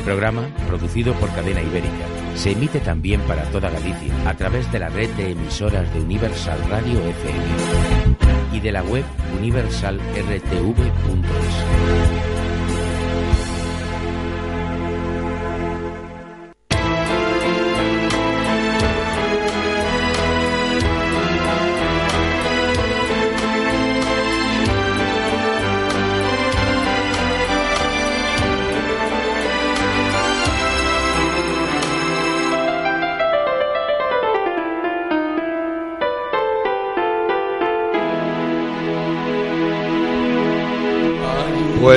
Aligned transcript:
Este 0.00 0.12
programa, 0.12 0.48
producido 0.66 1.12
por 1.12 1.28
Cadena 1.34 1.60
Ibérica, 1.60 2.06
se 2.34 2.52
emite 2.52 2.80
también 2.80 3.20
para 3.28 3.42
toda 3.50 3.68
Galicia 3.68 4.14
a 4.26 4.34
través 4.34 4.72
de 4.72 4.78
la 4.78 4.88
red 4.88 5.10
de 5.10 5.32
emisoras 5.32 5.92
de 5.92 6.00
Universal 6.00 6.58
Radio 6.70 7.04
FM 7.04 7.44
y 8.54 8.60
de 8.60 8.72
la 8.72 8.82
web 8.82 9.04
universalrtv.es. 9.38 12.19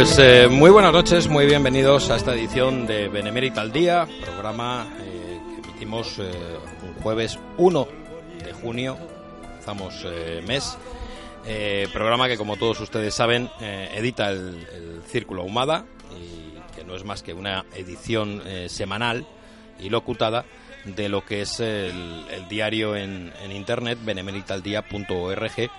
Pues 0.03 0.19
eh, 0.19 0.49
muy 0.49 0.69
buenas 0.69 0.91
noches, 0.91 1.29
muy 1.29 1.45
bienvenidos 1.45 2.09
a 2.09 2.17
esta 2.17 2.33
edición 2.33 2.85
de 2.85 3.07
Benemérita 3.07 3.61
al 3.61 3.71
Día, 3.71 4.05
programa 4.21 4.85
eh, 4.99 5.39
que 5.55 5.69
emitimos 5.69 6.19
eh, 6.19 6.29
un 6.81 7.01
jueves 7.01 7.39
1 7.55 7.87
de 8.43 8.51
junio, 8.51 8.97
empezamos 9.49 10.05
mes, 10.45 10.77
programa 11.93 12.27
que 12.27 12.35
como 12.35 12.57
todos 12.57 12.81
ustedes 12.81 13.15
saben 13.15 13.49
edita 13.61 14.29
el, 14.29 15.01
Círculo 15.07 15.45
Humada 15.45 15.85
y 16.11 16.75
que 16.75 16.83
no 16.83 16.97
es 16.97 17.05
más 17.05 17.23
que 17.23 17.33
una 17.33 17.63
edición 17.73 18.43
semanal 18.67 19.25
y 19.79 19.89
locutada 19.89 20.43
de 20.83 21.07
lo 21.07 21.23
que 21.23 21.43
es 21.43 21.61
el, 21.61 22.25
diario 22.49 22.97
en, 22.97 23.31
en 23.41 23.53
internet 23.53 23.99
benemeritaldia.org 24.03 25.71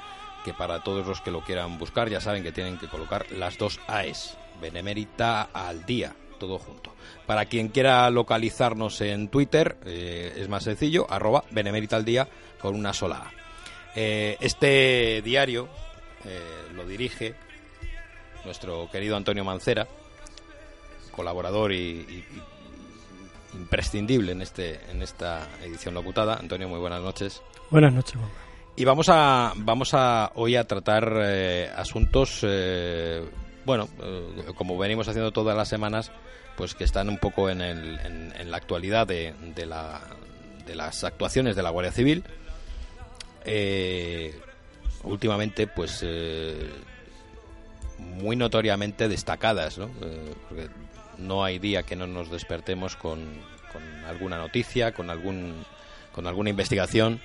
que 0.45 0.55
para 0.55 0.85
todos 0.85 1.07
los 1.07 1.21
que 1.21 1.31
lo 1.31 1.41
quieran 1.41 1.79
buscar 1.79 2.09
ya 2.09 2.21
saben 2.21 2.43
que 2.43 2.53
tienen 2.53 2.79
que 2.79 2.87
colocar 2.87 3.27
las 3.33 3.59
dos 3.59 3.81
AES, 3.89 4.37
Benemérita 4.61 5.49
al 5.53 5.85
día, 5.85 6.15
todo 6.39 6.59
junto. 6.59 6.93
Para 7.27 7.47
quien 7.47 7.69
quiera 7.69 8.09
localizarnos 8.11 9.01
en 9.01 9.29
Twitter, 9.29 9.77
eh, 9.85 10.35
es 10.37 10.49
más 10.49 10.63
sencillo, 10.63 11.07
arroba 11.11 11.45
Benemérita 11.51 11.97
al 11.97 12.05
día 12.05 12.29
con 12.61 12.75
una 12.75 12.93
sola 12.93 13.17
A. 13.17 13.33
Eh, 13.97 14.37
este 14.41 15.23
diario 15.23 15.69
eh, 16.25 16.41
lo 16.75 16.87
dirige 16.87 17.35
nuestro 18.45 18.89
querido 18.91 19.17
Antonio 19.17 19.45
Mancera, 19.45 19.89
colaborador 21.11 21.73
y, 21.73 22.25
imprescindible 23.55 24.33
en, 24.33 24.43
este, 24.43 24.81
en 24.91 25.01
esta 25.01 25.49
edición 25.63 25.95
locutada. 25.95 26.35
Antonio, 26.37 26.69
muy 26.69 26.81
buenas 26.81 27.01
noches. 27.03 27.41
Buenas 27.71 27.93
noches, 27.93 28.17
y 28.77 28.85
vamos 28.85 29.09
a, 29.09 29.53
vamos 29.57 29.95
a 29.95 30.33
hoy 30.35 30.57
a 30.57 30.65
tratar 30.65 31.21
eh, 31.23 31.71
asuntos, 31.77 32.41
eh, 32.43 33.25
bueno, 33.65 33.89
eh, 34.03 34.53
como 34.57 34.77
venimos 34.77 35.07
haciendo 35.07 35.31
todas 35.31 35.57
las 35.57 35.69
semanas, 35.69 36.11
pues 36.57 36.75
que 36.75 36.85
están 36.85 37.09
un 37.09 37.19
poco 37.19 37.51
en, 37.51 37.61
el, 37.61 38.01
en, 38.01 38.51
la 38.51 38.57
actualidad 38.57 39.07
de, 39.07 39.35
la, 39.67 40.01
de, 40.67 40.75
las 40.75 41.05
actuaciones 41.05 41.57
de 41.57 41.63
la 41.63 41.71
Guardia 41.71 41.93
Civil. 41.93 42.25
últimamente, 45.05 45.67
pues 45.67 46.05
muy 47.99 48.37
notoriamente 48.37 49.09
destacadas, 49.09 49.79
¿no? 49.79 49.89
porque 50.49 50.69
no 51.19 51.45
hay 51.45 51.59
día 51.59 51.83
que 51.85 51.97
no 51.97 52.07
nos 52.07 52.31
despertemos 52.31 52.97
con, 52.97 53.21
con 53.73 53.83
alguna 54.05 54.37
noticia, 54.39 54.93
con 54.93 55.11
algún 55.11 55.65
con 56.13 56.29
alguna 56.29 56.51
investigación 56.51 57.21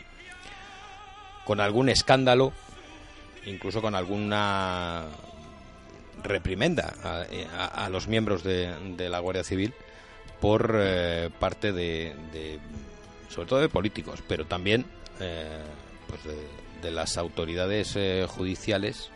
con 1.49 1.61
algún 1.61 1.89
escándalo, 1.89 2.53
incluso 3.47 3.81
con 3.81 3.95
alguna 3.95 5.07
reprimenda 6.21 6.93
a, 7.01 7.89
los 7.89 8.07
miembros 8.07 8.43
de, 8.43 9.09
la 9.09 9.17
Guardia 9.17 9.43
Civil 9.43 9.73
por 10.39 10.75
eh, 10.77 11.31
parte 11.39 11.73
de, 11.73 12.13
sobre 13.29 13.47
todo 13.47 13.61
de 13.61 13.67
políticos, 13.67 14.21
pero 14.27 14.45
también 14.45 14.85
eh, 15.19 15.63
pues 16.05 16.19
de, 16.83 16.91
las 16.91 17.17
autoridades 17.17 17.95
eh, 17.95 18.27
judiciales, 18.29 19.09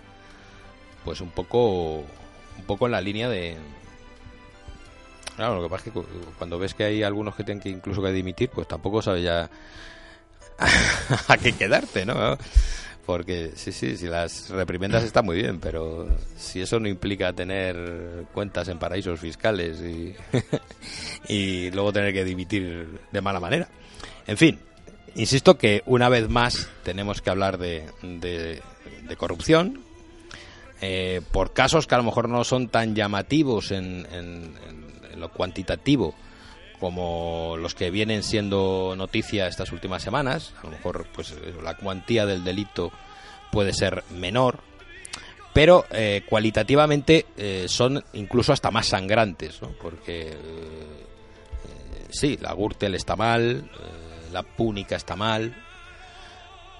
pues 1.05 1.21
un 1.21 1.29
poco, 1.29 1.97
un 1.97 2.63
poco 2.65 2.87
en 2.87 2.93
la 2.93 3.01
línea 3.01 3.29
de, 3.29 3.57
Claro, 5.35 5.57
lo 5.57 5.63
que 5.63 5.69
pasa 5.69 5.89
es 5.89 5.93
que 5.93 6.01
cuando 6.39 6.57
ves 6.57 6.73
que 6.73 6.83
hay 6.83 7.03
algunos 7.03 7.35
que 7.35 7.43
tienen 7.43 7.61
que 7.61 7.69
incluso 7.69 8.01
que 8.01 8.11
dimitir, 8.11 8.49
pues 8.49 8.67
tampoco 8.67 9.03
sabes 9.03 9.23
ya 9.23 9.51
a 11.27 11.37
qué 11.37 11.53
quedarte, 11.53 12.05
¿no? 12.05 12.37
Porque 13.05 13.51
sí, 13.55 13.73
sí, 13.73 13.97
si 13.97 14.07
las 14.07 14.49
reprimendas 14.49 15.03
están 15.03 15.25
muy 15.25 15.35
bien, 15.35 15.59
pero 15.59 16.07
si 16.37 16.61
eso 16.61 16.79
no 16.79 16.87
implica 16.87 17.33
tener 17.33 18.25
cuentas 18.33 18.69
en 18.69 18.79
paraísos 18.79 19.19
fiscales 19.19 19.81
y, 21.27 21.69
luego 21.71 21.91
tener 21.91 22.13
que 22.13 22.23
dimitir 22.23 22.87
de 23.11 23.21
mala 23.21 23.41
manera. 23.41 23.67
En 24.25 24.37
fin, 24.37 24.57
insisto 25.15 25.57
que 25.57 25.83
una 25.85 26.07
vez 26.07 26.29
más 26.29 26.69
tenemos 26.83 27.21
que 27.21 27.29
hablar 27.29 27.57
de, 27.57 27.83
de, 28.01 28.61
corrupción 29.17 29.81
eh, 30.81 31.21
por 31.31 31.53
casos 31.53 31.87
que 31.87 31.95
a 31.95 31.97
lo 31.97 32.03
mejor 32.05 32.29
no 32.29 32.43
son 32.43 32.69
tan 32.69 32.95
llamativos 32.95 33.71
en, 33.71 34.07
en 34.11 35.19
lo 35.19 35.29
cuantitativo 35.29 36.15
como 36.79 37.55
los 37.57 37.75
que 37.75 37.91
vienen 37.91 38.23
siendo 38.23 38.93
noticia 38.97 39.47
estas 39.47 39.71
últimas 39.71 40.03
semanas. 40.03 40.53
A 40.61 40.65
lo 40.65 40.71
mejor 40.71 41.07
pues 41.13 41.33
la 41.61 41.75
cuantía 41.77 42.25
del 42.25 42.43
delito 42.43 42.91
puede 43.51 43.73
ser 43.73 44.03
menor, 44.09 44.59
pero 45.53 45.85
eh, 45.91 46.23
cualitativamente 46.27 47.27
eh, 47.37 47.65
son 47.67 48.03
incluso 48.13 48.51
hasta 48.51 48.71
más 48.71 48.87
sangrantes, 48.87 49.61
¿no? 49.61 49.69
porque 49.79 50.31
eh, 50.31 50.35
sí, 52.09 52.37
la 52.41 52.53
Gürtel 52.53 52.95
está 52.95 53.15
mal, 53.15 53.69
la 54.31 54.41
Púnica 54.41 54.95
está 54.95 55.15
mal, 55.15 55.55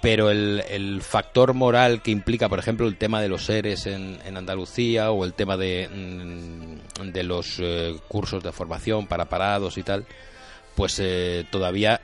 pero 0.04 0.30
el, 0.32 1.02
factor 1.02 1.54
moral 1.54 2.02
que 2.02 2.12
implica, 2.12 2.50
por 2.50 2.60
ejemplo, 2.60 2.88
el 2.88 2.98
tema 2.98 3.22
de 3.22 3.30
los 3.30 3.46
seres 3.46 3.86
en, 3.86 4.20
Andalucía 4.36 5.12
o 5.12 5.24
el 5.24 5.34
tema 5.34 5.56
de, 5.56 5.88
mm, 5.88 7.12
de 7.14 7.24
los 7.24 7.58
eh, 7.60 7.96
cursos 8.10 8.44
de 8.44 8.52
formación 8.52 9.08
para 9.08 9.30
parados 9.30 9.78
y 9.78 9.84
tal, 9.84 10.06
pues 10.76 11.00
eh, 11.00 11.46
todavía 11.50 12.02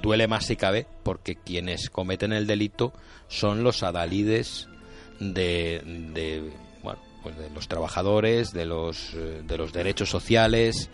duele 0.00 0.26
más 0.26 0.46
si 0.46 0.56
cabe 0.56 0.86
porque 1.02 1.36
quienes 1.36 1.90
cometen 1.90 2.32
el 2.32 2.46
delito 2.46 2.94
son 3.28 3.62
los 3.62 3.82
adalides 3.82 4.68
de, 5.20 5.82
de 6.14 6.50
bueno, 6.82 7.00
pues 7.22 7.36
de 7.36 7.50
los 7.50 7.68
trabajadores, 7.68 8.54
de 8.54 8.64
los, 8.64 9.12
eh, 9.12 9.42
de 9.46 9.58
los 9.58 9.74
derechos 9.74 10.08
sociales 10.08 10.88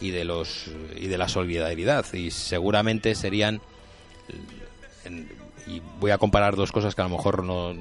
y 0.00 0.12
de 0.12 0.24
los 0.24 0.70
y 0.96 1.08
de 1.08 1.18
la 1.18 1.26
solidaridad. 1.26 2.06
Y 2.14 2.30
seguramente 2.30 3.16
serían 3.16 3.60
y 5.66 5.80
voy 5.98 6.10
a 6.10 6.18
comparar 6.18 6.56
dos 6.56 6.72
cosas 6.72 6.94
que 6.94 7.00
a 7.00 7.04
lo 7.04 7.16
mejor 7.16 7.44
no, 7.44 7.74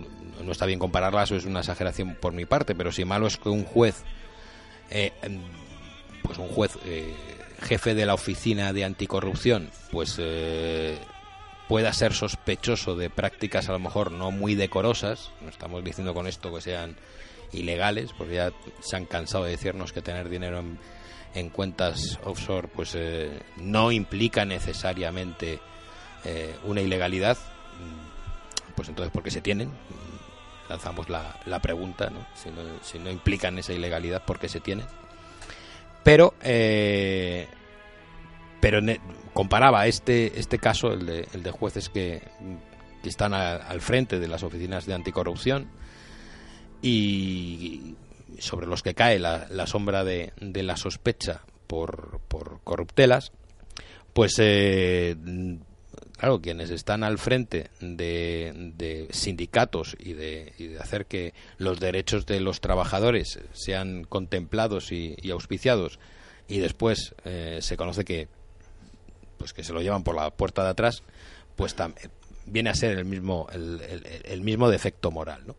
no 0.44 0.52
está 0.52 0.66
bien 0.66 0.80
compararlas 0.80 1.32
o 1.32 1.36
es 1.36 1.46
una 1.46 1.60
exageración 1.60 2.16
por 2.16 2.34
mi 2.34 2.46
parte, 2.46 2.76
pero 2.76 2.92
si 2.92 3.06
malo 3.06 3.28
es 3.28 3.38
que 3.38 3.50
un 3.50 3.64
juez, 3.64 4.04
eh, 4.90 5.12
pues 6.24 6.38
un 6.38 6.48
juez 6.48 6.78
eh, 6.86 7.14
jefe 7.62 7.94
de 7.94 8.06
la 8.06 8.14
oficina 8.14 8.74
de 8.74 8.86
anticorrupción, 8.86 9.70
pues 9.92 10.16
eh, 10.20 10.98
pueda 11.68 11.94
ser 11.94 12.14
sospechoso 12.14 12.96
de 12.96 13.10
prácticas 13.10 13.70
a 13.70 13.74
lo 13.74 13.80
mejor 13.80 14.12
no 14.12 14.32
muy 14.32 14.56
decorosas, 14.56 15.32
no 15.42 15.50
estamos 15.50 15.84
diciendo 15.84 16.14
con 16.14 16.28
esto 16.28 16.54
que 16.54 16.62
sean 16.62 16.96
ilegales, 17.52 18.12
porque 18.18 18.36
ya 18.36 18.52
se 18.82 18.96
han 18.96 19.06
cansado 19.06 19.46
de 19.46 19.52
decirnos 19.52 19.92
que 19.92 20.02
tener 20.02 20.30
dinero 20.30 20.60
en, 20.60 20.80
en 21.34 21.50
cuentas 21.50 22.20
offshore 22.24 22.68
pues 22.68 22.98
no 23.58 23.92
implica 23.92 24.46
necesariamente 24.46 25.60
eh, 26.26 26.56
una 26.64 26.82
ilegalidad, 26.82 27.38
pues 28.76 28.90
entonces, 28.90 29.12
¿por 29.12 29.24
qué 29.24 29.32
se 29.32 29.42
tienen? 29.42 29.72
lanzamos 30.70 31.10
la, 31.10 31.36
la 31.46 31.60
pregunta, 31.60 32.10
¿no? 32.10 32.26
Si, 32.36 32.50
¿no? 32.50 32.62
si 32.84 33.00
no 33.00 33.10
implican 33.10 33.58
esa 33.58 33.74
ilegalidad, 33.74 34.24
¿por 34.24 34.40
qué 34.40 34.48
se 34.48 34.60
tiene? 34.60 34.84
Pero, 36.04 36.36
eh, 36.42 37.48
pero 38.62 38.80
comparaba 39.34 39.88
este, 39.88 40.40
este 40.40 40.60
caso, 40.60 40.94
el 40.94 41.06
de, 41.06 41.28
el 41.34 41.44
de 41.44 41.52
jueces 41.52 41.90
que, 41.90 42.22
que 43.02 43.10
están 43.10 43.34
al 43.34 43.82
frente 43.82 44.20
de 44.20 44.28
las 44.28 44.44
oficinas 44.44 44.86
de 44.86 44.94
anticorrupción 44.94 45.68
y 46.82 47.96
sobre 48.38 48.68
los 48.68 48.84
que 48.84 48.94
cae 48.94 49.20
la, 49.20 49.48
la 49.50 49.68
sombra 49.68 50.04
de, 50.04 50.32
de, 50.40 50.64
la 50.64 50.78
sospecha 50.78 51.42
por, 51.68 52.22
por 52.28 52.62
corruptelas, 52.64 53.34
pues 54.14 54.36
eh, 54.38 55.16
claro, 56.20 56.42
quienes 56.42 56.70
están 56.70 57.04
al 57.04 57.18
frente 57.18 57.70
de, 57.80 59.08
sindicatos 59.12 59.96
y 59.98 60.14
de, 60.14 60.52
y 60.58 60.68
de, 60.68 60.80
hacer 60.80 61.06
que 61.06 61.34
los 61.58 61.80
derechos 61.80 62.26
de 62.26 62.42
los 62.42 62.60
trabajadores 62.60 63.40
sean 63.54 64.04
contemplados 64.04 64.92
y, 64.92 65.16
auspiciados 65.32 65.98
y 66.50 66.60
después 66.60 67.16
eh, 67.24 67.60
se 67.62 67.78
conoce 67.78 68.04
que 68.04 68.28
pues 69.38 69.54
que 69.54 69.64
se 69.64 69.72
lo 69.72 69.82
llevan 69.82 70.04
por 70.04 70.16
la 70.16 70.32
puerta 70.32 70.62
de 70.66 70.72
atrás, 70.72 71.04
pues 71.56 71.74
viene 72.46 72.70
a 72.70 72.76
ser 72.76 72.98
el 72.98 73.06
mismo 73.06 73.48
el, 73.54 74.42
mismo 74.42 74.70
defecto 74.70 75.12
moral, 75.12 75.44
¿no? 75.48 75.56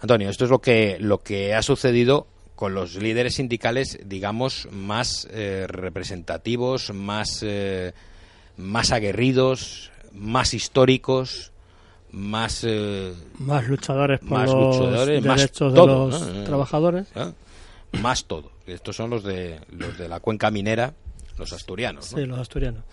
Antonio, 0.00 0.28
esto 0.28 0.44
es 0.44 0.50
lo 0.50 0.60
que 0.60 0.96
lo 0.98 1.18
que 1.18 1.54
ha 1.54 1.62
sucedido 1.62 2.26
con 2.56 2.74
los 2.74 2.96
líderes 2.96 3.36
sindicales, 3.36 4.00
digamos, 4.04 4.66
más 4.72 5.28
eh, 5.30 5.66
representativos, 5.68 6.92
más 6.92 7.44
eh, 7.44 7.92
más 8.56 8.92
aguerridos, 8.92 9.90
más 10.12 10.54
históricos, 10.54 11.52
más 12.10 12.64
eh, 12.64 13.14
más 13.38 13.66
luchadores 13.68 14.20
por 14.20 14.30
más 14.30 14.50
los 14.50 14.76
luchadores, 14.76 15.22
derechos 15.22 15.72
más 15.72 15.74
todo, 15.74 16.06
de 16.06 16.12
los 16.12 16.28
¿no? 16.28 16.44
trabajadores, 16.44 17.06
¿Eh? 17.14 17.32
más 18.00 18.24
todo. 18.24 18.52
Estos 18.66 18.96
son 18.96 19.10
los 19.10 19.24
de 19.24 19.60
los 19.70 19.96
de 19.98 20.08
la 20.08 20.20
cuenca 20.20 20.50
minera, 20.50 20.94
los 21.38 21.52
asturianos. 21.52 22.12
¿no? 22.12 22.18
Sí, 22.18 22.26
los 22.26 22.38
asturianos. 22.38 22.84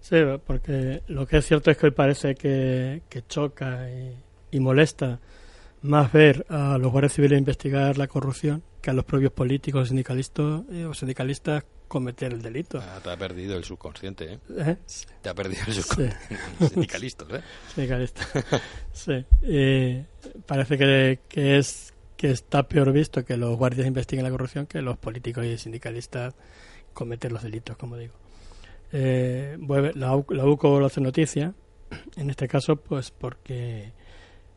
Sí, 0.00 0.16
porque 0.46 1.02
lo 1.08 1.26
que 1.26 1.38
es 1.38 1.46
cierto 1.46 1.70
es 1.70 1.76
que 1.76 1.86
hoy 1.86 1.92
parece 1.92 2.34
que, 2.34 3.02
que 3.08 3.26
choca 3.26 3.88
y, 3.90 4.14
y, 4.56 4.60
molesta 4.60 5.18
más 5.82 6.12
ver 6.12 6.46
a 6.48 6.78
los 6.78 6.90
guardias 6.90 7.12
civiles 7.12 7.38
investigar 7.38 7.98
la 7.98 8.06
corrupción 8.06 8.62
que 8.80 8.90
a 8.90 8.92
los 8.92 9.04
propios 9.04 9.32
políticos 9.32 9.88
sindicalistas 9.88 10.62
eh, 10.70 10.84
o 10.84 10.94
sindicalistas 10.94 11.64
cometer 11.88 12.32
el 12.32 12.42
delito. 12.42 12.80
Ah, 12.82 13.00
te 13.02 13.10
ha 13.10 13.16
perdido 13.16 13.56
el 13.56 13.64
subconsciente, 13.64 14.34
¿eh? 14.34 14.38
¿Eh? 14.58 14.76
Te 15.22 15.28
ha 15.30 15.34
perdido 15.34 15.62
el 15.66 15.72
subconsciente. 15.72 16.16
Sí. 16.58 16.66
Sindicalistas, 16.68 17.28
¿eh? 17.30 17.42
Sindicalistas. 17.74 18.28
sí. 18.92 19.24
Y 19.42 20.04
parece 20.46 20.76
que, 20.76 21.20
que, 21.28 21.58
es 21.58 21.94
que 22.16 22.30
está 22.30 22.68
peor 22.68 22.92
visto 22.92 23.24
que 23.24 23.36
los 23.36 23.56
guardias 23.56 23.86
investiguen 23.86 24.24
la 24.24 24.30
corrupción 24.30 24.66
que 24.66 24.82
los 24.82 24.98
políticos 24.98 25.46
y 25.46 25.56
sindicalistas 25.56 26.34
cometer 26.92 27.32
los 27.32 27.42
delitos, 27.42 27.76
como 27.76 27.96
digo. 27.96 28.14
Eh, 28.92 29.56
la, 29.94 30.22
la 30.28 30.46
UCO 30.46 30.80
lo 30.80 30.86
hace 30.86 31.00
noticia, 31.00 31.54
en 32.16 32.30
este 32.30 32.48
caso, 32.48 32.76
pues 32.76 33.10
porque 33.10 33.92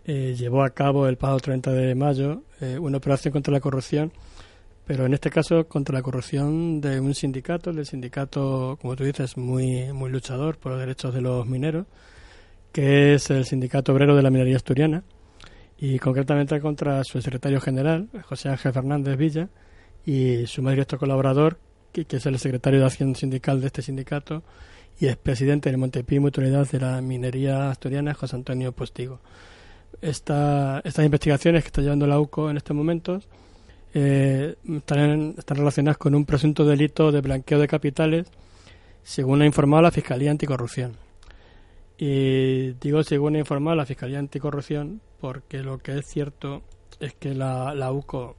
eh, 0.06 0.36
llevó 0.38 0.64
a 0.64 0.72
cabo 0.72 1.08
el 1.08 1.18
pasado 1.18 1.40
30 1.40 1.72
de 1.72 1.96
mayo 1.96 2.44
eh, 2.60 2.78
una 2.80 2.98
operación 2.98 3.32
contra 3.32 3.54
la 3.54 3.60
corrupción, 3.60 4.12
pero 4.86 5.06
en 5.06 5.14
este 5.14 5.30
caso 5.30 5.68
contra 5.68 5.94
la 5.94 6.02
corrupción 6.02 6.82
de 6.82 7.00
un 7.00 7.14
sindicato, 7.14 7.72
del 7.72 7.86
sindicato, 7.86 8.78
como 8.82 8.96
tú 8.96 9.04
dices, 9.04 9.38
muy, 9.38 9.94
muy 9.94 10.10
luchador 10.10 10.58
por 10.58 10.74
los 10.74 10.82
derechos 10.82 11.14
de 11.14 11.22
los 11.22 11.46
mineros, 11.46 11.86
que 12.72 13.14
es 13.16 13.30
el 13.30 13.46
Sindicato 13.46 13.94
Obrero 13.94 14.16
de 14.16 14.24
la 14.24 14.30
Minería 14.30 14.56
Asturiana, 14.56 15.04
y 15.78 16.00
concretamente 16.00 16.60
contra 16.62 17.04
su 17.04 17.22
secretario 17.22 17.60
general, 17.60 18.08
José 18.24 18.50
Ángel 18.50 18.74
Fernández 18.74 19.18
Villa, 19.18 19.50
y 20.06 20.46
su 20.48 20.62
más 20.62 20.74
directo 20.74 20.98
colaborador, 20.98 21.58
que, 21.92 22.06
es 22.10 22.26
el 22.26 22.40
secretario 22.40 22.80
de 22.80 22.86
Acción 22.86 23.16
Sindical 23.16 23.60
de 23.62 23.68
este 23.68 23.82
sindicato 23.82 24.44
y 25.00 25.08
es 25.08 25.18
presidente 25.18 25.70
del 25.70 25.78
Montepí 25.78 26.20
Mutualidad 26.20 26.68
de 26.70 26.80
la 26.80 27.02
Minería 27.02 27.70
Asturiana, 27.70 28.14
José 28.14 28.36
Antonio 28.36 28.72
Postigo. 28.72 29.20
Esta, 30.02 30.82
estas 30.84 31.06
investigaciones 31.06 31.64
que 31.64 31.68
está 31.68 31.82
llevando 31.82 32.08
la 32.08 32.20
UCO 32.20 32.50
en 32.50 32.58
estos 32.58 32.76
momentos 32.76 33.28
eh, 33.94 34.56
están, 34.68 35.36
relacionadas 35.48 35.98
con 35.98 36.16
un 36.16 36.26
presunto 36.26 36.66
delito 36.66 37.12
de 37.12 37.22
blanqueo 37.22 37.60
de 37.60 37.68
capitales, 37.68 38.28
según 39.04 39.42
ha 39.42 39.46
informado 39.46 39.84
la 39.84 39.92
Fiscalía 39.92 40.32
Anticorrupción. 40.32 40.96
Y 41.98 42.72
digo 42.82 43.04
según 43.04 43.36
ha 43.36 43.40
informado 43.40 43.76
la 43.76 43.86
Fiscalía 43.86 44.20
Anticorrupción 44.20 45.02
porque 45.20 45.62
lo 45.62 45.78
que 45.78 46.00
es 46.00 46.08
cierto 46.08 46.64
es 47.00 47.14
que 47.14 47.36
la, 47.36 47.76
la 47.76 47.92
UCO 47.92 48.36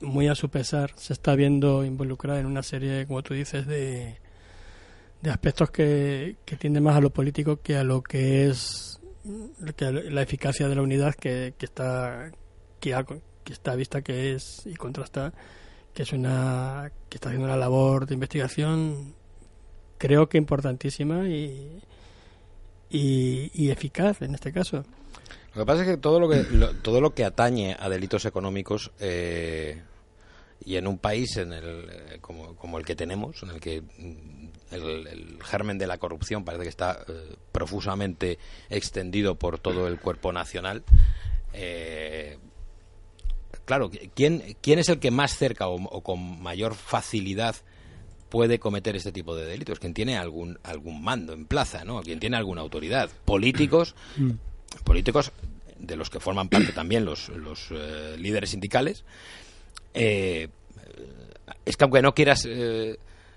muy 0.00 0.28
a 0.28 0.34
su 0.34 0.48
pesar, 0.48 0.92
se 0.96 1.12
está 1.12 1.34
viendo 1.34 1.84
involucrada 1.84 2.40
en 2.40 2.46
una 2.46 2.62
serie, 2.62 3.06
como 3.06 3.22
tú 3.22 3.34
dices, 3.34 3.66
de, 3.66 4.18
de 5.22 5.30
aspectos 5.30 5.70
que, 5.70 6.36
que 6.44 6.56
tienden 6.56 6.82
más 6.82 6.96
a 6.96 7.00
lo 7.00 7.10
político 7.10 7.60
que 7.62 7.76
a 7.76 7.84
lo 7.84 8.02
que 8.02 8.48
es 8.48 9.00
que 9.76 9.92
la 9.92 10.22
eficacia 10.22 10.68
de 10.68 10.74
la 10.74 10.82
unidad 10.82 11.14
que, 11.14 11.54
está 11.58 12.30
que 12.80 12.94
está 13.46 13.74
vista 13.74 14.02
que 14.02 14.34
es 14.34 14.66
y 14.66 14.74
contrasta 14.74 15.32
que 15.94 16.02
es 16.02 16.12
una 16.12 16.90
que 17.08 17.16
está 17.16 17.28
haciendo 17.28 17.46
una 17.46 17.56
labor 17.56 18.06
de 18.06 18.14
investigación 18.14 19.14
creo 19.98 20.28
que 20.28 20.38
importantísima 20.38 21.26
y, 21.28 21.80
y, 22.90 23.50
y 23.54 23.70
eficaz 23.70 24.22
en 24.22 24.34
este 24.34 24.52
caso. 24.52 24.84
Lo 25.54 25.62
que 25.62 25.66
pasa 25.66 25.82
es 25.82 25.88
que 25.88 25.96
todo 25.96 26.20
lo 26.20 26.28
que 26.28 26.42
lo, 26.50 26.74
todo 26.74 27.00
lo 27.00 27.14
que 27.14 27.24
atañe 27.24 27.76
a 27.78 27.88
delitos 27.88 28.26
económicos 28.26 28.92
eh, 29.00 29.82
y 30.64 30.76
en 30.76 30.86
un 30.86 30.98
país 30.98 31.36
en 31.38 31.52
el 31.52 31.88
eh, 31.90 32.18
como, 32.20 32.54
como, 32.56 32.78
el 32.78 32.84
que 32.84 32.94
tenemos, 32.94 33.42
en 33.42 33.50
el 33.50 33.60
que 33.60 33.82
el, 34.70 35.06
el 35.06 35.38
germen 35.42 35.78
de 35.78 35.86
la 35.86 35.98
corrupción 35.98 36.44
parece 36.44 36.64
que 36.64 36.68
está 36.68 37.04
eh, 37.08 37.36
profusamente 37.52 38.38
extendido 38.68 39.36
por 39.36 39.58
todo 39.58 39.88
el 39.88 39.98
cuerpo 39.98 40.32
nacional. 40.32 40.84
Eh, 41.52 42.38
claro, 43.64 43.90
¿quién, 44.14 44.56
¿quién 44.60 44.78
es 44.78 44.88
el 44.88 44.98
que 44.98 45.10
más 45.10 45.36
cerca 45.36 45.68
o, 45.68 45.76
o 45.76 46.02
con 46.02 46.42
mayor 46.42 46.74
facilidad 46.74 47.56
puede 48.28 48.58
cometer 48.58 48.96
este 48.96 49.12
tipo 49.12 49.36
de 49.36 49.46
delitos? 49.46 49.78
Quien 49.78 49.94
tiene 49.94 50.16
algún 50.18 50.58
algún 50.62 51.02
mando 51.02 51.32
en 51.32 51.46
plaza, 51.46 51.84
¿no? 51.84 52.02
Quien 52.02 52.20
tiene 52.20 52.36
alguna 52.36 52.60
autoridad. 52.60 53.10
Políticos 53.24 53.94
políticos 54.84 55.32
de 55.78 55.96
los 55.96 56.10
que 56.10 56.20
forman 56.20 56.48
parte 56.48 56.72
también 56.72 57.04
los, 57.04 57.28
los 57.28 57.68
eh, 57.70 58.16
líderes 58.18 58.50
sindicales, 58.50 59.04
eh, 59.94 60.48
es 61.64 61.76
que 61.76 61.84
aunque 61.84 62.02
no 62.02 62.14
quieras 62.14 62.46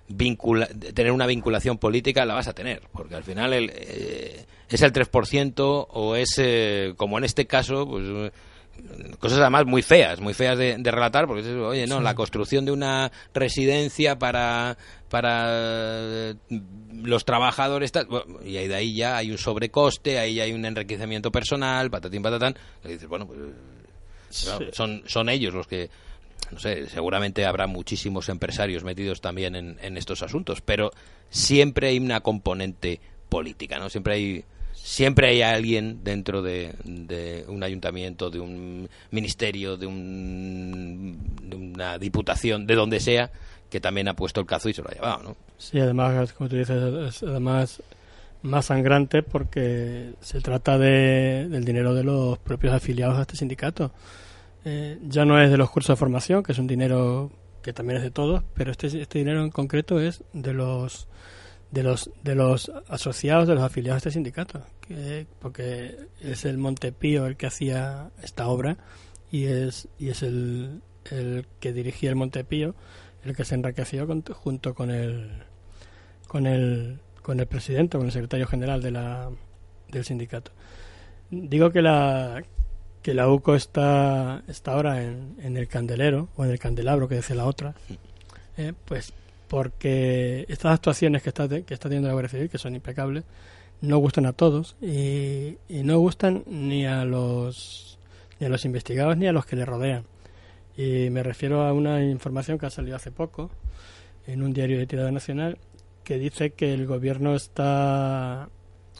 vincula 0.09 0.67
tener 0.67 1.11
una 1.11 1.25
vinculación 1.25 1.77
política, 1.77 2.25
la 2.25 2.33
vas 2.33 2.47
a 2.47 2.53
tener, 2.53 2.81
porque 2.91 3.15
al 3.15 3.23
final 3.23 3.53
el, 3.53 3.71
eh, 3.73 4.45
es 4.67 4.81
el 4.81 4.91
3% 4.91 5.87
o 5.89 6.15
es, 6.15 6.41
como 6.97 7.17
en 7.17 7.23
este 7.23 7.45
caso, 7.45 7.87
pues 7.87 8.31
cosas 9.19 9.39
además 9.39 9.65
muy 9.65 9.81
feas, 9.81 10.19
muy 10.19 10.33
feas 10.33 10.57
de, 10.57 10.77
de 10.77 10.91
relatar, 10.91 11.27
porque 11.27 11.41
es, 11.41 11.47
oye, 11.47 11.87
no, 11.87 11.97
sí. 11.97 12.03
la 12.03 12.15
construcción 12.15 12.65
de 12.65 12.71
una 12.71 13.11
residencia 13.33 14.17
para 14.17 14.77
para 15.09 16.35
los 16.93 17.25
trabajadores 17.25 17.91
tal, 17.91 18.07
y 18.45 18.53
de 18.53 18.75
ahí 18.75 18.95
ya 18.95 19.17
hay 19.17 19.31
un 19.31 19.37
sobrecoste, 19.37 20.19
ahí 20.19 20.35
ya 20.35 20.43
hay 20.43 20.53
un 20.53 20.65
enriquecimiento 20.65 21.31
personal, 21.31 21.89
patatín 21.89 22.21
patatán, 22.21 22.55
y 22.85 22.89
dices, 22.89 23.07
bueno, 23.07 23.25
pues 23.25 23.39
sí. 24.29 24.49
son 24.71 25.03
son 25.07 25.29
ellos 25.29 25.53
los 25.53 25.67
que 25.67 25.89
no 26.51 26.59
sé, 26.59 26.87
seguramente 26.89 27.45
habrá 27.45 27.67
muchísimos 27.67 28.29
empresarios 28.29 28.83
metidos 28.83 29.21
también 29.21 29.55
en, 29.55 29.77
en 29.81 29.97
estos 29.97 30.23
asuntos, 30.23 30.61
pero 30.61 30.91
siempre 31.29 31.89
hay 31.89 31.99
una 31.99 32.21
componente 32.21 32.99
política, 33.29 33.77
¿no? 33.77 33.89
Siempre 33.89 34.13
hay 34.13 34.45
siempre 34.73 35.27
hay 35.27 35.41
alguien 35.41 36.03
dentro 36.03 36.41
de, 36.41 36.73
de, 36.83 37.45
un 37.47 37.63
ayuntamiento, 37.63 38.29
de 38.29 38.39
un 38.39 38.89
ministerio, 39.11 39.77
de, 39.77 39.85
un, 39.85 41.19
de, 41.43 41.55
una 41.55 41.97
diputación, 41.97 42.65
de 42.65 42.75
donde 42.75 42.99
sea, 42.99 43.29
que 43.69 43.79
también 43.79 44.07
ha 44.07 44.15
puesto 44.15 44.39
el 44.39 44.47
cazo 44.47 44.69
y 44.69 44.73
se 44.73 44.81
lo 44.81 44.89
ha 44.89 44.93
llevado, 44.93 45.23
¿no? 45.23 45.37
Sí, 45.57 45.79
además, 45.79 46.33
como 46.33 46.49
tú 46.49 46.55
dices, 46.55 46.81
es 47.07 47.23
además 47.23 47.83
más 48.41 48.67
sangrante 48.67 49.21
porque 49.21 50.13
se 50.21 50.39
trata 50.39 50.77
de, 50.77 51.47
del 51.49 51.65
dinero 51.65 51.93
de 51.93 52.03
los 52.03 52.37
propios 52.39 52.73
afiliados 52.73 53.17
a 53.17 53.21
este 53.21 53.35
sindicato. 53.35 53.91
Eh, 54.65 54.99
ya 55.07 55.25
no 55.25 55.41
es 55.41 55.49
de 55.49 55.57
los 55.57 55.69
cursos 55.69 55.95
de 55.95 55.99
formación, 55.99 56.43
que 56.43 56.51
es 56.51 56.59
un 56.59 56.67
dinero 56.67 57.31
que 57.61 57.73
también 57.73 57.97
es 57.97 58.03
de 58.03 58.11
todos, 58.11 58.43
pero 58.53 58.71
este, 58.71 58.87
este 58.87 59.19
dinero 59.19 59.43
en 59.43 59.49
concreto 59.49 59.99
es 59.99 60.23
de 60.33 60.53
los 60.53 61.07
de 61.71 61.83
los 61.83 62.09
de 62.23 62.33
los 62.33 62.71
asociados 62.87 63.47
de 63.47 63.53
los 63.53 63.63
afiliados 63.63 63.97
a 63.97 63.99
este 63.99 64.11
sindicato 64.11 64.63
que, 64.81 65.27
porque 65.39 65.97
es 66.19 66.43
el 66.45 66.57
Montepío 66.57 67.27
el 67.27 67.37
que 67.37 67.45
hacía 67.45 68.09
esta 68.23 68.47
obra 68.47 68.77
y 69.29 69.45
es 69.45 69.87
y 69.99 70.09
es 70.09 70.23
el, 70.23 70.81
el 71.11 71.45
que 71.59 71.71
dirigía 71.71 72.09
el 72.09 72.15
Montepío 72.15 72.73
el 73.23 73.35
que 73.35 73.45
se 73.45 73.53
enriqueció 73.53 74.07
con, 74.07 74.23
junto 74.23 74.73
con 74.73 74.89
el 74.89 75.43
con 76.27 76.47
el 76.47 76.99
con 77.21 77.39
el 77.39 77.45
presidente 77.45 77.97
con 77.99 78.07
el 78.07 78.13
secretario 78.13 78.47
general 78.47 78.81
de 78.81 78.91
la 78.91 79.29
del 79.89 80.05
sindicato. 80.05 80.51
Digo 81.29 81.71
que 81.71 81.81
la 81.81 82.43
que 83.01 83.13
la 83.13 83.29
UCO 83.29 83.55
está, 83.55 84.43
está 84.47 84.73
ahora 84.73 85.03
en, 85.03 85.35
en 85.41 85.57
el 85.57 85.67
candelero, 85.67 86.29
o 86.35 86.45
en 86.45 86.51
el 86.51 86.59
candelabro, 86.59 87.07
que 87.07 87.15
dice 87.15 87.35
la 87.35 87.45
otra, 87.45 87.73
eh, 88.57 88.73
pues 88.85 89.13
porque 89.47 90.45
estas 90.47 90.73
actuaciones 90.73 91.23
que 91.23 91.29
está, 91.29 91.47
que 91.47 91.73
está 91.73 91.89
teniendo 91.89 92.07
la 92.07 92.13
Guardia 92.13 92.29
Civil, 92.29 92.49
que 92.49 92.57
son 92.57 92.75
impecables, 92.75 93.23
no 93.81 93.97
gustan 93.97 94.25
a 94.25 94.33
todos 94.33 94.75
y, 94.81 95.57
y 95.69 95.83
no 95.83 95.97
gustan 95.99 96.43
ni 96.45 96.85
a 96.85 97.05
los 97.05 97.97
ni 98.39 98.45
a 98.45 98.49
los 98.49 98.65
investigados 98.65 99.17
ni 99.17 99.27
a 99.27 99.31
los 99.31 99.45
que 99.45 99.55
le 99.55 99.65
rodean. 99.65 100.03
Y 100.77 101.09
me 101.09 101.23
refiero 101.23 101.63
a 101.63 101.73
una 101.73 102.03
información 102.03 102.57
que 102.57 102.65
ha 102.65 102.69
salido 102.69 102.95
hace 102.95 103.11
poco 103.11 103.49
en 104.27 104.43
un 104.43 104.53
diario 104.53 104.77
de 104.77 104.87
tirada 104.87 105.11
nacional 105.11 105.57
que 106.03 106.17
dice 106.17 106.51
que 106.51 106.73
el 106.73 106.85
gobierno 106.85 107.35
está 107.35 108.49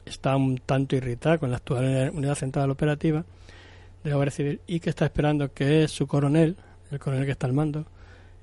está 0.05 0.35
un 0.35 0.57
tanto 0.57 0.95
irritado 0.95 1.39
con 1.39 1.51
la 1.51 1.57
actual 1.57 2.11
unidad 2.13 2.35
central 2.35 2.71
operativa 2.71 3.23
de 4.03 4.09
la 4.09 4.15
Guardia 4.15 4.31
Civil 4.31 4.61
y 4.67 4.79
que 4.79 4.89
está 4.89 5.05
esperando 5.05 5.53
que 5.53 5.87
su 5.87 6.07
coronel, 6.07 6.55
el 6.91 6.99
coronel 6.99 7.25
que 7.25 7.31
está 7.31 7.47
al 7.47 7.53
mando, 7.53 7.85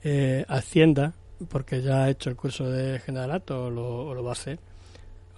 eh, 0.04 0.44
ascienda, 0.48 1.14
porque 1.48 1.82
ya 1.82 2.04
ha 2.04 2.10
hecho 2.10 2.30
el 2.30 2.36
curso 2.36 2.70
de 2.70 2.98
generalato 3.00 3.64
o 3.66 3.70
lo, 3.70 4.14
lo 4.14 4.22
va 4.22 4.30
a 4.30 4.32
hacer, 4.32 4.58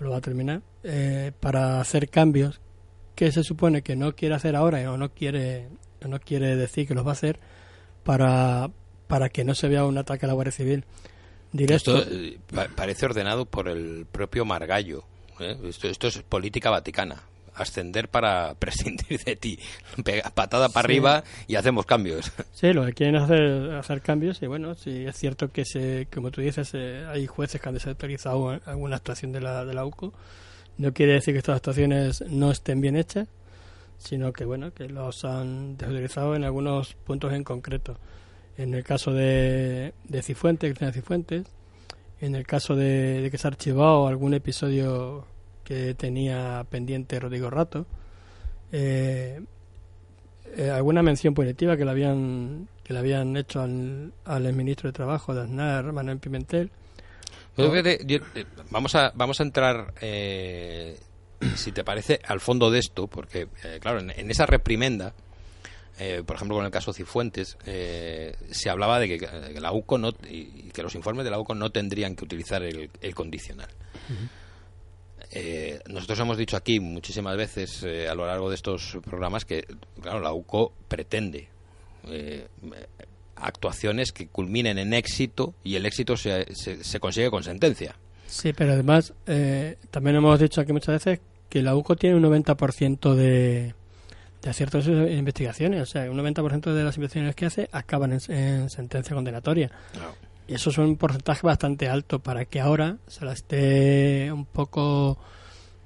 o 0.00 0.04
lo 0.04 0.10
va 0.10 0.18
a 0.18 0.20
terminar, 0.20 0.60
eh, 0.84 1.32
para 1.40 1.80
hacer 1.80 2.08
cambios 2.08 2.60
que 3.14 3.32
se 3.32 3.42
supone 3.42 3.82
que 3.82 3.96
no 3.96 4.14
quiere 4.14 4.34
hacer 4.34 4.54
ahora 4.54 4.90
o 4.92 4.96
no 4.96 5.10
quiere, 5.10 5.68
o 6.04 6.08
no 6.08 6.20
quiere 6.20 6.54
decir 6.56 6.86
que 6.86 6.94
los 6.94 7.04
va 7.04 7.10
a 7.10 7.12
hacer 7.14 7.38
para, 8.04 8.70
para 9.06 9.28
que 9.28 9.44
no 9.44 9.54
se 9.54 9.68
vea 9.68 9.84
un 9.84 9.98
ataque 9.98 10.26
a 10.26 10.28
la 10.28 10.34
Guardia 10.34 10.52
Civil 10.52 10.84
directo. 11.52 11.98
Esto 11.98 12.12
eh, 12.14 12.38
pa- 12.54 12.68
parece 12.74 13.06
ordenado 13.06 13.44
por 13.44 13.68
el 13.68 14.06
propio 14.10 14.44
Margallo. 14.44 15.04
¿eh? 15.40 15.56
Esto, 15.64 15.88
esto 15.88 16.06
es 16.08 16.22
política 16.22 16.70
vaticana. 16.70 17.22
Ascender 17.58 18.08
para 18.08 18.54
prescindir 18.58 19.22
de 19.24 19.36
ti. 19.36 19.58
Pega- 20.04 20.30
patada 20.34 20.68
para 20.68 20.86
Sí. 20.86 20.92
arriba 20.92 21.24
y 21.46 21.54
hacemos 21.56 21.86
cambios. 21.86 22.30
Sí, 22.52 22.72
lo 22.72 22.84
que 22.86 22.92
quieren 22.92 23.16
hacer, 23.16 23.72
hacer 23.74 24.00
cambios 24.00 24.40
y 24.42 24.46
bueno, 24.46 24.74
sí 24.74 25.04
es 25.06 25.16
cierto 25.16 25.50
que 25.52 25.64
se, 25.64 26.08
como 26.12 26.30
tú 26.30 26.40
dices, 26.40 26.70
eh, 26.74 27.04
hay 27.08 27.26
jueces 27.26 27.60
que 27.60 27.68
han 27.68 27.74
desautorizado 27.74 28.58
alguna 28.66 28.96
actuación 28.96 29.32
de 29.32 29.40
la, 29.40 29.64
de 29.64 29.74
la 29.74 29.84
UCO. 29.84 30.12
No 30.76 30.92
quiere 30.92 31.12
decir 31.14 31.34
que 31.34 31.38
estas 31.38 31.56
actuaciones 31.56 32.22
no 32.28 32.50
estén 32.50 32.80
bien 32.80 32.96
hechas, 32.96 33.28
sino 33.98 34.32
que 34.32 34.44
bueno, 34.44 34.72
que 34.72 34.88
los 34.88 35.24
han 35.24 35.76
desautorizado 35.76 36.36
en 36.36 36.44
algunos 36.44 36.94
puntos 36.94 37.32
en 37.32 37.42
concreto. 37.44 37.96
En 38.56 38.74
el 38.74 38.82
caso 38.84 39.12
de, 39.12 39.92
de 40.04 40.22
Cifuentes, 40.22 40.70
Cristina 40.70 40.92
Cifuentes, 40.92 41.46
en 42.20 42.34
el 42.34 42.44
caso 42.46 42.74
de, 42.74 43.20
de 43.22 43.30
que 43.30 43.38
se 43.38 43.46
ha 43.46 43.50
archivado 43.50 44.08
algún 44.08 44.34
episodio 44.34 45.24
que 45.68 45.92
tenía 45.94 46.64
pendiente 46.70 47.20
Rodrigo 47.20 47.50
Rato, 47.50 47.84
eh, 48.72 49.38
eh, 50.56 50.70
alguna 50.70 51.02
mención 51.02 51.34
positiva 51.34 51.76
que 51.76 51.84
le 51.84 51.90
habían 51.90 52.68
que 52.82 52.94
le 52.94 53.00
habían 53.00 53.36
hecho 53.36 53.60
al, 53.60 54.14
al 54.24 54.50
ministro 54.54 54.88
de 54.88 54.94
Trabajo 54.94 55.34
de 55.34 55.42
Aznar, 55.42 55.92
Manuel 55.92 56.16
Pimentel. 56.20 56.70
Yo- 58.06 58.18
eh, 58.34 58.46
vamos 58.70 58.94
a 58.94 59.12
vamos 59.14 59.40
a 59.40 59.42
entrar, 59.42 59.92
eh, 60.00 60.98
si 61.54 61.70
te 61.72 61.84
parece, 61.84 62.18
al 62.26 62.40
fondo 62.40 62.70
de 62.70 62.78
esto, 62.78 63.06
porque 63.08 63.48
eh, 63.62 63.78
claro, 63.78 63.98
en, 64.00 64.10
en 64.10 64.30
esa 64.30 64.46
reprimenda, 64.46 65.12
eh, 65.98 66.22
por 66.24 66.36
ejemplo, 66.36 66.56
con 66.56 66.64
el 66.64 66.70
caso 66.70 66.94
Cifuentes, 66.94 67.58
eh, 67.66 68.34
se 68.50 68.70
hablaba 68.70 68.98
de 69.00 69.08
que, 69.08 69.18
que 69.18 69.60
la 69.60 69.72
UCO 69.72 69.98
no 69.98 70.14
y 70.30 70.70
que 70.72 70.82
los 70.82 70.94
informes 70.94 71.24
de 71.26 71.30
la 71.30 71.38
UCO 71.38 71.54
no 71.54 71.68
tendrían 71.70 72.16
que 72.16 72.24
utilizar 72.24 72.62
el, 72.62 72.88
el 73.02 73.14
condicional. 73.14 73.68
Eh, 75.30 75.80
nosotros 75.88 76.18
hemos 76.20 76.38
dicho 76.38 76.56
aquí 76.56 76.80
muchísimas 76.80 77.36
veces 77.36 77.82
eh, 77.82 78.08
a 78.08 78.14
lo 78.14 78.26
largo 78.26 78.48
de 78.48 78.54
estos 78.54 78.98
programas 79.04 79.44
que, 79.44 79.66
claro, 80.00 80.20
la 80.20 80.32
UCO 80.32 80.72
pretende 80.88 81.48
eh, 82.08 82.46
actuaciones 83.36 84.12
que 84.12 84.28
culminen 84.28 84.78
en 84.78 84.94
éxito 84.94 85.54
y 85.62 85.76
el 85.76 85.86
éxito 85.86 86.16
se, 86.16 86.46
se, 86.54 86.82
se 86.82 87.00
consigue 87.00 87.30
con 87.30 87.44
sentencia. 87.44 87.94
Sí, 88.26 88.52
pero 88.52 88.72
además 88.72 89.14
eh, 89.26 89.76
también 89.90 90.16
hemos 90.16 90.38
dicho 90.38 90.60
aquí 90.60 90.72
muchas 90.72 91.04
veces 91.04 91.20
que 91.48 91.62
la 91.62 91.74
UCO 91.74 91.96
tiene 91.96 92.16
un 92.16 92.22
90% 92.22 93.14
de, 93.14 93.74
de 94.42 94.50
aciertos 94.50 94.86
en 94.86 95.18
investigaciones. 95.18 95.82
O 95.82 95.86
sea, 95.86 96.10
un 96.10 96.18
90% 96.18 96.72
de 96.72 96.84
las 96.84 96.96
investigaciones 96.96 97.34
que 97.34 97.46
hace 97.46 97.68
acaban 97.72 98.12
en, 98.12 98.20
en 98.32 98.70
sentencia 98.70 99.14
condenatoria. 99.14 99.70
Y 100.48 100.54
eso 100.54 100.70
es 100.70 100.78
un 100.78 100.96
porcentaje 100.96 101.46
bastante 101.46 101.88
alto 101.88 102.18
para 102.20 102.46
que 102.46 102.58
ahora 102.60 102.96
se 103.06 103.24
la 103.24 103.32
esté 103.34 104.32
un 104.32 104.46
poco, 104.46 105.18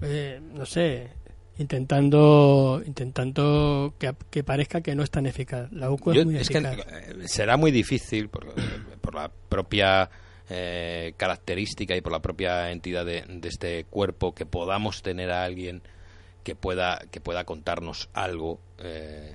eh, 0.00 0.40
no 0.54 0.64
sé, 0.64 1.10
intentando 1.58 2.82
intentando 2.86 3.94
que, 3.98 4.14
que 4.30 4.44
parezca 4.44 4.80
que 4.80 4.94
no 4.94 5.02
es 5.02 5.10
tan 5.10 5.26
eficaz. 5.26 5.70
La 5.72 5.90
UCO 5.90 6.12
Yo- 6.12 6.20
es 6.20 6.26
muy 6.26 6.36
es 6.36 6.48
que 6.48 6.58
eficaz. 6.58 6.86
eh, 6.92 7.14
será 7.26 7.56
muy 7.56 7.70
difícil 7.72 8.28
por, 8.28 8.54
por 9.00 9.14
la 9.14 9.30
propia 9.48 10.08
eh, 10.48 11.14
característica 11.16 11.96
y 11.96 12.00
por 12.00 12.12
la 12.12 12.20
propia 12.22 12.70
entidad 12.70 13.04
de, 13.04 13.24
de 13.28 13.48
este 13.48 13.84
cuerpo 13.84 14.34
que 14.34 14.46
podamos 14.46 15.02
tener 15.02 15.30
a 15.32 15.44
alguien 15.44 15.82
que 16.44 16.54
pueda 16.56 17.00
que 17.10 17.20
pueda 17.20 17.44
contarnos 17.44 18.08
algo 18.14 18.60
eh, 18.78 19.34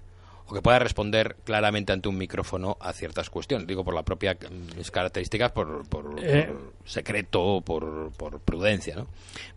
o 0.49 0.53
que 0.53 0.61
pueda 0.61 0.79
responder 0.79 1.35
claramente 1.43 1.91
ante 1.93 2.07
un 2.09 2.17
micrófono 2.17 2.77
a 2.79 2.93
ciertas 2.93 3.29
cuestiones. 3.29 3.67
Digo 3.67 3.83
por 3.83 3.93
la 3.93 4.03
propia 4.03 4.33
mm, 4.35 4.81
características, 4.91 5.51
por, 5.51 5.87
por- 5.87 6.15
Eh. 6.23 6.47
por 6.47 6.73
secreto 6.89 7.61
por, 7.61 8.11
por 8.13 8.39
prudencia, 8.39 8.95
¿no? 8.95 9.07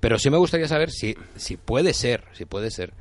Pero 0.01 0.19
sí 0.19 0.31
me 0.31 0.37
gustaría 0.37 0.67
saber 0.69 0.91
si, 0.91 1.15
si 1.37 1.57
puede 1.57 1.95
ser, 1.95 2.25
si 2.33 2.45
puede 2.45 2.71
ser 2.71 2.93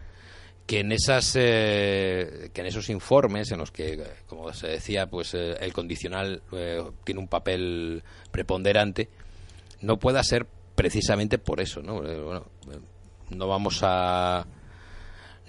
que 0.68 0.82
en 0.82 0.92
esas 0.92 1.36
eh, 1.36 2.52
que 2.54 2.62
en 2.62 2.68
esos 2.68 2.90
informes 2.92 3.52
en 3.52 3.58
los 3.58 3.72
que 3.72 3.94
eh, 3.94 4.04
como 4.28 4.54
se 4.54 4.68
decía 4.68 5.08
pues 5.08 5.34
eh, 5.34 5.56
el 5.62 5.74
condicional 5.74 6.44
eh, 6.52 6.84
tiene 7.04 7.20
un 7.22 7.28
papel 7.28 8.04
preponderante 8.30 9.10
no 9.82 9.98
pueda 9.98 10.24
ser 10.24 10.46
precisamente 10.76 11.40
por 11.40 11.60
eso 11.60 11.82
no 11.82 12.06
Eh, 12.06 12.20
bueno, 12.22 12.46
no 13.32 13.48
vamos 13.48 13.80
a 13.82 14.46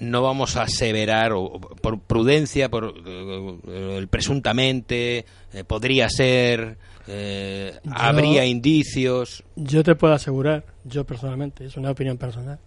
no 0.00 0.23
vamos 0.23 0.57
a 0.57 0.62
aseverar 0.62 1.33
o, 1.33 1.61
por 1.61 2.00
prudencia 2.00 2.69
por 2.71 2.95
eh, 3.07 3.97
el 3.99 4.09
presuntamente 4.09 5.25
eh, 5.52 5.64
podría 5.64 6.09
ser 6.09 6.78
eh, 7.07 7.78
Yo- 7.85 7.90
habría 7.95 8.45
indicios 8.47 9.45
Yo 9.57 9.83
te 9.85 9.95
puedo 9.95 10.14
asegurar, 10.14 10.64
yo 10.85 11.04
personalmente, 11.04 11.64
es 11.66 11.76
una 11.76 11.90
opinión 11.90 12.16
personal, 12.19 12.59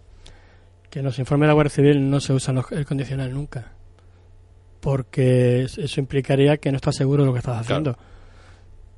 que 0.90 1.00
en 1.00 1.04
los 1.04 1.18
informes 1.18 1.46
de 1.46 1.48
la 1.48 1.54
Guardia 1.54 1.70
Civil 1.74 2.08
no 2.10 2.20
se 2.20 2.32
usa 2.32 2.54
el 2.70 2.86
condicional 2.86 3.32
nunca. 3.32 3.72
Porque 4.80 5.62
es- 5.62 5.78
eso 5.78 6.00
implicaría 6.00 6.58
que 6.58 6.70
no 6.70 6.76
estás 6.76 6.96
seguro 6.96 7.22
de 7.22 7.26
lo 7.28 7.32
que 7.32 7.38
estás 7.38 7.58
haciendo. 7.60 7.96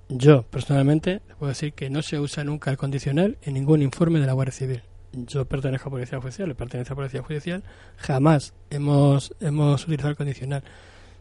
Yo, 0.09 0.43
personalmente, 0.43 1.21
te 1.26 1.35
puedo 1.35 1.49
decir 1.50 1.73
que 1.73 1.90
no 1.90 2.02
se 2.02 2.19
usa 2.21 2.45
nunca 2.45 2.71
el 2.71 2.76
condicional 2.76 3.38
en 3.43 3.55
ningún 3.55 3.83
informe 3.83 4.21
de 4.21 4.26
la 4.26 4.33
Guardia 4.35 4.52
Civil. 4.52 4.83
Yo 5.16 5.46
pertenezco 5.46 5.88
a 5.88 5.92
Policía 5.92 6.20
Judicial, 6.20 6.50
él 6.50 6.56
pertenece 6.56 6.92
a 6.92 6.96
Policía 6.96 7.23
Judicial. 7.23 7.62
Jamás 7.96 8.52
hemos, 8.70 9.35
hemos 9.40 9.82
utilizado 9.85 10.11
el 10.11 10.16
condicional. 10.16 10.62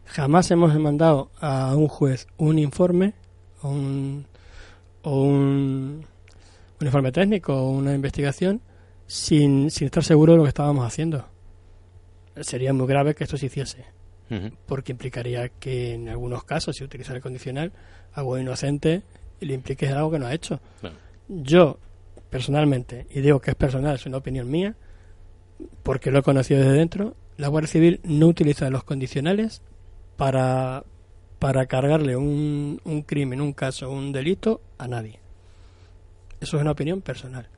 Jamás 0.04 0.50
hemos 0.50 0.74
mandado 0.78 1.30
a 1.40 1.74
un 1.74 1.88
juez 1.88 2.26
un 2.36 2.58
informe 2.58 3.14
o 3.62 3.70
un, 3.70 4.26
o 5.02 5.22
un, 5.22 6.04
un 6.80 6.86
informe 6.86 7.10
técnico 7.10 7.54
o 7.54 7.70
una 7.70 7.94
investigación 7.94 8.60
sin, 9.06 9.70
sin 9.70 9.86
estar 9.86 10.04
seguro 10.04 10.32
de 10.32 10.38
lo 10.38 10.44
que 10.44 10.50
estábamos 10.50 10.86
haciendo. 10.86 11.24
Sería 12.40 12.72
muy 12.72 12.86
grave 12.86 13.14
que 13.14 13.24
esto 13.24 13.38
se 13.38 13.46
hiciese, 13.46 13.86
porque 14.66 14.92
implicaría 14.92 15.48
que 15.48 15.94
en 15.94 16.10
algunos 16.10 16.44
casos, 16.44 16.76
si 16.76 16.84
utilizar 16.84 17.16
el 17.16 17.22
condicional, 17.22 17.72
algo 18.12 18.38
inocente 18.38 19.02
y 19.40 19.46
le 19.46 19.54
implique 19.54 19.88
algo 19.88 20.10
que 20.10 20.18
no 20.18 20.26
ha 20.26 20.34
hecho. 20.34 20.60
Claro. 20.80 20.96
Yo, 21.28 21.78
personalmente, 22.36 23.06
y 23.08 23.22
digo 23.22 23.40
que 23.40 23.52
es 23.52 23.56
personal, 23.56 23.94
es 23.94 24.04
una 24.04 24.18
opinión 24.18 24.50
mía, 24.50 24.74
porque 25.82 26.10
lo 26.10 26.18
he 26.18 26.22
conocido 26.22 26.60
desde 26.60 26.74
dentro, 26.74 27.16
la 27.38 27.48
Guardia 27.48 27.68
Civil 27.68 27.98
no 28.04 28.26
utiliza 28.26 28.68
los 28.68 28.84
condicionales 28.84 29.62
para, 30.18 30.84
para 31.38 31.64
cargarle 31.64 32.14
un, 32.14 32.78
un 32.84 33.00
crimen, 33.00 33.40
un 33.40 33.54
caso, 33.54 33.90
un 33.90 34.12
delito 34.12 34.60
a 34.76 34.86
nadie. 34.86 35.18
Eso 36.38 36.58
es 36.58 36.60
una 36.60 36.72
opinión 36.72 37.00
personal, 37.00 37.48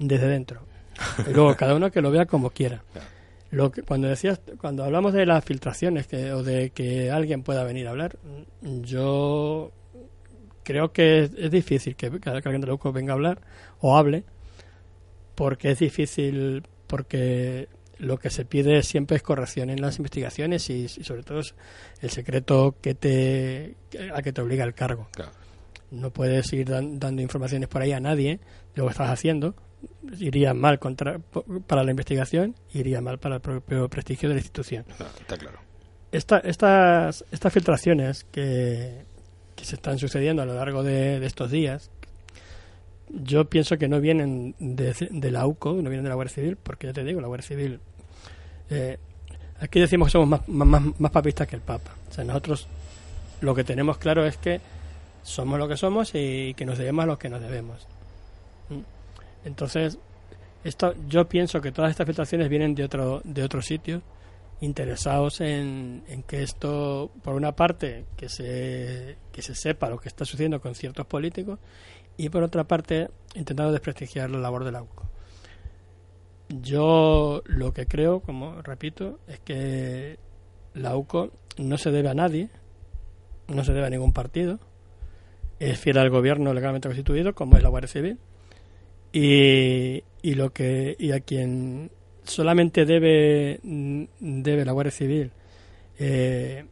desde 0.00 0.26
dentro. 0.26 0.62
Y 1.24 1.32
luego 1.32 1.54
cada 1.54 1.76
uno 1.76 1.92
que 1.92 2.02
lo 2.02 2.10
vea 2.10 2.26
como 2.26 2.50
quiera. 2.50 2.82
Lo 3.52 3.70
que, 3.70 3.84
cuando 3.84 4.08
decías, 4.08 4.40
cuando 4.60 4.82
hablamos 4.82 5.12
de 5.12 5.24
las 5.24 5.44
filtraciones 5.44 6.08
que, 6.08 6.32
o 6.32 6.42
de 6.42 6.70
que 6.70 7.12
alguien 7.12 7.44
pueda 7.44 7.62
venir 7.62 7.86
a 7.86 7.90
hablar, 7.90 8.16
yo 8.60 9.70
creo 10.70 10.92
que 10.92 11.24
es, 11.24 11.30
es 11.36 11.50
difícil 11.50 11.96
que, 11.96 12.10
que 12.20 12.30
alguien 12.30 12.60
de 12.60 12.66
la 12.68 12.74
UCO 12.74 12.92
venga 12.92 13.12
a 13.12 13.14
hablar 13.16 13.40
o 13.80 13.96
hable, 13.96 14.24
porque 15.34 15.70
es 15.72 15.78
difícil, 15.78 16.62
porque 16.86 17.68
lo 17.98 18.18
que 18.18 18.30
se 18.30 18.44
pide 18.44 18.82
siempre 18.82 19.16
es 19.16 19.22
corrección 19.22 19.68
en 19.70 19.80
las 19.80 19.98
investigaciones 19.98 20.70
y, 20.70 20.84
y 20.84 20.88
sobre 20.88 21.22
todo 21.22 21.40
es 21.40 21.54
el 22.00 22.10
secreto 22.10 22.76
que 22.80 22.94
te 22.94 23.74
a 24.14 24.22
que 24.22 24.32
te 24.32 24.40
obliga 24.40 24.64
el 24.64 24.74
cargo. 24.74 25.08
Claro. 25.12 25.32
No 25.90 26.10
puedes 26.10 26.52
ir 26.52 26.68
dan- 26.68 26.98
dando 26.98 27.20
informaciones 27.20 27.68
por 27.68 27.82
ahí 27.82 27.92
a 27.92 28.00
nadie 28.00 28.36
de 28.74 28.76
lo 28.76 28.84
que 28.86 28.92
estás 28.92 29.10
haciendo. 29.10 29.54
Iría 30.18 30.54
mal 30.54 30.78
contra, 30.78 31.18
para 31.66 31.82
la 31.84 31.90
investigación, 31.90 32.54
iría 32.72 33.00
mal 33.00 33.18
para 33.18 33.36
el 33.36 33.40
propio 33.40 33.88
prestigio 33.88 34.28
de 34.28 34.34
la 34.36 34.40
institución. 34.40 34.84
Claro, 34.96 35.12
está 35.18 35.36
claro 35.36 35.58
esta, 36.12 36.38
estas, 36.40 37.24
estas 37.30 37.52
filtraciones 37.52 38.24
que, 38.24 39.04
que 39.60 39.66
se 39.66 39.74
están 39.74 39.98
sucediendo 39.98 40.42
a 40.42 40.46
lo 40.46 40.54
largo 40.54 40.82
de, 40.82 41.24
estos 41.26 41.50
días, 41.50 41.90
yo 43.10 43.44
pienso 43.44 43.76
que 43.76 43.88
no 43.88 44.00
vienen 44.00 44.54
de, 44.58 44.94
de, 45.10 45.30
la 45.30 45.46
UCO, 45.46 45.74
no 45.74 45.90
vienen 45.90 46.02
de 46.02 46.08
la 46.08 46.14
Guardia 46.14 46.34
Civil, 46.34 46.56
porque 46.56 46.86
ya 46.86 46.94
te 46.94 47.04
digo, 47.04 47.20
la 47.20 47.26
Guardia 47.26 47.46
Civil. 47.46 47.78
Eh, 48.70 48.98
aquí 49.60 49.78
decimos 49.78 50.08
que 50.08 50.12
somos 50.12 50.40
más, 50.48 51.10
papistas 51.12 51.46
que 51.46 51.56
el 51.56 51.62
Papa. 51.62 51.94
O 52.08 52.12
sea, 52.12 52.24
nosotros 52.24 52.68
lo 53.42 53.54
que 53.54 53.64
tenemos 53.64 53.98
claro 53.98 54.24
es 54.24 54.38
que 54.38 54.62
somos 55.22 55.58
lo 55.58 55.68
que 55.68 55.76
somos 55.76 56.12
y 56.14 56.54
que 56.54 56.64
nos 56.64 56.78
debemos 56.78 57.02
a 57.02 57.06
lo 57.06 57.18
que 57.18 57.28
nos 57.28 57.42
debemos. 57.42 57.86
Entonces, 59.44 59.98
esto, 60.64 60.94
yo 61.06 61.28
pienso 61.28 61.60
que 61.60 61.70
todas 61.70 61.90
estas 61.90 62.06
filtraciones 62.06 62.48
vienen 62.48 62.74
de 62.74 62.84
otro, 62.84 63.20
de 63.24 63.42
otro 63.42 63.60
sitio, 63.60 64.00
interesados 64.60 65.40
en, 65.40 66.04
en, 66.08 66.22
que 66.22 66.42
esto, 66.42 67.10
por 67.22 67.34
una 67.34 67.52
parte, 67.52 68.04
que 68.16 68.28
se, 68.28 69.16
que 69.32 69.42
se 69.42 69.54
sepa 69.54 69.88
lo 69.88 69.98
que 69.98 70.08
está 70.08 70.24
sucediendo 70.24 70.60
con 70.60 70.74
ciertos 70.74 71.06
políticos, 71.06 71.58
y 72.16 72.28
por 72.28 72.42
otra 72.42 72.64
parte, 72.64 73.08
intentando 73.34 73.72
desprestigiar 73.72 74.30
la 74.30 74.38
labor 74.38 74.64
del 74.64 74.76
AUCO. 74.76 75.08
Yo 76.48 77.42
lo 77.46 77.72
que 77.72 77.86
creo, 77.86 78.20
como 78.20 78.60
repito, 78.60 79.20
es 79.28 79.40
que 79.40 80.18
la 80.74 80.96
UCO 80.96 81.30
no 81.56 81.78
se 81.78 81.90
debe 81.90 82.10
a 82.10 82.14
nadie, 82.14 82.50
no 83.48 83.64
se 83.64 83.72
debe 83.72 83.86
a 83.86 83.90
ningún 83.90 84.12
partido, 84.12 84.58
es 85.58 85.78
fiel 85.78 85.98
al 85.98 86.10
gobierno 86.10 86.52
legalmente 86.52 86.88
constituido, 86.88 87.34
como 87.34 87.56
es 87.56 87.62
la 87.62 87.68
Guardia 87.68 87.88
Civil, 87.88 88.18
y, 89.12 90.02
y 90.22 90.34
lo 90.34 90.52
que 90.52 90.96
y 90.98 91.12
a 91.12 91.20
quien 91.20 91.90
solamente 92.30 92.84
debe 92.84 93.60
debe 93.62 94.64
la 94.64 94.72
Guardia 94.72 94.92
Civil 94.92 95.32
eh, 95.98 96.64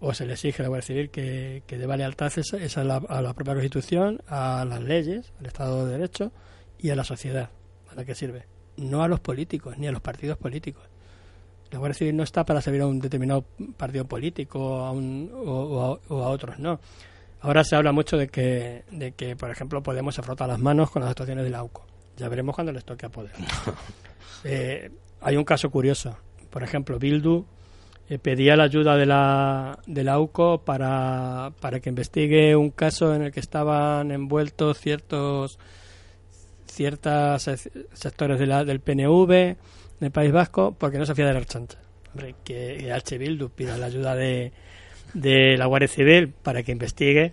o 0.00 0.14
se 0.14 0.26
le 0.26 0.34
exige 0.34 0.62
a 0.62 0.64
la 0.64 0.68
Guardia 0.68 0.86
Civil 0.86 1.10
que, 1.10 1.62
que 1.66 1.78
deba 1.78 1.96
lealtad 1.96 2.32
es, 2.36 2.78
a, 2.78 2.84
la, 2.84 2.96
a, 2.96 3.22
la, 3.22 3.34
propia 3.34 3.54
Constitución, 3.54 4.20
a 4.28 4.64
las 4.68 4.82
leyes, 4.82 5.32
al 5.40 5.46
Estado 5.46 5.86
de 5.86 5.92
Derecho 5.92 6.32
y 6.78 6.90
a 6.90 6.96
la 6.96 7.04
sociedad 7.04 7.50
a 7.90 7.94
la 7.94 8.04
que 8.04 8.14
sirve, 8.14 8.46
no 8.76 9.02
a 9.02 9.08
los 9.08 9.20
políticos 9.20 9.78
ni 9.78 9.86
a 9.86 9.92
los 9.92 10.02
partidos 10.02 10.38
políticos. 10.38 10.84
La 11.70 11.78
Guardia 11.78 11.98
Civil 11.98 12.16
no 12.16 12.22
está 12.22 12.44
para 12.44 12.60
servir 12.60 12.82
a 12.82 12.86
un 12.86 13.00
determinado 13.00 13.44
partido 13.76 14.04
político 14.04 14.80
a 14.80 14.92
un, 14.92 15.30
o, 15.34 15.98
o 16.08 16.22
a 16.22 16.28
otros, 16.28 16.58
no. 16.58 16.78
Ahora 17.40 17.64
se 17.64 17.76
habla 17.76 17.92
mucho 17.92 18.16
de 18.16 18.28
que, 18.28 18.84
de 18.90 19.12
que 19.12 19.36
por 19.36 19.50
ejemplo, 19.50 19.82
Podemos 19.82 20.14
se 20.14 20.22
frota 20.22 20.46
las 20.46 20.58
manos 20.58 20.90
con 20.90 21.02
las 21.02 21.10
actuaciones 21.10 21.44
de 21.44 21.50
la 21.50 21.58
AUCO. 21.58 21.86
Ya 22.16 22.28
veremos 22.28 22.54
cuando 22.54 22.72
les 22.72 22.84
toque 22.84 23.06
a 23.06 23.08
poder. 23.08 23.32
eh, 24.44 24.90
hay 25.20 25.36
un 25.36 25.44
caso 25.44 25.70
curioso. 25.70 26.16
Por 26.50 26.62
ejemplo, 26.62 26.98
Bildu 26.98 27.44
eh, 28.08 28.18
pedía 28.18 28.56
la 28.56 28.64
ayuda 28.64 28.96
de 28.96 29.06
la, 29.06 29.78
de 29.86 30.04
la 30.04 30.20
UCO 30.20 30.62
para, 30.64 31.52
para 31.60 31.80
que 31.80 31.88
investigue 31.88 32.54
un 32.54 32.70
caso 32.70 33.14
en 33.14 33.22
el 33.22 33.32
que 33.32 33.40
estaban 33.40 34.10
envueltos 34.10 34.78
ciertos 34.78 35.58
ciertos 36.66 37.50
sectores 37.94 38.38
de 38.38 38.46
la, 38.46 38.64
del 38.64 38.80
PNV 38.80 39.56
del 40.00 40.10
País 40.12 40.30
Vasco 40.30 40.76
porque 40.78 40.98
no 40.98 41.06
se 41.06 41.14
fía 41.14 41.26
de 41.26 41.32
la. 41.32 41.42
Hombre, 42.12 42.34
que 42.44 42.92
H. 42.92 43.18
Bildu 43.18 43.48
pida 43.50 43.76
la 43.76 43.86
ayuda 43.86 44.14
de, 44.14 44.52
de 45.14 45.56
la 45.56 45.66
Guardia 45.66 45.88
Civil 45.88 46.28
para 46.28 46.62
que 46.62 46.72
investigue. 46.72 47.32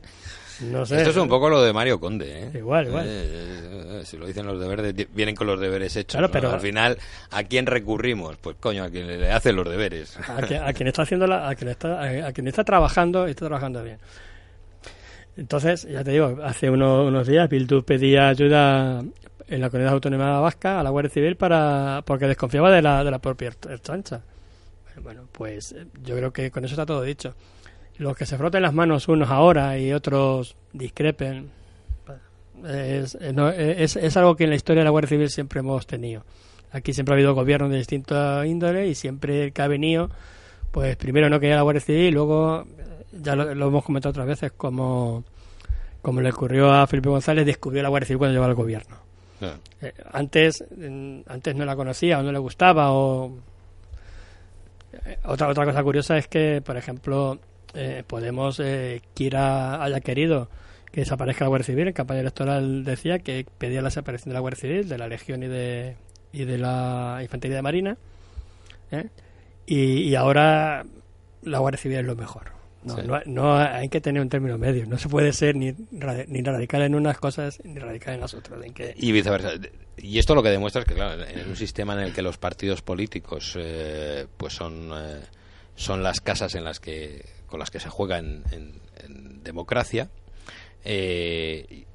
No 0.61 0.85
sé. 0.85 0.97
Esto 0.97 1.09
es 1.09 1.17
un 1.17 1.27
poco 1.27 1.49
lo 1.49 1.61
de 1.61 1.73
Mario 1.73 1.99
Conde, 1.99 2.43
¿eh? 2.43 2.51
Igual, 2.55 2.87
igual. 2.87 3.05
Eh, 3.07 4.01
si 4.05 4.17
lo 4.17 4.25
dicen 4.25 4.45
los 4.45 4.59
deberes, 4.59 4.93
vienen 5.13 5.35
con 5.35 5.47
los 5.47 5.59
deberes 5.59 5.95
hechos. 5.95 6.17
Claro, 6.17 6.31
pero 6.31 6.51
al 6.51 6.59
final, 6.59 6.97
¿a 7.31 7.43
quién 7.43 7.65
recurrimos? 7.65 8.37
Pues 8.37 8.57
coño, 8.59 8.83
a 8.83 8.89
quien 8.89 9.07
le 9.07 9.31
hace 9.31 9.53
los 9.53 9.67
deberes. 9.67 10.17
A, 10.29 10.73
quien, 10.73 10.87
está 10.87 11.03
haciendo 11.03 11.27
la, 11.27 11.49
a 11.49 11.55
quien 11.55 11.69
está, 11.69 12.27
a, 12.27 12.31
quien 12.31 12.47
está 12.47 12.63
trabajando 12.63 13.25
está 13.25 13.45
trabajando 13.45 13.83
bien. 13.83 13.97
Entonces, 15.35 15.87
ya 15.89 16.03
te 16.03 16.11
digo, 16.11 16.37
hace 16.43 16.69
unos 16.69 17.27
días 17.27 17.49
Bildu 17.49 17.83
pedía 17.83 18.29
ayuda 18.29 19.03
en 19.47 19.61
la 19.61 19.69
comunidad 19.69 19.93
autónoma 19.93 20.39
vasca 20.39 20.79
a 20.79 20.83
la 20.83 20.91
Guardia 20.91 21.09
Civil 21.09 21.35
para 21.35 22.03
porque 22.05 22.27
desconfiaba 22.27 22.71
de 22.71 22.81
la, 22.81 23.03
de 23.03 23.11
la 23.11 23.19
propia 23.19 23.51
chancha. 23.81 24.21
Bueno, 25.01 25.27
pues 25.31 25.75
yo 26.03 26.15
creo 26.15 26.31
que 26.31 26.51
con 26.51 26.63
eso 26.63 26.75
está 26.75 26.85
todo 26.85 27.01
dicho 27.01 27.33
los 27.97 28.17
que 28.17 28.25
se 28.25 28.37
froten 28.37 28.61
las 28.61 28.73
manos 28.73 29.07
unos 29.07 29.29
ahora 29.29 29.77
y 29.77 29.93
otros 29.93 30.55
discrepen, 30.73 31.51
es, 32.67 33.15
es, 33.15 33.95
es, 33.95 34.17
algo 34.17 34.35
que 34.35 34.45
en 34.45 34.49
la 34.49 34.55
historia 34.55 34.81
de 34.81 34.85
la 34.85 34.89
Guardia 34.89 35.09
Civil 35.09 35.29
siempre 35.29 35.59
hemos 35.59 35.85
tenido. 35.85 36.23
Aquí 36.71 36.93
siempre 36.93 37.13
ha 37.13 37.17
habido 37.17 37.35
gobiernos 37.35 37.69
de 37.69 37.77
distinta 37.77 38.45
índole 38.45 38.87
y 38.87 38.95
siempre 38.95 39.45
el 39.45 39.53
que 39.53 39.61
ha 39.61 39.67
venido, 39.67 40.09
pues 40.71 40.95
primero 40.95 41.29
no 41.29 41.39
quería 41.39 41.55
la 41.55 41.61
Guardia 41.61 41.81
Civil 41.81 42.05
y 42.05 42.11
luego, 42.11 42.65
ya 43.11 43.35
lo, 43.35 43.51
hemos 43.51 43.83
comentado 43.83 44.11
otras 44.11 44.27
veces, 44.27 44.51
como, 44.53 45.23
como 46.01 46.21
le 46.21 46.29
ocurrió 46.29 46.71
a 46.71 46.87
Felipe 46.87 47.09
González, 47.09 47.45
descubrió 47.45 47.83
la 47.83 47.89
Guardia 47.89 48.07
Civil 48.07 48.17
cuando 48.17 48.33
llegó 48.33 48.45
al 48.45 48.55
gobierno. 48.55 48.97
Eh, 49.81 49.93
antes, 50.13 50.63
antes 51.27 51.55
no 51.55 51.65
la 51.65 51.75
conocía 51.75 52.19
o 52.19 52.23
no 52.23 52.31
le 52.31 52.39
gustaba 52.39 52.91
o... 52.93 53.37
Eh, 55.05 55.17
otra, 55.25 55.49
otra 55.49 55.65
cosa 55.65 55.83
curiosa 55.83 56.17
es 56.17 56.27
que, 56.27 56.61
por 56.63 56.77
ejemplo, 56.77 57.39
eh, 57.73 58.03
Podemos 58.05 58.59
eh, 58.59 59.01
quiera 59.13 59.83
haya 59.83 59.99
querido 59.99 60.49
que 60.93 61.01
desaparezca 61.01 61.45
la 61.45 61.49
Guardia 61.49 61.65
Civil. 61.65 61.87
En 61.87 61.93
campaña 61.93 62.21
electoral 62.21 62.83
decía 62.83 63.19
que 63.19 63.45
pedía 63.57 63.81
la 63.81 63.87
desaparición 63.87 64.29
de 64.29 64.33
la 64.35 64.39
Guardia 64.41 64.61
Civil, 64.61 64.87
de 64.87 64.97
la 64.99 65.07
Legión 65.07 65.41
y 65.41 65.47
de, 65.47 65.95
y 66.31 66.45
de 66.45 66.57
la 66.59 67.19
Infantería 67.23 67.57
de 67.57 67.61
Marina. 67.63 67.97
¿eh? 68.91 69.09
Y, 69.65 70.13
ahora 70.13 70.85
la 71.41 71.59
Guardia 71.59 71.81
Civil 71.81 71.97
es 71.97 72.05
lo 72.05 72.15
mejor. 72.15 72.51
No, 72.83 73.21
no, 73.25 73.57
hay 73.57 73.89
que 73.89 74.01
tener 74.01 74.21
un 74.21 74.29
término 74.29 74.57
medio. 74.57 74.85
No 74.85 74.99
se 74.99 75.09
puede 75.09 75.33
ser 75.33 75.55
ni, 75.55 75.73
ni 75.91 76.41
radical 76.43 76.81
en 76.83 76.95
unas 76.95 77.17
cosas 77.17 77.59
ni 77.63 77.79
radical 77.79 78.15
en 78.15 78.19
las 78.19 78.33
otras. 78.35 78.59
Y 78.95 79.11
viceversa. 79.11 79.53
Y 79.97 80.19
esto 80.19 80.35
lo 80.35 80.43
que 80.43 80.49
demuestra 80.49 80.81
es 80.81 80.87
que, 80.87 80.93
claro, 80.93 81.23
en 81.23 81.49
un 81.49 81.55
sistema 81.55 81.93
en 81.93 82.01
el 82.01 82.13
que 82.13 82.21
los 82.21 82.37
partidos 82.37 82.81
políticos 82.81 83.55
eh, 83.57 84.27
pues 84.37 84.53
son, 84.53 84.91
son 85.75 86.03
las 86.03 86.19
casas 86.19 86.53
en 86.55 86.65
las 86.65 86.79
que 86.81 87.23
con 87.53 87.59
las 87.59 87.69
que 87.69 87.79
se 87.79 87.87
juega 87.87 88.17
en, 88.17 88.43
democracia, 89.43 90.09
eh, 90.83 91.85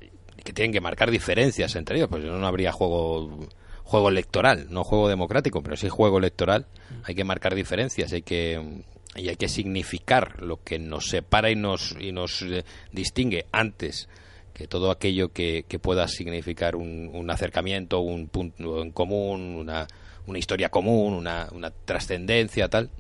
que 0.45 0.53
tienen 0.53 0.71
que 0.71 0.81
marcar 0.81 1.11
diferencias 1.11 1.75
entre 1.75 1.97
ellos, 1.97 2.09
pues 2.09 2.23
no 2.23 2.47
habría 2.47 2.71
juego 2.71 3.49
juego 3.83 4.09
electoral, 4.09 4.69
no 4.71 4.85
juego 4.85 5.09
democrático, 5.09 5.61
pero 5.61 5.77
sí 5.77 5.89
juego 5.89 6.19
electoral. 6.19 6.67
Hay 7.03 7.17
que 7.17 7.25
marcar 7.25 7.57
diferencias, 7.57 8.13
hay 8.13 8.23
que 8.23 8.85
y 9.17 9.31
hay 9.31 9.35
que 9.35 9.49
significar 9.49 10.41
lo 10.41 10.63
que 10.63 10.79
nos 10.79 11.07
separa 11.07 11.51
y 11.51 11.57
nos 11.57 11.97
y 11.99 12.13
nos 12.13 12.43
eh, 12.43 12.65
distingue 12.93 13.47
antes 13.51 14.09
que 14.55 14.69
todo 14.69 14.93
aquello 14.93 15.33
que, 15.33 15.65
pueda 15.83 16.07
significar 16.07 16.77
un, 16.77 17.29
acercamiento, 17.33 17.99
un 17.99 18.29
punto 18.29 18.81
en 18.81 18.93
común, 18.93 19.57
una, 19.57 19.89
una 20.29 20.39
historia 20.39 20.69
común, 20.69 21.15
una, 21.15 21.49
una 21.51 21.73
trascendencia, 21.73 22.69
tal. 22.69 22.91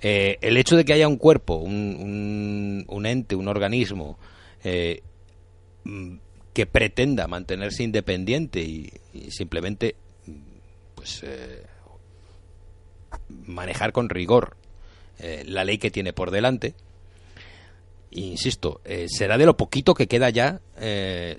Eh, 0.00 0.38
el 0.40 0.56
hecho 0.56 0.76
de 0.76 0.84
que 0.84 0.92
haya 0.92 1.08
un 1.08 1.16
cuerpo, 1.16 1.56
un, 1.56 2.84
un, 2.88 3.06
ente, 3.06 3.34
un 3.34 3.48
organismo 3.48 4.18
eh, 4.64 5.02
mm, 5.84 6.16
que 6.52 6.66
pretenda 6.66 7.26
mantenerse 7.26 7.82
independiente 7.82 8.60
y, 8.60 8.92
simplemente 9.30 9.96
pues 10.94 11.22
eh, 11.24 11.64
manejar 13.46 13.92
con 13.92 14.08
rigor 14.08 14.56
la 15.46 15.64
ley 15.64 15.78
que 15.78 15.90
tiene 15.90 16.12
por 16.12 16.30
delante, 16.30 16.74
insisto, 18.12 18.80
será 19.08 19.36
de 19.36 19.46
lo 19.46 19.56
poquito 19.56 19.94
que 19.94 20.06
queda 20.06 20.30
ya 20.30 20.60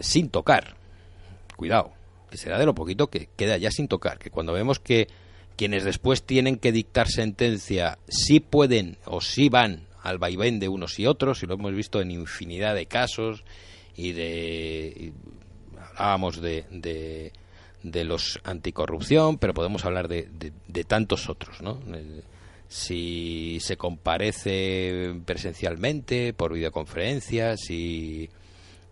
sin 0.02 0.30
tocar. 0.30 0.76
Cuidado, 1.56 1.94
que 2.30 2.36
será 2.36 2.60
de 2.60 2.66
lo 2.66 2.76
poquito 2.76 3.10
que 3.10 3.30
queda 3.38 3.56
ya 3.56 3.72
sin 3.72 3.88
tocar, 3.88 4.20
que 4.20 4.32
cuando 4.32 4.52
vemos 4.52 4.80
que 4.80 5.08
quienes 5.60 5.84
después 5.84 6.24
tienen 6.24 6.56
que 6.56 6.72
dictar 6.72 7.10
sentencia 7.10 8.00
sí 8.08 8.40
pueden 8.40 8.96
o 9.04 9.20
sí 9.20 9.50
van 9.50 9.88
al 10.02 10.18
vaivén 10.18 10.58
de 10.58 10.70
unos 10.70 10.98
y 11.00 11.06
otros, 11.06 11.44
y 11.44 11.48
lo 11.48 11.56
hemos 11.56 11.74
visto 11.74 12.00
en 12.00 12.12
infinidad 12.12 12.76
de 12.76 12.86
casos, 12.86 13.44
y 13.94 14.14
de. 14.14 15.12
hablábamos 15.98 16.40
de, 16.40 16.64
de, 17.84 18.04
los 18.06 18.40
anticorrupción, 18.46 19.38
pero 19.38 19.54
podemos 19.54 19.84
hablar 19.84 20.08
de, 20.08 20.30
de, 20.66 20.84
tantos 20.86 21.28
otros, 21.28 21.62
¿no? 21.62 21.82
Si 22.70 23.58
se 23.60 23.76
comparece 23.76 25.14
presencialmente, 25.26 26.32
por 26.32 26.54
videoconferencia, 26.54 27.58
si, 27.58 28.30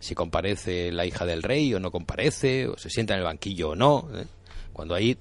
si 0.00 0.14
comparece 0.14 0.92
la 0.92 1.06
hija 1.06 1.24
del 1.24 1.42
rey 1.42 1.72
o 1.72 1.80
no 1.80 1.90
comparece, 1.90 2.68
o 2.68 2.76
se 2.76 2.90
sienta 2.90 3.14
en 3.14 3.20
el 3.20 3.24
banquillo 3.24 3.70
o 3.70 3.74
no, 3.74 4.06
¿eh? 4.14 4.26
cuando 4.74 4.94
hay 4.94 5.16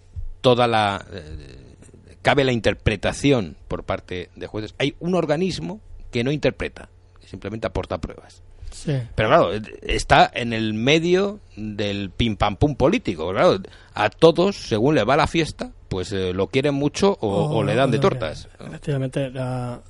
toda 0.47 0.65
la 0.65 1.05
eh, 1.12 1.75
cabe 2.21 2.45
la 2.45 2.53
interpretación 2.53 3.57
por 3.67 3.83
parte 3.83 4.29
de 4.38 4.47
jueces. 4.47 4.75
Hay 4.77 4.95
un 5.01 5.13
organismo 5.13 5.81
que 6.10 6.23
no 6.23 6.31
interpreta, 6.31 6.88
que 7.19 7.27
simplemente 7.27 7.67
aporta 7.67 7.97
pruebas. 7.97 8.41
Pero 8.86 9.27
claro, 9.27 9.49
está 9.81 10.31
en 10.33 10.53
el 10.53 10.73
medio 10.73 11.41
del 11.57 12.12
pim 12.12 12.38
pam 12.38 12.55
pum 12.55 12.75
político. 12.75 13.29
Claro, 13.31 13.57
a 13.93 14.10
todos, 14.10 14.55
según 14.55 14.95
le 14.95 15.03
va 15.03 15.17
la 15.17 15.27
fiesta, 15.27 15.73
pues 15.89 16.13
eh, 16.13 16.31
lo 16.31 16.47
quieren 16.47 16.75
mucho 16.75 17.17
o, 17.19 17.62
le 17.62 17.75
dan 17.75 17.91
de 17.91 17.99
tortas. 17.99 18.47
Efectivamente, 18.57 19.29
la, 19.29 19.81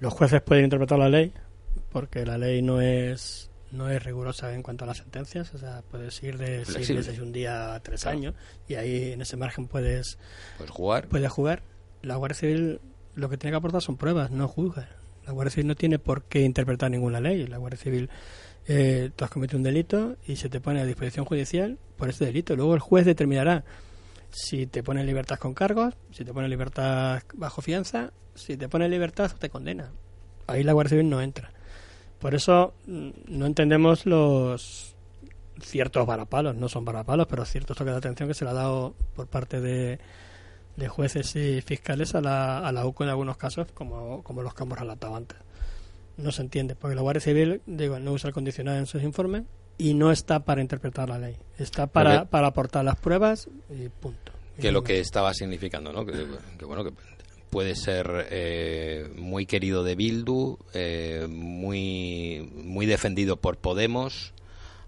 Los 0.00 0.12
jueces 0.14 0.42
pueden 0.42 0.64
interpretar 0.64 0.98
la 0.98 1.08
ley 1.08 1.32
porque 1.92 2.26
la 2.26 2.38
ley 2.38 2.60
no 2.60 2.80
es 2.80 3.51
no 3.72 3.90
es 3.90 4.02
rigurosa 4.04 4.54
en 4.54 4.62
cuanto 4.62 4.84
a 4.84 4.86
las 4.86 4.98
sentencias, 4.98 5.52
o 5.54 5.58
sea, 5.58 5.82
puedes 5.90 6.22
ir 6.22 6.38
de 6.38 6.64
seis 6.64 6.90
meses 6.90 7.18
un 7.18 7.32
día 7.32 7.74
a 7.74 7.80
tres 7.80 8.02
Claro. 8.02 8.18
años 8.18 8.34
y 8.68 8.74
ahí 8.74 9.12
en 9.12 9.22
ese 9.22 9.36
margen 9.36 9.66
puedes 9.66 10.18
Pues 10.58 10.70
jugar. 10.70 11.08
puedes 11.08 11.30
jugar. 11.30 11.62
La 12.02 12.16
Guardia 12.16 12.36
Civil 12.38 12.80
lo 13.14 13.28
que 13.28 13.36
tiene 13.36 13.52
que 13.52 13.56
aportar 13.58 13.82
son 13.82 13.96
pruebas, 13.96 14.30
no 14.30 14.46
juzga. 14.48 14.88
La 15.26 15.32
Guardia 15.32 15.50
Civil 15.50 15.66
no 15.68 15.74
tiene 15.74 15.98
por 15.98 16.24
qué 16.24 16.40
interpretar 16.42 16.90
ninguna 16.90 17.20
ley. 17.20 17.46
La 17.46 17.58
Guardia 17.58 17.78
Civil, 17.78 18.10
eh, 18.66 19.10
tú 19.14 19.24
has 19.24 19.30
cometido 19.30 19.56
un 19.58 19.62
delito 19.62 20.16
y 20.26 20.36
se 20.36 20.48
te 20.48 20.60
pone 20.60 20.80
a 20.80 20.84
disposición 20.84 21.24
judicial 21.24 21.78
por 21.96 22.08
ese 22.08 22.24
delito. 22.24 22.56
Luego 22.56 22.74
el 22.74 22.80
juez 22.80 23.04
determinará 23.06 23.64
si 24.30 24.66
te 24.66 24.82
pone 24.82 25.00
en 25.02 25.06
libertad 25.06 25.38
con 25.38 25.54
cargos, 25.54 25.94
si 26.10 26.24
te 26.24 26.32
pone 26.32 26.46
en 26.46 26.50
libertad 26.50 27.22
bajo 27.34 27.60
fianza, 27.62 28.12
si 28.34 28.56
te 28.56 28.68
pone 28.68 28.86
en 28.86 28.90
libertad 28.90 29.30
te 29.38 29.48
condena. 29.50 29.90
Ahí 30.46 30.62
la 30.64 30.72
Guardia 30.72 30.90
Civil 30.90 31.08
no 31.10 31.20
entra. 31.20 31.52
Por 32.22 32.36
eso 32.36 32.72
mm, 32.86 33.10
no 33.26 33.46
entendemos 33.46 34.06
los 34.06 34.94
ciertos 35.60 36.06
varapalos, 36.06 36.54
no 36.54 36.68
son 36.68 36.84
varapalos, 36.84 37.26
pero 37.26 37.44
ciertos 37.44 37.76
toques 37.76 37.92
de 37.92 37.98
atención 37.98 38.28
que 38.28 38.34
se 38.34 38.44
le 38.44 38.52
ha 38.52 38.54
dado 38.54 38.94
por 39.14 39.26
parte 39.26 39.60
de, 39.60 39.98
de 40.76 40.88
jueces 40.88 41.34
y 41.34 41.60
fiscales 41.62 42.14
a 42.14 42.20
la, 42.20 42.58
a 42.58 42.70
la 42.70 42.86
UCO 42.86 43.02
en 43.02 43.10
algunos 43.10 43.36
casos, 43.36 43.66
como, 43.74 44.22
como 44.22 44.42
los 44.42 44.54
que 44.54 44.62
hemos 44.62 44.78
relatado 44.78 45.16
antes. 45.16 45.36
No 46.16 46.30
se 46.30 46.42
entiende, 46.42 46.76
porque 46.76 46.94
la 46.94 47.02
Guardia 47.02 47.20
Civil 47.20 47.60
digo, 47.66 47.98
no 47.98 48.12
usa 48.12 48.28
el 48.28 48.34
condicional 48.34 48.78
en 48.78 48.86
sus 48.86 49.02
informes 49.02 49.42
y 49.76 49.94
no 49.94 50.12
está 50.12 50.44
para 50.44 50.60
interpretar 50.60 51.08
la 51.08 51.18
ley, 51.18 51.36
está 51.58 51.88
para, 51.88 52.26
para 52.26 52.46
aportar 52.46 52.84
las 52.84 52.96
pruebas 52.96 53.48
y 53.68 53.88
punto. 53.88 54.30
que 54.60 54.70
lo 54.70 54.84
que 54.84 55.00
estaba 55.00 55.34
significando, 55.34 55.92
¿no? 55.92 56.06
Que, 56.06 56.12
que, 56.56 56.64
bueno, 56.64 56.84
que 56.84 56.92
puede 57.52 57.76
ser 57.76 58.28
eh, 58.30 59.10
muy 59.14 59.44
querido 59.44 59.84
de 59.84 59.94
Bildu, 59.94 60.56
eh, 60.72 61.26
muy, 61.28 62.50
muy 62.54 62.86
defendido 62.86 63.36
por 63.36 63.58
Podemos, 63.58 64.32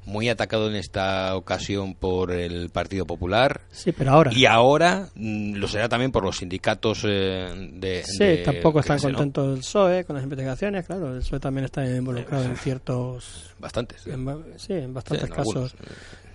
muy 0.07 0.31
atacado 0.31 0.69
en 0.71 0.77
esta 0.77 1.37
ocasión 1.37 1.95
por 1.95 2.33
el 2.33 2.71
Partido 2.71 3.05
Popular. 3.05 3.61
Sí, 3.71 3.93
pero 3.93 4.13
ahora. 4.13 4.33
Y 4.33 4.47
ahora 4.47 5.11
mm, 5.15 5.57
lo 5.57 5.69
será 5.69 5.91
también 5.91 6.11
por 6.11 6.25
los 6.25 6.39
sindicatos 6.39 7.05
eh, 7.07 7.71
de. 7.75 8.03
Sí, 8.03 8.25
de 8.25 8.39
tampoco 8.39 8.81
están 8.81 8.97
¿no? 8.97 9.03
contentos 9.03 9.57
el 9.57 9.59
PSOE 9.59 10.05
con 10.05 10.17
las 10.17 10.23
investigaciones, 10.23 10.87
claro, 10.87 11.13
el 11.13 11.19
PSOE 11.19 11.41
también 11.41 11.67
está 11.67 11.87
involucrado 11.87 12.45
en 12.45 12.57
ciertos, 12.57 13.55
Bastantes. 13.59 14.07
en 14.07 14.27
sí, 14.57 14.73
en 14.73 14.95
bastantes 14.95 15.27
Sí, 15.27 15.33
en 15.33 15.39
algunos. 15.39 15.75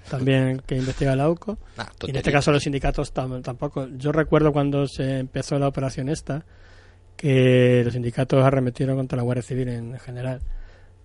También 0.10 0.62
que 0.66 0.76
investiga 0.78 1.16
la 1.16 1.30
UCO. 1.30 1.58
Ah, 1.78 1.90
Y 2.06 2.10
en 2.10 2.16
este 2.18 2.32
caso 2.32 2.52
los 2.52 2.64
sindicatos 2.64 3.14
tam- 3.14 3.42
tampoco. 3.42 3.88
Yo 3.98 4.12
recuerdo 4.12 4.52
cuando 4.52 4.88
se 4.88 5.20
empezó 5.20 5.58
la 5.60 5.68
operación 5.68 6.10
esta, 6.10 6.46
que 7.16 7.82
los 7.84 7.94
sindicatos 7.94 8.44
arremetieron 8.44 8.98
contra 8.98 9.18
la 9.18 9.24
Guardia 9.24 9.44
Civil 9.44 9.68
en 9.70 10.00
general, 10.00 10.42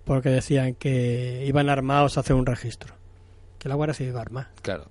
porque 0.04 0.28
decían 0.30 0.74
que 0.74 1.44
iban 1.46 1.68
armados 1.68 2.16
a 2.16 2.20
hacer 2.20 2.34
un 2.36 2.46
registro, 2.46 2.94
que 3.58 3.68
la 3.68 3.74
Guardia 3.74 3.94
Civil 3.94 4.10
iba 4.12 4.20
armada, 4.20 4.50
Claro. 4.62 4.86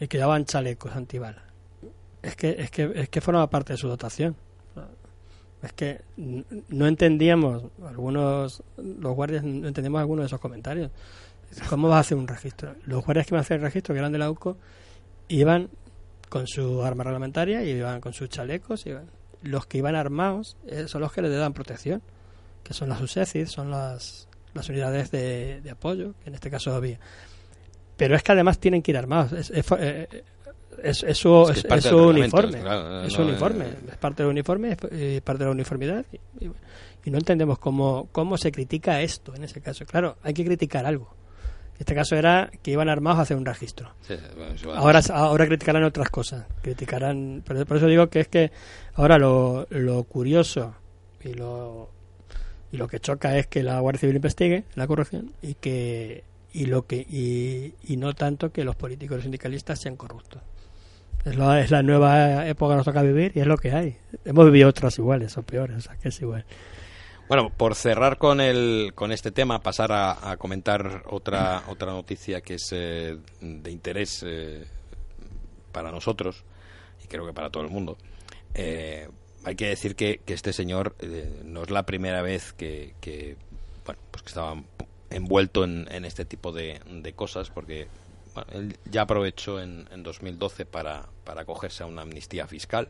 y 0.00 0.06
que 0.08 0.18
daban 0.18 0.44
chalecos 0.44 0.92
antibalas. 0.94 1.42
Es 2.22 2.34
que, 2.36 2.56
es 2.58 2.70
que, 2.70 2.90
es 2.94 3.08
que 3.08 3.20
formaba 3.20 3.48
parte 3.48 3.72
de 3.74 3.76
su 3.76 3.88
dotación. 3.88 4.34
Es 5.62 5.72
que 5.72 6.02
no 6.68 6.86
entendíamos, 6.86 7.64
algunos, 7.84 8.62
los 8.76 9.14
guardias 9.14 9.42
no 9.42 9.66
entendíamos 9.66 10.00
algunos 10.00 10.22
de 10.22 10.26
esos 10.26 10.40
comentarios. 10.40 10.90
¿Cómo 11.68 11.88
vas 11.88 11.96
a 11.96 12.00
hacer 12.00 12.16
un 12.18 12.28
registro? 12.28 12.74
Los 12.86 13.04
guardias 13.04 13.26
que 13.26 13.34
iban 13.34 13.40
a 13.40 13.42
hacer 13.42 13.56
el 13.58 13.62
registro, 13.62 13.94
que 13.94 13.98
eran 13.98 14.12
de 14.12 14.18
la 14.18 14.30
UCO, 14.30 14.56
iban 15.28 15.68
con 16.28 16.46
su 16.46 16.82
arma 16.82 17.04
reglamentaria 17.04 17.62
y 17.64 17.70
iban 17.70 18.00
con 18.00 18.12
sus 18.12 18.28
chalecos. 18.28 18.86
Iban. 18.86 19.10
Los 19.42 19.66
que 19.66 19.78
iban 19.78 19.94
armados 19.94 20.56
eh, 20.66 20.84
son 20.88 21.00
los 21.00 21.12
que 21.12 21.22
le 21.22 21.28
dan 21.30 21.52
protección, 21.52 22.02
que 22.64 22.74
son 22.74 22.88
las 22.88 23.00
USECID, 23.00 23.46
son 23.46 23.70
las, 23.70 24.28
las 24.52 24.68
unidades 24.68 25.10
de, 25.10 25.60
de 25.62 25.70
apoyo, 25.70 26.14
que 26.22 26.28
en 26.30 26.34
este 26.34 26.50
caso 26.50 26.74
había. 26.74 26.98
Pero 27.96 28.14
es 28.16 28.22
que 28.22 28.32
además 28.32 28.58
tienen 28.58 28.82
que 28.82 28.90
ir 28.92 28.96
armados. 28.98 29.32
Es, 29.32 29.50
es, 29.50 29.66
eh, 29.78 30.08
es- 30.82 31.02
es 31.02 31.18
su, 31.18 31.46
es 31.50 31.64
uniforme. 32.20 32.58
es 32.58 32.64
no, 33.04 33.10
su 33.10 33.22
uniforme. 33.22 33.64
eh, 33.66 33.78
Es 33.92 33.96
parte 33.96 34.22
del 34.22 34.30
uniforme, 34.30 34.72
es 34.72 34.78
eh, 34.90 35.20
parte 35.24 35.40
de 35.40 35.44
la 35.46 35.52
uniformidad. 35.52 36.04
Y, 36.12 36.44
y- 36.46 36.52
y 37.04 37.10
no 37.10 37.18
entendemos 37.18 37.58
cómo, 37.58 38.08
cómo 38.12 38.36
se 38.36 38.52
critica 38.52 39.00
esto 39.00 39.34
en 39.34 39.44
ese 39.44 39.60
caso. 39.60 39.86
Claro, 39.86 40.16
hay 40.22 40.34
que 40.34 40.44
criticar 40.44 40.84
algo. 40.84 41.14
Este 41.78 41.94
caso 41.94 42.16
era 42.16 42.50
que 42.62 42.72
iban 42.72 42.88
armados 42.88 43.20
a 43.20 43.22
hacer 43.22 43.36
un 43.36 43.46
registro. 43.46 43.92
Sí, 44.00 44.14
bueno, 44.36 44.74
Ahora, 44.74 45.00
ahora 45.12 45.46
criticarán 45.46 45.84
otras 45.84 46.08
cosas. 46.10 46.44
Criticarán. 46.62 47.42
Pero 47.46 47.64
por 47.66 47.76
eso 47.76 47.86
digo 47.86 48.08
que 48.08 48.20
es 48.20 48.28
que 48.28 48.50
ahora 48.94 49.18
lo, 49.18 49.66
lo 49.70 50.02
curioso 50.04 50.74
y 51.24 51.34
lo, 51.34 51.90
y 52.72 52.76
lo 52.76 52.88
que 52.88 52.98
choca 52.98 53.38
es 53.38 53.46
que 53.46 53.62
la 53.62 53.78
Guardia 53.80 54.00
Civil 54.00 54.16
investigue 54.16 54.64
la 54.74 54.86
corrupción 54.86 55.32
y 55.40 55.54
que 55.54 56.24
y 56.52 56.66
lo 56.66 56.86
que 56.86 56.96
y, 56.96 57.74
y 57.86 57.96
no 57.96 58.14
tanto 58.14 58.50
que 58.50 58.64
los 58.64 58.74
políticos 58.74 59.14
y 59.14 59.16
los 59.16 59.22
sindicalistas 59.24 59.80
sean 59.80 59.96
corruptos. 59.96 60.42
Es 61.24 61.36
la, 61.36 61.60
es 61.60 61.70
la 61.70 61.82
nueva 61.82 62.46
época 62.48 62.72
que 62.72 62.76
nos 62.76 62.84
toca 62.86 63.02
vivir 63.02 63.32
y 63.34 63.40
es 63.40 63.46
lo 63.46 63.56
que 63.56 63.72
hay. 63.72 63.96
Hemos 64.24 64.46
vivido 64.46 64.68
otras 64.68 64.98
iguales 64.98 65.36
o 65.36 65.42
peores, 65.42 65.76
o 65.76 65.80
sea 65.80 65.96
que 65.96 66.08
es 66.08 66.20
igual. 66.20 66.44
Bueno, 67.28 67.50
por 67.50 67.74
cerrar 67.74 68.16
con 68.16 68.40
el 68.40 68.92
con 68.94 69.12
este 69.12 69.30
tema, 69.30 69.60
pasar 69.60 69.92
a, 69.92 70.36
comentar 70.38 71.02
otra 71.10 71.64
otra 71.68 71.92
noticia 71.92 72.40
que 72.40 72.54
es 72.54 72.70
eh, 72.72 73.18
de 73.42 73.70
interés 73.70 74.24
eh, 74.26 74.66
para 75.70 75.90
nosotros 75.90 76.42
y 77.04 77.06
creo 77.06 77.26
que 77.26 77.34
para 77.34 77.50
todo 77.50 77.62
el 77.64 77.68
mundo. 77.68 77.98
Eh, 78.54 79.08
hay 79.44 79.56
que 79.56 79.68
decir 79.68 79.94
que, 79.94 80.22
que 80.24 80.32
este 80.32 80.54
señor 80.54 80.96
no 81.44 81.62
es 81.62 81.70
la 81.70 81.84
primera 81.84 82.22
vez 82.22 82.54
que, 82.54 82.94
bueno 83.84 84.00
pues 84.10 84.22
que 84.22 84.28
estaba 84.28 84.62
envuelto 85.10 85.64
en, 85.64 86.04
este 86.06 86.24
tipo 86.24 86.50
de, 86.50 86.80
cosas 87.14 87.50
porque 87.50 87.88
bueno, 88.34 88.50
él 88.52 88.78
ya 88.90 89.02
aprovechó 89.02 89.60
en, 89.60 89.86
en 89.92 90.02
2012 90.02 90.64
para, 90.64 91.06
para 91.24 91.42
acogerse 91.42 91.82
a 91.82 91.86
una 91.86 92.02
amnistía 92.02 92.46
fiscal 92.46 92.88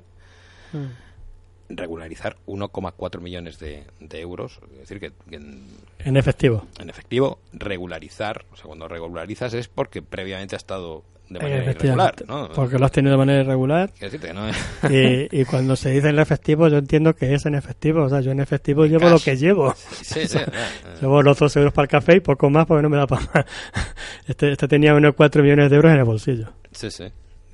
regularizar 1.68 2.36
1,4 2.46 3.20
millones 3.20 3.58
de, 3.58 3.84
de 4.00 4.20
euros, 4.20 4.60
es 4.72 4.78
decir, 4.80 5.00
que, 5.00 5.12
que 5.28 5.36
en, 5.36 5.62
En 5.98 6.16
efectivo. 6.16 6.66
en 6.80 6.88
efectivo, 6.90 7.38
regularizar, 7.52 8.44
o 8.52 8.56
sea, 8.56 8.66
cuando 8.66 8.88
regularizas 8.88 9.54
es 9.54 9.68
porque 9.68 10.02
previamente 10.02 10.56
ha 10.56 10.58
estado 10.58 11.04
de 11.28 11.40
manera 11.40 11.70
irregular, 11.72 12.14
¿no? 12.26 12.48
Porque 12.54 12.78
lo 12.78 12.86
has 12.86 12.92
tenido 12.92 13.12
de 13.12 13.18
manera 13.18 13.42
irregular 13.42 13.92
decirte, 14.00 14.32
¿no? 14.32 14.48
y, 14.88 15.28
y 15.30 15.44
cuando 15.44 15.76
se 15.76 15.90
dice 15.90 16.08
en 16.08 16.18
efectivo, 16.18 16.68
yo 16.68 16.78
entiendo 16.78 17.14
que 17.14 17.34
es 17.34 17.44
en 17.44 17.54
efectivo. 17.54 18.04
O 18.04 18.08
sea, 18.08 18.22
yo 18.22 18.30
en 18.30 18.40
efectivo 18.40 18.86
llevo 18.86 19.10
lo 19.10 19.18
que 19.18 19.36
llevo. 19.36 19.74
Sí, 19.74 20.26
sí. 20.26 20.38
Llevo 21.02 21.22
los 21.22 21.38
dos 21.38 21.54
euros 21.56 21.74
para 21.74 21.84
el 21.84 21.90
café 21.90 22.16
y 22.16 22.20
poco 22.20 22.48
más 22.48 22.64
porque 22.64 22.82
no 22.82 22.88
me 22.88 22.96
da 22.96 23.06
para 23.06 23.20
más. 23.34 23.44
Este, 24.26 24.52
este 24.52 24.68
tenía 24.68 24.94
unos 24.94 25.14
4 25.14 25.42
millones 25.42 25.68
de 25.70 25.76
euros 25.76 25.92
en 25.92 25.98
el 25.98 26.04
bolsillo, 26.04 26.48
Sí, 26.72 26.90
sí. 26.90 27.04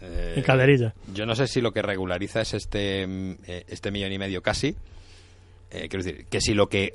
Eh, 0.04 0.32
en 0.36 0.42
calderilla. 0.42 0.94
Yo 1.14 1.26
no 1.26 1.34
sé 1.34 1.46
si 1.46 1.60
lo 1.60 1.72
que 1.72 1.82
regulariza 1.82 2.40
es 2.40 2.54
este, 2.54 3.06
mm, 3.06 3.32
eh, 3.46 3.64
este 3.68 3.90
millón 3.90 4.12
y 4.12 4.18
medio 4.18 4.42
casi. 4.42 4.74
Eh, 5.70 5.88
quiero 5.88 6.04
decir, 6.04 6.26
que 6.26 6.40
si 6.40 6.54
lo 6.54 6.68
que 6.68 6.92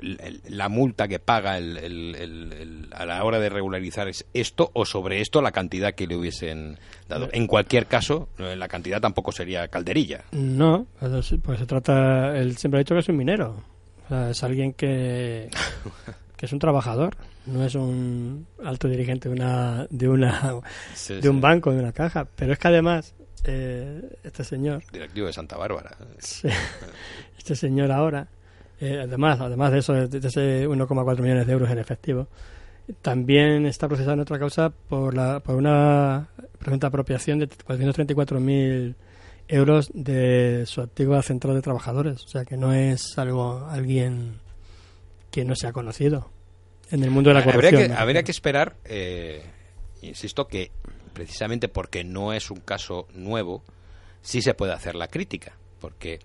la 0.48 0.69
multa 0.69 1.10
que 1.10 1.19
paga 1.19 1.58
el, 1.58 1.76
el- 1.78 2.15
el- 2.15 2.54
el- 2.54 2.88
a 2.93 3.06
la 3.06 3.22
hora 3.26 3.38
de 3.39 3.50
regularizar 3.50 4.08
es 4.08 4.26
esto 4.34 4.72
o 4.74 4.86
sobre 4.86 5.19
esto 5.19 5.41
la 5.41 5.52
cantidad 5.52 5.93
que 5.95 6.08
le 6.08 6.15
hubiesen 6.15 6.78
dado. 7.10 7.28
En 7.34 7.45
cualquier 7.48 7.88
caso, 7.88 8.30
eh, 8.38 8.56
la 8.56 8.69
cantidad 8.69 9.02
tampoco 9.02 9.34
sería 9.34 9.67
calderilla. 9.67 10.24
No, 10.32 10.86
pues 11.00 11.34
pues 11.43 11.60
se 11.60 11.65
trata. 11.65 12.38
Él 12.38 12.56
siempre 12.58 12.78
ha 12.80 12.84
dicho 12.84 12.93
que 12.95 13.02
es 13.02 13.10
un 13.10 13.17
minero. 13.17 13.63
O 14.06 14.08
sea, 14.08 14.30
es 14.30 14.43
alguien 14.43 14.72
que, 14.74 15.50
que 16.39 16.45
es 16.45 16.54
un 16.54 16.60
trabajador. 16.60 17.17
No 17.45 17.65
es 17.65 17.75
un 17.75 18.47
alto 18.63 18.88
dirigente 18.88 19.28
de 19.28 19.36
una 19.36 19.86
de 19.89 20.08
una 20.08 20.56
Sí, 20.93 21.15
de 21.15 21.21
sí. 21.23 21.28
un 21.28 21.41
banco, 21.41 21.71
de 21.73 21.80
una 21.80 21.91
caja. 21.91 22.25
Pero 22.38 22.54
es 22.54 22.60
que 22.60 22.67
además 22.69 23.13
eh, 23.43 24.02
este 24.23 24.45
señor 24.45 24.82
Directivo 24.93 25.28
de 25.28 25.34
Santa 25.34 25.58
Bárbara. 25.58 25.91
Sí. 26.19 26.47
Este 27.38 27.56
señor 27.56 27.91
ahora, 27.91 28.28
eh, 28.80 29.02
además, 29.04 29.39
además 29.41 29.71
de 29.73 29.80
eso, 29.80 29.93
de, 29.93 30.08
de 30.08 30.28
ese 30.28 30.67
1,4 30.67 31.19
millones 31.21 31.45
de 31.45 31.52
euros 31.54 31.69
en 31.71 31.80
efectivo, 31.80 32.28
también 33.02 33.65
está 33.65 33.88
procesado 33.88 34.13
en 34.13 34.19
otra 34.21 34.39
causa 34.39 34.69
por, 34.69 35.13
la, 35.15 35.41
por 35.41 35.56
una 35.56 36.30
presunta 36.58 36.88
apropiación 36.88 37.39
de 37.39 37.49
434.000 37.49 38.95
euros 39.49 39.89
de 39.93 40.63
su 40.67 40.82
antigua 40.82 41.21
central 41.21 41.56
de 41.56 41.62
trabajadores. 41.62 42.23
O 42.23 42.28
sea 42.30 42.45
que 42.45 42.56
no 42.56 42.71
es 42.73 43.17
algo 43.17 43.67
alguien 43.69 44.39
que 45.32 45.46
no 45.46 45.56
sea 45.56 45.72
conocido 45.72 46.32
en 46.92 47.04
el 47.04 47.12
mundo 47.12 47.30
de 47.30 47.36
la 47.36 47.39
habría, 47.42 47.54
corrupción. 47.56 47.88
que, 47.88 47.94
habría 47.94 48.24
que 48.24 48.32
esperar, 48.32 48.76
eh, 48.86 49.44
insisto, 50.02 50.48
que 50.48 50.72
precisamente 51.13 51.68
porque 51.68 52.04
no 52.04 52.34
es 52.34 52.50
un 52.50 52.60
caso 52.62 53.08
nuevo, 53.13 53.63
sí 54.22 54.42
se 54.42 54.54
puede 54.54 54.74
hacer 54.74 54.96
la 54.96 55.08
crítica. 55.08 55.54
Porque, 55.80 56.20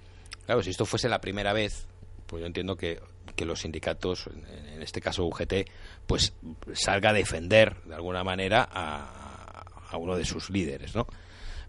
claro, 0.47 0.63
si 0.63 0.71
esto 0.71 0.87
fuese 0.87 1.09
la 1.09 1.21
primera 1.21 1.53
vez, 1.53 1.87
pues 2.27 2.41
yo 2.41 2.47
entiendo 2.47 2.77
que, 2.77 3.01
que 3.37 3.45
los 3.45 3.61
sindicatos, 3.61 4.29
en, 4.29 4.75
en 4.75 4.83
este 4.83 5.01
caso 5.01 5.25
UGT, 5.27 5.69
pues 6.07 6.33
salga 6.73 7.11
a 7.11 7.13
defender 7.13 7.77
de 7.85 7.95
alguna 7.95 8.25
manera 8.25 8.67
a, 8.71 9.65
a 9.91 9.97
uno 9.97 10.17
de 10.17 10.25
sus 10.25 10.51
líderes, 10.51 10.95
¿no? 10.95 11.07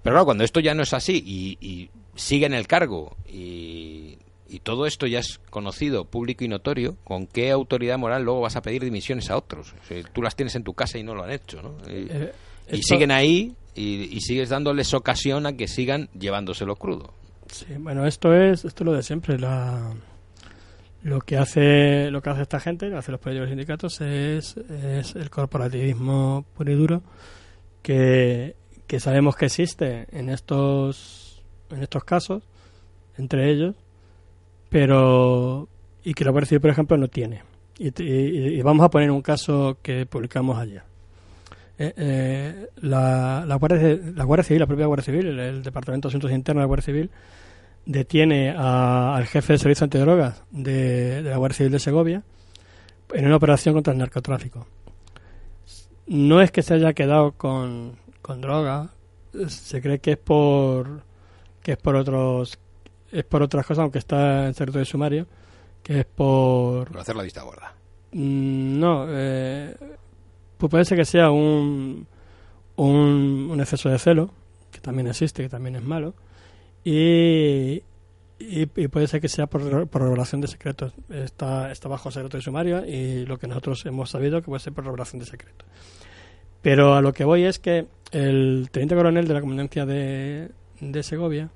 Pero 0.02 0.14
claro, 0.14 0.26
cuando 0.26 0.44
esto 0.44 0.60
ya 0.60 0.74
no 0.74 0.84
es 0.84 0.94
así 0.94 1.22
y, 1.26 1.58
y 1.60 1.90
sigue 2.16 2.46
en 2.46 2.54
el 2.54 2.68
cargo 2.68 3.18
y, 3.28 4.18
y 4.48 4.60
todo 4.60 4.86
esto 4.86 5.08
ya 5.08 5.20
es 5.20 5.40
conocido, 5.50 6.06
público 6.06 6.44
y 6.44 6.48
notorio, 6.48 6.98
¿con 7.04 7.28
qué 7.28 7.52
autoridad 7.52 7.98
moral 7.98 8.24
luego 8.24 8.42
vas 8.42 8.56
a 8.56 8.62
pedir 8.62 8.84
dimisiones 8.84 9.30
a 9.30 9.38
otros? 9.38 9.74
tú 10.14 10.22
las 10.22 10.36
tienes 10.36 10.56
en 10.56 10.64
tu 10.64 10.74
casa 10.74 10.98
y 10.98 11.04
no 11.04 11.16
lo 11.16 11.24
han 11.24 11.32
hecho, 11.32 11.62
¿no? 11.62 11.76
Y, 11.90 12.08
eh, 12.10 12.34
siguen 12.82 13.12
ahí 13.12 13.56
y, 13.76 14.20
sigues 14.22 14.50
dándoles 14.50 14.94
ocasión 14.94 15.46
a 15.46 15.54
que 15.54 15.68
sigan 15.68 16.10
llevándoselo 16.18 16.76
crudo. 16.76 17.14
Sí, 17.52 17.66
bueno, 17.78 18.06
esto 18.06 18.34
es 18.34 18.66
esto 18.66 18.84
lo 18.84 18.94
de 18.94 19.04
siempre. 19.04 19.38
La, 19.38 19.94
lo 21.04 21.22
que 21.22 21.38
hace 21.38 22.10
lo 22.10 22.22
que 22.22 22.30
hace 22.30 22.42
esta 22.42 22.60
gente, 22.60 22.86
lo 22.86 22.94
que 22.94 22.98
hacen 22.98 23.12
los 23.12 23.22
proyectos 23.22 23.50
sindicatos, 23.50 24.02
es, 24.02 24.58
es 24.58 25.16
el 25.16 25.30
corporativismo 25.30 26.46
puro 26.56 26.72
y 26.72 26.76
duro 26.76 27.04
que, 27.82 28.56
que 28.88 29.00
sabemos 29.00 29.36
que 29.36 29.46
existe 29.46 30.08
en 30.12 30.30
estos 30.30 31.44
en 31.70 31.84
estos 31.84 32.04
casos, 32.04 32.44
entre 33.18 33.52
ellos, 33.52 33.76
pero 34.76 35.70
y 36.04 36.14
que 36.14 36.26
la 36.26 36.32
Guardia 36.32 36.50
Civil, 36.50 36.60
por 36.60 36.70
ejemplo, 36.70 36.98
no 36.98 37.08
tiene. 37.08 37.44
Y, 37.80 38.62
vamos 38.62 38.84
a 38.84 38.90
poner 38.90 39.10
un 39.10 39.22
caso 39.22 39.78
que 39.82 40.06
publicamos 40.06 40.60
ayer. 40.60 40.84
Eh, 41.80 41.94
eh, 41.96 42.68
la, 42.82 43.46
Guardia, 43.58 44.44
Civil, 44.44 44.60
la 44.60 44.68
propia 44.68 44.86
Guardia 44.86 45.06
Civil, 45.06 45.40
el, 45.40 45.64
Departamento 45.64 46.10
de 46.10 46.12
Asuntos 46.12 46.30
Internos 46.30 46.60
de 46.60 46.64
la 46.64 46.68
Guardia 46.68 46.86
Civil, 46.88 47.10
detiene 47.86 48.50
al 48.50 49.26
jefe 49.28 49.54
de 49.54 49.60
servicio 49.60 49.86
antidrogas 49.86 50.44
de, 50.52 51.24
de 51.24 51.30
la 51.30 51.38
Guardia 51.38 51.56
Civil 51.56 51.72
de 51.72 51.80
Segovia 51.80 52.24
en 53.14 53.26
una 53.26 53.38
operación 53.38 53.76
contra 53.76 53.94
el 53.94 54.00
narcotráfico. 54.00 54.68
No 56.06 56.42
es 56.42 56.52
que 56.52 56.64
se 56.64 56.74
haya 56.74 56.92
quedado 56.92 57.32
con, 57.32 57.94
con 58.22 58.42
droga, 58.42 58.90
se 59.48 59.82
cree 59.82 60.00
que 60.00 60.12
es 60.12 60.18
por 60.18 61.02
que 61.64 61.72
es 61.72 61.78
por 61.78 61.96
otros 61.96 62.60
es 63.16 63.24
por 63.24 63.42
otras 63.42 63.66
cosas, 63.66 63.84
aunque 63.84 64.00
está 64.00 64.48
en 64.48 64.54
secreto 64.54 64.80
de 64.80 64.86
sumario, 64.86 65.26
que 65.82 66.02
es 66.02 66.06
por... 66.06 66.90
Por 66.90 67.00
hacer 67.00 67.16
la 67.16 67.24
vista 67.24 67.44
gorda. 67.44 67.74
Mm, 68.12 68.80
no, 68.80 69.06
eh, 69.10 69.76
pues 70.58 70.70
puede 70.70 70.84
ser 70.84 70.98
que 70.98 71.06
sea 71.06 71.32
un, 71.32 72.06
un, 72.76 73.58
exceso 73.60 73.90
de 73.90 74.00
celo, 74.00 74.32
que 74.70 74.82
también 74.82 75.08
existe, 75.08 75.44
que 75.44 75.50
también 75.50 75.78
es 75.78 75.84
malo, 75.84 76.14
y, 76.84 77.82
y, 78.38 78.66
puede 78.66 79.08
ser 79.08 79.22
que 79.22 79.30
sea 79.30 79.48
por, 79.48 79.88
por 79.88 80.02
revelación 80.02 80.42
de 80.42 80.48
secretos. 80.48 80.94
Está, 81.10 81.72
está 81.72 81.88
bajo 81.88 82.12
secreto 82.12 82.36
de 82.36 82.44
sumario 82.44 82.86
y 82.86 83.26
lo 83.26 83.40
que 83.40 83.48
nosotros 83.48 83.86
hemos 83.86 84.10
sabido 84.10 84.42
que 84.42 84.48
puede 84.48 84.60
ser 84.60 84.74
por 84.74 84.84
revelación 84.84 85.22
de 85.22 85.26
secretos. 85.26 85.68
Pero 86.62 86.96
a 86.96 87.02
lo 87.02 87.14
que 87.14 87.24
voy 87.24 87.46
es 87.46 87.60
que 87.60 87.88
el 88.12 88.70
teniente 88.72 88.96
coronel 88.96 89.28
de 89.28 89.34
la 89.34 89.42
comandancia 89.42 89.86
de, 89.86 90.52
de 90.82 91.04
Segovia 91.04 91.50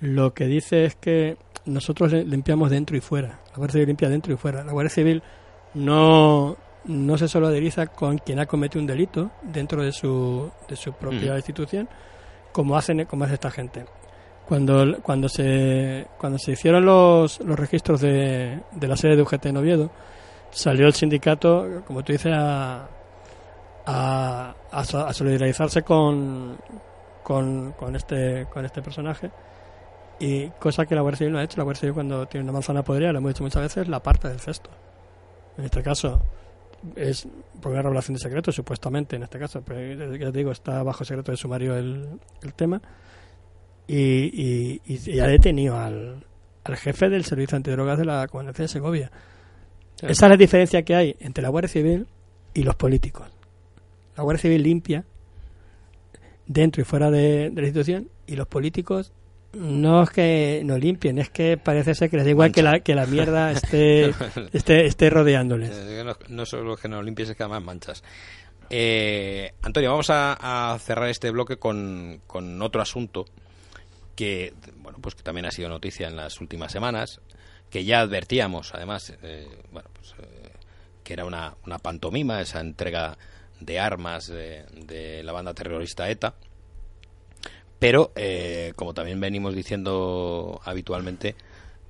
lo 0.00 0.32
que 0.32 0.46
dice 0.46 0.84
es 0.84 0.94
que 0.94 1.36
nosotros 1.66 2.12
limpiamos 2.12 2.70
dentro 2.70 2.96
y 2.96 3.00
fuera. 3.00 3.40
La 3.50 3.56
Guardia 3.56 3.72
Civil 3.72 3.88
limpia 3.88 4.08
dentro 4.08 4.32
y 4.32 4.36
fuera. 4.36 4.64
La 4.64 4.72
Guardia 4.72 4.90
Civil 4.90 5.22
no, 5.74 6.56
no 6.84 7.18
se 7.18 7.28
solidariza 7.28 7.86
con 7.88 8.18
quien 8.18 8.38
ha 8.38 8.46
cometido 8.46 8.80
un 8.80 8.86
delito 8.86 9.30
dentro 9.42 9.82
de 9.82 9.92
su, 9.92 10.50
de 10.68 10.76
su 10.76 10.92
propia 10.92 11.36
institución, 11.36 11.88
como 12.52 12.76
hacen 12.76 13.04
como 13.06 13.24
hace 13.24 13.34
esta 13.34 13.50
gente. 13.50 13.84
Cuando, 14.46 15.02
cuando, 15.02 15.28
se, 15.28 16.06
cuando 16.16 16.38
se 16.38 16.52
hicieron 16.52 16.86
los, 16.86 17.40
los 17.40 17.58
registros 17.58 18.00
de, 18.00 18.60
de 18.72 18.88
la 18.88 18.96
sede 18.96 19.16
de 19.16 19.22
UGT 19.22 19.46
en 19.46 19.56
Oviedo, 19.58 19.90
salió 20.50 20.86
el 20.86 20.94
sindicato, 20.94 21.82
como 21.86 22.02
tú 22.02 22.12
dices, 22.12 22.32
a, 22.34 22.88
a, 23.84 24.54
a 24.72 25.12
solidarizarse 25.12 25.82
con, 25.82 26.56
con, 27.22 27.72
con, 27.72 27.94
este, 27.94 28.46
con 28.50 28.64
este 28.64 28.80
personaje 28.80 29.30
y 30.20 30.48
cosa 30.58 30.86
que 30.86 30.94
la 30.94 31.02
Guardia 31.02 31.18
Civil 31.18 31.32
no 31.32 31.38
ha 31.38 31.44
hecho. 31.44 31.58
La 31.58 31.64
Guardia 31.64 31.80
Civil 31.80 31.94
cuando 31.94 32.26
tiene 32.26 32.44
una 32.44 32.52
manzana 32.52 32.82
podrida, 32.82 33.12
lo 33.12 33.18
hemos 33.18 33.32
dicho 33.32 33.44
muchas 33.44 33.62
veces, 33.62 33.88
la 33.88 34.02
parte 34.02 34.28
del 34.28 34.40
cesto. 34.40 34.70
En 35.56 35.64
este 35.64 35.82
caso 35.82 36.20
es 36.96 37.26
por 37.60 37.72
una 37.72 37.82
revelación 37.82 38.14
de 38.14 38.20
secreto, 38.20 38.52
supuestamente, 38.52 39.16
en 39.16 39.24
este 39.24 39.38
caso, 39.38 39.62
pero 39.62 40.16
ya 40.16 40.30
te 40.30 40.38
digo, 40.38 40.52
está 40.52 40.82
bajo 40.82 41.04
secreto 41.04 41.32
de 41.32 41.36
sumario 41.36 41.76
el, 41.76 42.08
el 42.42 42.54
tema. 42.54 42.80
Y, 43.86 44.80
y, 44.86 45.20
ha 45.20 45.26
detenido 45.26 45.78
al, 45.78 46.24
al 46.64 46.76
jefe 46.76 47.08
del 47.08 47.24
servicio 47.24 47.56
antidrogas 47.56 47.98
de 47.98 48.04
la 48.04 48.26
Comunidad 48.28 48.54
de 48.54 48.68
Segovia. 48.68 49.10
Esa 50.02 50.26
es 50.26 50.30
la 50.30 50.36
diferencia 50.36 50.82
que 50.82 50.94
hay 50.94 51.16
entre 51.20 51.42
la 51.42 51.48
Guardia 51.48 51.68
Civil 51.68 52.06
y 52.54 52.62
los 52.62 52.76
políticos. 52.76 53.28
La 54.16 54.22
Guardia 54.22 54.42
Civil 54.42 54.62
limpia 54.62 55.04
dentro 56.46 56.82
y 56.82 56.84
fuera 56.84 57.10
de, 57.10 57.50
de 57.50 57.60
la 57.60 57.68
institución 57.68 58.08
y 58.26 58.36
los 58.36 58.46
políticos 58.46 59.12
no 59.58 60.04
es 60.04 60.10
que 60.10 60.62
no 60.64 60.78
limpien, 60.78 61.18
es 61.18 61.30
que 61.30 61.56
parece 61.56 61.94
ser 61.94 62.08
que 62.08 62.16
les 62.16 62.24
da 62.24 62.30
igual 62.30 62.52
que 62.52 62.62
la, 62.62 62.80
que 62.80 62.94
la 62.94 63.06
mierda 63.06 63.50
esté, 63.52 64.14
esté, 64.52 64.86
esté 64.86 65.10
rodeándoles. 65.10 65.70
Eh, 65.70 66.02
no, 66.04 66.16
no, 66.28 66.46
solo 66.46 66.76
que 66.76 66.88
no 66.88 67.02
limpies, 67.02 67.30
es 67.30 67.36
que 67.36 67.42
además 67.42 67.64
manchas. 67.64 68.02
Eh, 68.70 69.52
Antonio, 69.62 69.90
vamos 69.90 70.08
a, 70.10 70.78
cerrar 70.80 71.08
este 71.08 71.30
bloque 71.30 71.56
con, 71.56 72.20
con, 72.26 72.60
otro 72.62 72.80
asunto 72.80 73.24
que, 74.14 74.54
bueno, 74.76 74.98
pues 75.00 75.14
que 75.14 75.22
también 75.22 75.46
ha 75.46 75.50
sido 75.50 75.68
noticia 75.68 76.06
en 76.06 76.16
las 76.16 76.40
últimas 76.40 76.70
semanas, 76.70 77.20
que 77.70 77.84
ya 77.84 78.00
advertíamos, 78.00 78.74
además, 78.74 79.12
eh, 79.22 79.48
bueno, 79.72 79.88
pues, 79.92 80.14
que 81.02 81.12
era 81.12 81.24
una, 81.24 81.56
una 81.66 81.78
pantomima, 81.78 82.40
esa 82.40 82.60
entrega 82.60 83.16
de 83.60 83.80
armas 83.80 84.28
de 84.28 85.22
la 85.24 85.32
banda 85.32 85.52
terrorista 85.52 86.08
ETA 86.08 86.34
pero, 87.78 88.12
eh, 88.16 88.72
como 88.76 88.94
también 88.94 89.20
venimos 89.20 89.54
diciendo 89.54 90.60
habitualmente, 90.64 91.34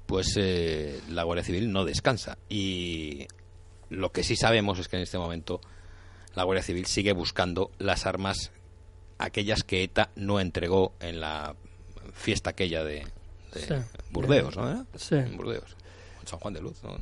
pues 0.07 0.35
eh, 0.37 1.01
la 1.11 1.23
Guardia 1.23 1.45
Civil 1.45 1.73
no 1.73 1.85
descansa. 1.85 2.39
Y 2.49 3.27
lo 3.91 4.13
que 4.13 4.23
sí 4.23 4.37
sabemos 4.37 4.79
es 4.79 4.89
que 4.89 4.97
en 4.97 5.03
este 5.03 5.19
momento 5.19 5.61
la 6.35 6.45
Guardia 6.45 6.63
Civil 6.63 6.87
sigue 6.87 7.13
buscando 7.13 7.71
las 7.79 8.07
armas, 8.07 8.51
aquellas 9.19 9.63
que 9.63 9.83
ETA 9.83 10.11
no 10.17 10.41
entregó 10.41 10.95
en 11.01 11.21
la 11.21 11.55
fiesta 12.13 12.51
aquella 12.51 12.85
de, 12.85 13.07
Burdeos, 14.11 14.57
¿no? 14.57 14.87
Sí. 14.95 15.17
En 15.17 15.37
Burdeos. 15.37 15.77
San 16.25 16.39
Juan 16.41 16.53
de 16.53 16.61
Luz, 16.61 16.83
¿no? 16.85 16.99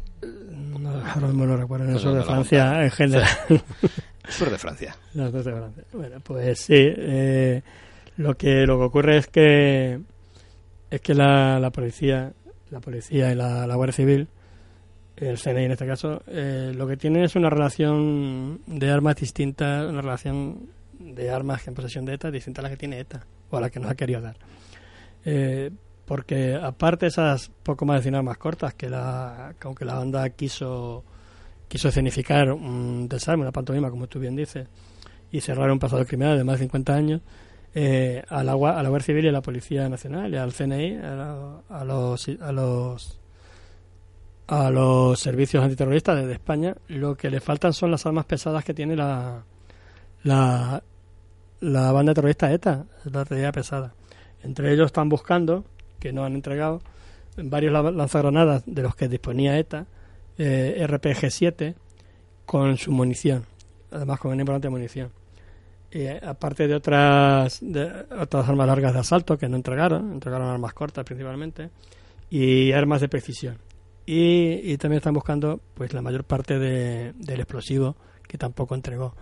No, 0.79 0.91
ahora 0.91 1.29
no 1.29 1.47
lo 1.47 1.57
recuerdo, 1.57 1.85
en 1.87 1.95
de 1.95 2.23
Francia 2.23 2.85
en 2.85 2.91
general. 2.93 3.29
Sur 4.29 4.51
de 4.51 4.59
Francia. 4.59 4.97
de 5.13 5.31
Francia. 5.31 5.85
Bueno, 5.93 6.21
pues 6.21 6.61
sí. 6.61 6.75
Eh, 6.77 7.63
lo 8.17 8.37
que 8.37 8.67
lo 8.67 8.79
que 8.79 8.85
ocurre 8.85 9.17
es 9.19 9.27
que 9.29 10.01
es 10.91 11.01
que 11.01 11.15
la, 11.15 11.59
la 11.59 11.71
policía, 11.71 12.33
la 12.71 12.81
policía 12.81 13.33
y 13.33 13.35
la, 13.35 13.67
Guardia 13.75 13.93
Civil, 13.93 14.29
el 15.17 15.39
CNI 15.39 15.65
en 15.65 15.73
este 15.73 15.87
caso, 15.87 16.23
eh, 16.27 16.73
lo 16.75 16.87
que 16.87 16.97
tienen 16.97 17.25
es 17.25 17.37
una 17.37 17.51
relación 17.51 18.61
de 18.67 18.91
armas 18.91 19.17
distinta, 19.17 19.87
una 19.89 20.01
relación 20.01 20.69
de 20.99 21.31
armas 21.31 21.67
en 21.67 21.75
posesión 21.75 22.05
de 22.05 22.15
ETA 22.15 22.31
distinta 22.31 22.61
a 22.61 22.65
la 22.65 22.71
que 22.71 22.77
tiene 22.77 23.01
ETA 23.01 23.27
o 23.51 23.57
a 23.57 23.61
la 23.61 23.71
que 23.71 23.81
nos 23.81 23.91
ha 23.91 23.95
querido 23.95 24.21
dar. 24.21 24.37
Eh, 25.25 25.71
porque 26.05 26.55
aparte 26.55 27.07
esas 27.07 27.51
poco 27.63 27.85
más 27.85 27.97
de 27.97 28.03
100 28.03 28.15
armas 28.15 28.39
cortas 28.39 28.75
que 28.75 28.89
la 28.89 29.55
aunque 29.61 29.85
la 29.85 29.95
banda 29.95 30.31
quiso 30.31 31.05
quiso 31.69 31.89
escenificar 31.89 32.53
un 32.53 33.09
desarme, 33.09 33.43
una 33.43 33.53
pantomima, 33.53 33.91
como 33.91 34.07
tú 34.07 34.21
bien 34.21 34.37
dices, 34.37 34.69
y 35.33 35.41
cerrar 35.41 35.71
un 35.71 35.81
pasado 35.81 36.05
criminal 36.07 36.39
de 36.39 36.45
más 36.45 36.59
de 36.61 36.67
50 36.67 36.95
años, 36.95 37.21
eh, 37.79 38.25
a, 38.31 38.43
la, 38.43 38.53
a 38.53 38.83
la 38.83 38.89
Guardia 38.89 39.05
Civil 39.05 39.27
y 39.27 39.29
a 39.29 39.33
la 39.33 39.43
Policía 39.43 39.87
Nacional 39.91 40.33
y 40.33 40.39
al 40.39 40.55
CNI, 40.55 40.97
a, 40.97 41.85
los 41.85 42.27
a 42.41 42.51
los 42.51 43.21
a 44.47 44.71
los 44.71 45.21
servicios 45.21 45.63
antiterroristas 45.63 46.25
de 46.25 46.33
España, 46.33 46.75
lo 46.89 47.17
que 47.17 47.29
le 47.29 47.39
faltan 47.39 47.75
son 47.75 47.91
las 47.91 48.07
armas 48.07 48.25
pesadas 48.25 48.65
que 48.65 48.73
tiene 48.73 48.97
la 48.97 49.45
la, 50.23 50.83
la 51.61 51.93
banda 51.93 52.15
terrorista 52.15 52.51
ETA, 52.51 52.87
la 53.13 53.25
realidad 53.25 53.53
pesada. 53.53 53.93
Entre 54.43 54.73
ellos 54.73 54.87
están 54.87 55.11
buscando, 55.11 55.67
que 56.01 56.15
no 56.15 56.25
han 56.25 56.35
entregado, 56.35 56.81
varios 57.37 57.75
lanzagranadas 57.95 58.63
de 58.65 58.83
los 58.83 58.97
que 58.97 59.07
disponía 59.07 59.59
ETA, 59.59 59.85
eh, 60.39 60.83
RPG-7, 60.89 61.75
con 62.47 62.79
su 62.79 62.91
munición, 62.91 63.45
además 63.91 64.19
con 64.19 64.33
una 64.33 64.41
importante 64.41 64.71
munición 64.71 65.11
aparte 66.23 66.69
de 66.69 66.75
otras, 66.75 67.59
de 67.61 68.07
otras 68.19 68.49
armas 68.49 68.67
largas 68.67 68.93
de 68.93 69.01
asalto 69.01 69.39
que 69.39 69.49
no 69.49 69.57
entregaron, 69.57 70.13
entregaron 70.13 70.49
armas 70.49 70.75
cortas 70.75 71.05
principalmente, 71.05 71.71
y 72.31 72.73
armas 72.73 73.01
de 73.01 73.09
precisión. 73.09 73.59
Y, 74.05 74.77
también 74.79 74.99
están 74.99 75.15
buscando 75.15 75.61
pues 75.75 75.93
la 75.93 76.01
mayor 76.01 76.25
parte 76.25 76.59
de, 76.59 77.13
del 77.15 77.41
explosivo 77.41 77.97
que 78.29 78.39
tampoco 78.39 78.75
entregó. 78.75 79.15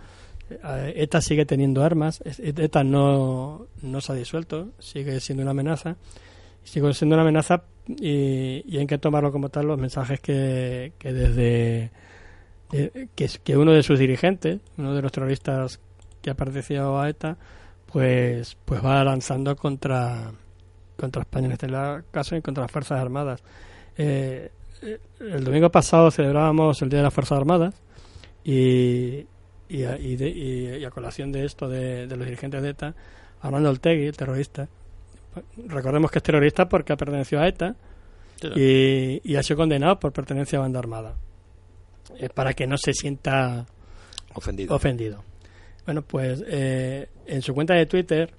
Eh, 0.49 0.93
ETA 0.97 1.21
sigue 1.21 1.45
teniendo 1.45 1.83
armas, 1.83 2.21
ETA 2.23 2.83
no, 2.83 3.65
no 3.81 4.01
se 4.01 4.11
ha 4.11 4.15
disuelto, 4.15 4.69
sigue 4.77 5.19
siendo 5.19 5.41
una 5.41 5.51
amenaza, 5.51 5.95
sigue 6.63 6.93
siendo 6.93 7.15
una 7.15 7.23
amenaza 7.23 7.63
y, 7.87 8.63
y 8.67 8.77
hay 8.77 8.85
que 8.85 8.99
tomarlo 8.99 9.31
como 9.31 9.49
tal 9.49 9.65
los 9.65 9.79
mensajes 9.79 10.19
que, 10.19 10.93
que 10.99 11.13
desde 11.13 11.91
que, 12.69 13.29
que 13.43 13.57
uno 13.57 13.71
de 13.71 13.83
sus 13.83 13.99
dirigentes, 13.99 14.59
uno 14.77 14.93
de 14.95 15.01
los 15.01 15.11
terroristas 15.11 15.79
que 16.25 16.31
ha 16.31 16.33
pertenecido 16.33 16.99
a 16.99 17.07
ETA, 17.07 17.37
pues, 17.85 18.57
pues 18.65 18.83
va 18.83 19.03
lanzando 19.03 19.55
contra, 19.55 20.31
contra 20.97 21.21
España 21.21 21.45
en 21.45 21.51
este 21.51 21.67
caso 22.09 22.35
y 22.35 22.41
contra 22.41 22.63
las 22.63 22.71
Fuerzas 22.71 22.99
Armadas. 22.99 23.43
Eh, 23.95 24.49
el 25.19 25.43
domingo 25.43 25.69
pasado 25.69 26.09
celebrábamos 26.09 26.81
el 26.81 26.89
Día 26.89 26.97
de 26.97 27.03
las 27.03 27.13
Fuerzas 27.13 27.37
Armadas 27.37 27.75
y, 28.43 29.27
y, 29.69 29.83
a, 29.83 29.99
y, 29.99 30.15
de, 30.15 30.29
y, 30.29 30.83
a 30.83 30.89
colación 30.89 31.31
de 31.31 31.45
esto 31.45 31.69
de, 31.69 32.07
de 32.07 32.17
los 32.17 32.25
dirigentes 32.25 32.63
de 32.63 32.69
ETA, 32.69 32.95
Armando 33.41 33.69
Oltegui, 33.69 34.07
el 34.07 34.17
terrorista, 34.17 34.67
recordemos 35.67 36.09
que 36.09 36.17
es 36.17 36.23
terrorista 36.23 36.67
porque 36.67 36.91
ha 36.91 36.97
pertenecido 36.97 37.39
a 37.39 37.47
ETA 37.47 37.75
y, 38.55 39.21
y, 39.23 39.35
ha 39.35 39.43
sido 39.43 39.57
condenado 39.57 39.99
por 39.99 40.11
pertenencia 40.11 40.57
a 40.57 40.63
banda 40.63 40.79
armada. 40.79 41.13
Eh, 42.17 42.29
para 42.29 42.53
que 42.55 42.65
no 42.65 42.77
se 42.77 42.93
sienta 42.93 43.67
ofendido. 44.33 44.75
ofendido. 44.75 45.23
Bueno, 45.85 46.01
pues 46.01 46.43
eh, 46.47 47.07
en 47.27 47.41
su 47.41 47.53
cuenta 47.53 47.75
de 47.75 47.85
Twitter 47.85 48.31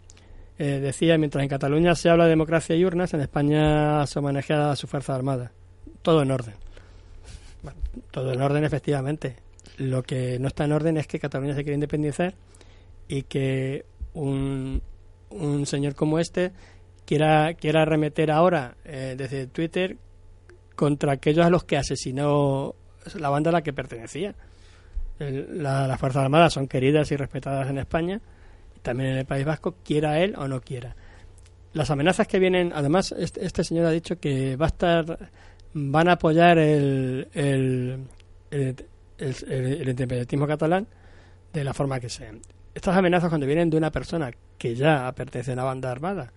eh, 0.58 0.80
decía, 0.80 1.18
mientras 1.18 1.42
en 1.42 1.48
Cataluña 1.48 1.94
se 1.94 2.08
habla 2.08 2.24
de 2.24 2.30
democracia 2.30 2.74
y 2.74 2.84
urnas, 2.84 3.12
en 3.14 3.20
España 3.20 4.06
se 4.06 4.18
homenajea 4.18 4.70
a 4.70 4.76
su 4.76 4.86
fuerza 4.86 5.14
armada. 5.14 5.52
Todo 6.02 6.22
en 6.22 6.30
orden. 6.30 6.54
Bueno, 7.62 7.78
todo 8.10 8.32
en 8.32 8.40
orden, 8.40 8.64
efectivamente. 8.64 9.36
Lo 9.78 10.02
que 10.02 10.38
no 10.38 10.48
está 10.48 10.64
en 10.64 10.72
orden 10.72 10.96
es 10.96 11.06
que 11.06 11.18
Cataluña 11.18 11.54
se 11.54 11.62
quiere 11.62 11.74
independizar 11.74 12.34
y 13.08 13.22
que 13.22 13.84
un, 14.14 14.82
un 15.30 15.66
señor 15.66 15.94
como 15.94 16.18
este 16.18 16.52
quiera, 17.04 17.54
quiera 17.54 17.82
arremeter 17.82 18.30
ahora 18.30 18.76
eh, 18.84 19.14
desde 19.16 19.46
Twitter 19.46 19.96
contra 20.74 21.12
aquellos 21.12 21.46
a 21.46 21.50
los 21.50 21.64
que 21.64 21.76
asesinó 21.76 22.74
la 23.14 23.30
banda 23.30 23.50
a 23.50 23.52
la 23.52 23.62
que 23.62 23.72
pertenecía. 23.72 24.34
La, 25.18 25.86
las 25.86 25.98
Fuerzas 25.98 26.24
Armadas 26.24 26.52
son 26.52 26.68
queridas 26.68 27.10
y 27.10 27.16
respetadas 27.16 27.68
en 27.70 27.78
España, 27.78 28.20
también 28.82 29.10
en 29.10 29.18
el 29.18 29.24
País 29.24 29.44
Vasco, 29.44 29.76
quiera 29.84 30.20
él 30.20 30.34
o 30.36 30.46
no 30.46 30.60
quiera. 30.60 30.94
Las 31.72 31.90
amenazas 31.90 32.26
que 32.26 32.38
vienen, 32.38 32.72
además, 32.74 33.12
este, 33.12 33.44
este 33.44 33.64
señor 33.64 33.86
ha 33.86 33.90
dicho 33.90 34.18
que 34.18 34.56
va 34.56 34.66
a 34.66 34.68
estar, 34.68 35.30
van 35.74 36.08
a 36.08 36.12
apoyar 36.12 36.58
el, 36.58 37.28
el, 37.34 38.04
el, 38.50 38.76
el 39.18 39.88
independentismo 39.88 40.46
catalán 40.46 40.86
de 41.52 41.64
la 41.64 41.74
forma 41.74 41.98
que 42.00 42.08
sea. 42.08 42.32
Estas 42.74 42.96
amenazas 42.96 43.30
cuando 43.30 43.46
vienen 43.46 43.70
de 43.70 43.78
una 43.78 43.90
persona 43.90 44.30
que 44.58 44.74
ya 44.74 45.10
pertenece 45.12 45.52
a 45.52 45.54
una 45.54 45.64
banda 45.64 45.90
armada 45.90 46.32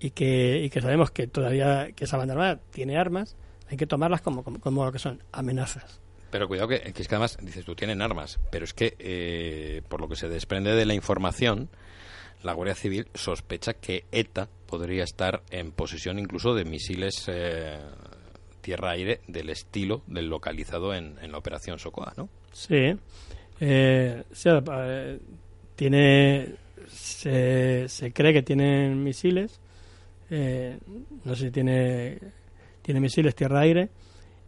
y 0.00 0.10
que, 0.10 0.62
y 0.62 0.70
que 0.70 0.80
sabemos 0.80 1.10
que 1.10 1.26
todavía 1.26 1.92
que 1.92 2.04
esa 2.04 2.16
banda 2.16 2.32
armada 2.32 2.60
tiene 2.70 2.98
armas, 2.98 3.36
hay 3.68 3.76
que 3.76 3.86
tomarlas 3.86 4.22
como, 4.22 4.42
como, 4.42 4.60
como 4.60 4.84
lo 4.84 4.92
que 4.92 4.98
son 4.98 5.22
amenazas. 5.32 6.00
Pero 6.36 6.48
cuidado 6.48 6.68
que, 6.68 6.80
que, 6.92 7.00
es 7.00 7.08
que 7.08 7.14
además 7.14 7.38
dices 7.40 7.64
tú 7.64 7.74
tienen 7.74 8.02
armas, 8.02 8.38
pero 8.50 8.66
es 8.66 8.74
que 8.74 8.94
eh, 8.98 9.80
por 9.88 10.02
lo 10.02 10.06
que 10.06 10.16
se 10.16 10.28
desprende 10.28 10.74
de 10.74 10.84
la 10.84 10.92
información, 10.92 11.70
la 12.42 12.52
Guardia 12.52 12.74
Civil 12.74 13.08
sospecha 13.14 13.72
que 13.72 14.04
ETA 14.12 14.46
podría 14.66 15.02
estar 15.02 15.42
en 15.50 15.72
posesión 15.72 16.18
incluso 16.18 16.54
de 16.54 16.66
misiles 16.66 17.24
eh, 17.28 17.78
tierra-aire 18.60 19.22
del 19.26 19.48
estilo 19.48 20.02
del 20.06 20.26
localizado 20.26 20.92
en, 20.92 21.16
en 21.22 21.32
la 21.32 21.38
operación 21.38 21.78
Socoa, 21.78 22.12
¿no? 22.18 22.28
Sí, 22.52 22.94
eh, 23.58 24.22
sí 24.30 24.50
tiene 25.74 26.54
se, 26.86 27.88
se, 27.88 28.12
cree 28.12 28.34
que 28.34 28.42
tienen 28.42 29.02
misiles, 29.02 29.58
eh, 30.28 30.76
no 31.24 31.34
sé 31.34 31.46
si 31.46 31.50
tiene 31.50 32.18
tiene 32.82 33.00
misiles 33.00 33.34
tierra-aire 33.34 33.88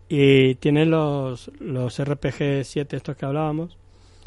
y 0.08 0.54
tiene 0.56 0.86
los, 0.86 1.50
los 1.60 1.98
RPG-7 2.00 2.94
estos 2.94 3.16
que 3.16 3.26
hablábamos. 3.26 3.76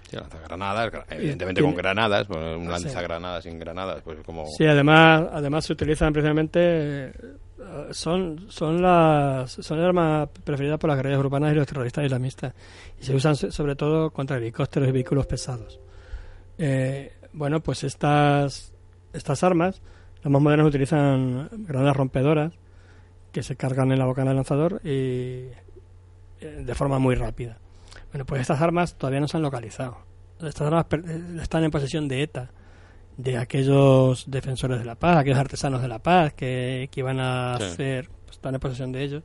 Sí, 0.09 0.17
lanzagranadas, 0.17 0.91
evidentemente 1.09 1.61
con 1.61 1.73
granadas, 1.73 2.27
pues 2.27 2.57
un 2.57 2.69
lanzagranadas 2.69 3.43
sin 3.43 3.57
granadas, 3.57 4.01
pues 4.01 4.19
como... 4.25 4.45
Sí, 4.45 4.65
además, 4.65 5.29
además 5.31 5.65
se 5.65 5.73
utilizan 5.73 6.13
precisamente... 6.13 7.13
Son, 7.91 8.47
son 8.49 8.81
las 8.81 9.51
son 9.51 9.77
el 9.77 9.85
arma 9.85 10.27
preferida 10.43 10.77
por 10.77 10.89
las 10.89 10.97
guerrillas 10.97 11.19
urbanas 11.19 11.53
y 11.53 11.55
los 11.55 11.67
terroristas 11.67 12.03
islamistas 12.03 12.55
y 12.99 13.05
se 13.05 13.15
usan 13.15 13.35
sobre 13.35 13.75
todo 13.75 14.09
contra 14.09 14.37
helicópteros 14.37 14.89
y 14.89 14.91
vehículos 14.91 15.27
pesados. 15.27 15.79
Eh, 16.57 17.13
bueno, 17.33 17.59
pues 17.59 17.83
estas 17.83 18.73
estas 19.13 19.43
armas, 19.43 19.81
las 20.23 20.31
más 20.31 20.41
modernas 20.41 20.67
utilizan 20.67 21.49
granadas 21.51 21.95
rompedoras 21.95 22.53
que 23.31 23.43
se 23.43 23.55
cargan 23.55 23.91
en 23.91 23.99
la 23.99 24.05
boca 24.05 24.23
del 24.23 24.35
lanzador 24.35 24.81
y 24.83 25.47
de 26.41 26.75
forma 26.75 26.99
muy 26.99 27.15
rápida. 27.15 27.57
Bueno, 28.11 28.25
pues 28.25 28.41
estas 28.41 28.61
armas 28.61 28.97
todavía 28.97 29.19
no 29.19 29.27
se 29.27 29.37
han 29.37 29.43
localizado. 29.43 29.97
Estas 30.39 30.61
armas 30.61 30.85
están 31.41 31.63
en 31.63 31.71
posesión 31.71 32.07
de 32.07 32.23
ETA, 32.23 32.51
de 33.17 33.37
aquellos 33.37 34.29
defensores 34.29 34.79
de 34.79 34.85
la 34.85 34.95
paz, 34.95 35.17
aquellos 35.17 35.37
artesanos 35.37 35.81
de 35.81 35.87
la 35.87 35.99
paz 35.99 36.33
que, 36.33 36.89
que 36.91 36.99
iban 36.99 37.19
a 37.19 37.57
sí. 37.57 37.63
hacer, 37.65 38.09
pues 38.25 38.37
están 38.37 38.55
en 38.55 38.59
posesión 38.59 38.91
de 38.91 39.03
ellos. 39.03 39.23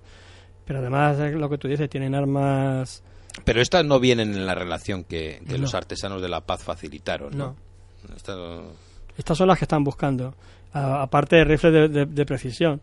Pero 0.64 0.80
además, 0.80 1.18
lo 1.32 1.48
que 1.48 1.58
tú 1.58 1.68
dices, 1.68 1.88
tienen 1.88 2.14
armas. 2.14 3.02
Pero 3.44 3.60
estas 3.60 3.84
no 3.84 4.00
vienen 4.00 4.34
en 4.34 4.46
la 4.46 4.54
relación 4.54 5.04
que, 5.04 5.42
que 5.46 5.54
no. 5.54 5.62
los 5.62 5.74
artesanos 5.74 6.20
de 6.20 6.28
la 6.28 6.42
paz 6.42 6.64
facilitaron, 6.64 7.36
¿no? 7.36 7.56
no. 8.08 8.16
Estas... 8.16 8.38
Estas 9.16 9.38
son 9.38 9.48
las 9.48 9.58
que 9.58 9.64
están 9.64 9.84
buscando. 9.84 10.34
Aparte 10.72 11.36
de 11.36 11.44
rifles 11.44 11.72
de, 11.72 11.88
de, 11.88 12.06
de 12.06 12.26
precisión 12.26 12.82